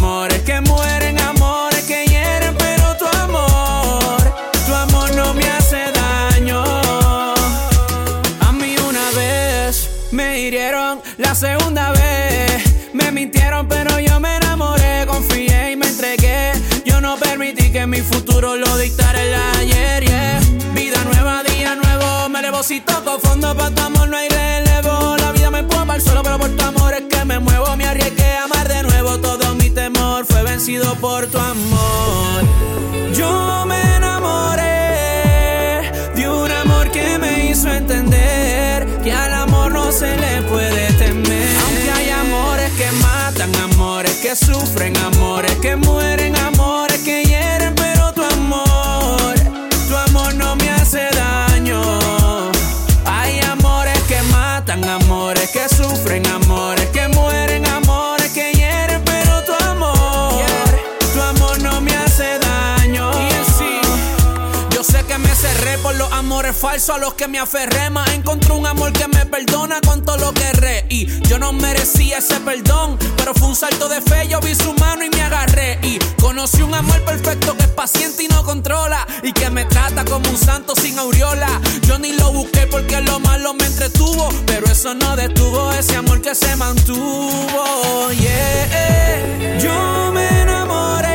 futuro 18.08 18.56
lo 18.56 18.78
dictara 18.78 19.22
el 19.22 19.34
ayer. 19.60 20.04
yeah. 20.06 20.40
Vida 20.74 21.04
nueva, 21.06 21.44
día 21.44 21.76
nuevo, 21.76 22.30
me 22.30 22.40
elevo 22.40 22.64
si 22.64 22.82
toco 22.82 23.20
fondo 23.20 23.56
para 23.56 23.72
tu 23.74 23.82
amor 23.82 24.08
no 24.08 24.18
hay 24.18 24.30
relevo. 24.30 25.18
La 25.18 25.32
vida 25.32 25.52
me 25.52 25.60
empuja 25.60 25.86
al 25.92 26.02
suelo, 26.02 26.24
pero 26.24 26.38
por 26.40 26.50
tu 26.50 26.64
amor 26.64 26.94
es 26.94 27.04
que 27.10 27.26
me 27.26 27.40
muevo. 27.40 27.76
Me 27.76 27.86
arriesgué 27.86 28.38
a 28.38 28.44
amar 28.46 28.68
de 28.68 28.84
nuevo, 28.84 29.18
todo 29.20 29.56
mi 29.56 29.70
temor 29.70 30.26
fue 30.26 30.44
vencido 30.44 30.96
por 30.96 31.28
tu 31.28 31.38
amor. 31.38 32.44
Yo 33.14 33.66
me 33.66 33.96
enamoré 33.96 35.82
de 36.16 36.30
un 36.30 36.52
amor 36.52 36.92
que 36.92 37.18
me 37.18 37.50
hizo 37.50 37.70
entender 37.72 38.86
que 39.04 39.12
al 39.14 39.34
amor 39.34 39.72
no 39.72 39.92
se 39.92 40.16
le 40.18 40.42
puede 40.44 40.94
temer. 40.94 41.50
Aunque 41.66 41.92
hay 41.92 42.10
amores 42.10 42.72
que 42.74 42.92
matan, 43.02 43.56
amores 43.56 44.16
que 44.22 44.36
sufren, 44.36 44.96
amores 44.98 45.56
que 45.56 45.76
mueren, 45.76 45.87
amores 66.48 66.62
falsos 66.62 66.96
a 66.96 66.98
los 67.00 67.14
que 67.16 67.28
me 67.28 67.40
aferré. 67.40 67.90
Más 67.90 68.10
encontré 68.14 68.54
un 68.54 68.66
amor 68.66 68.94
que 68.94 69.08
me 69.08 69.26
perdona 69.26 69.82
con 69.82 70.04
todo 70.04 70.18
lo 70.18 70.34
que 70.34 70.44
erré. 70.44 70.86
Y 70.90 71.08
yo 71.28 71.38
no 71.40 71.52
merecía 71.54 72.20
ese 72.20 72.40
perdón, 72.40 72.98
pero 73.18 73.34
fue 73.34 73.50
un 73.50 73.56
salto 73.56 73.90
de 73.90 74.02
fe. 74.02 74.28
Yo 74.28 74.40
vi 74.40 74.56
su 74.56 74.74
mano 74.74 75.04
y 75.04 75.10
me 75.10 75.22
agarré. 75.22 75.80
Y 75.84 76.00
conocí 76.22 76.62
un 76.62 76.74
amor 76.74 77.04
perfecto 77.06 77.56
que 77.58 77.64
es 77.64 77.70
paciente 77.70 78.24
y 78.24 78.28
no 78.28 78.44
controla. 78.44 79.06
Y 79.24 79.34
que 79.34 79.50
me 79.50 79.66
trata 79.66 80.06
como 80.06 80.30
un 80.30 80.38
santo 80.38 80.76
sin 80.76 80.98
aureola. 81.00 81.50
Yo 81.82 82.00
ni 82.00 82.14
lo 82.14 82.32
busqué 82.32 82.68
porque 82.68 83.02
lo 83.02 83.20
malo 83.20 83.54
me 83.54 83.66
entretuvo. 83.66 84.30
Pero 84.46 84.68
eso 84.68 84.94
no 84.94 85.16
detuvo 85.16 85.72
ese 85.74 85.96
amor 85.96 86.22
que 86.22 86.36
se 86.36 86.56
mantuvo. 86.56 88.12
Yeah, 88.12 89.58
yo 89.60 90.12
me 90.14 90.42
enamoré 90.42 91.08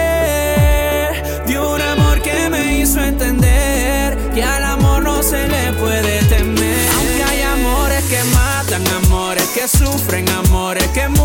de 1.46 1.58
un 1.58 1.80
amor 1.80 2.20
que 2.22 2.50
me 2.50 2.78
hizo 2.78 3.02
entender 3.02 4.18
que 4.34 4.42
al 4.42 4.64
amor 4.64 4.81
se 5.22 5.46
le 5.46 5.72
puede 5.74 6.18
temer. 6.24 6.88
Aunque 6.96 7.22
hay 7.22 7.42
amores 7.42 8.02
que 8.04 8.22
matan, 8.34 8.86
amores 9.04 9.46
que 9.54 9.68
sufren, 9.68 10.28
amores 10.30 10.86
que 10.88 11.08
mueren, 11.08 11.21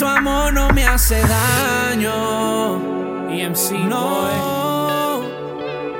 tu 0.00 0.06
amor 0.06 0.50
no 0.54 0.70
me 0.70 0.86
hace 0.86 1.20
daño. 1.20 2.76
EMC 3.30 3.72
no, 3.86 4.00
boy. 4.00 5.26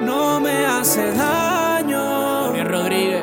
no 0.01 0.41
me 0.41 0.65
hace 0.65 1.13
daño. 1.13 2.65
Rodríguez. 2.65 3.23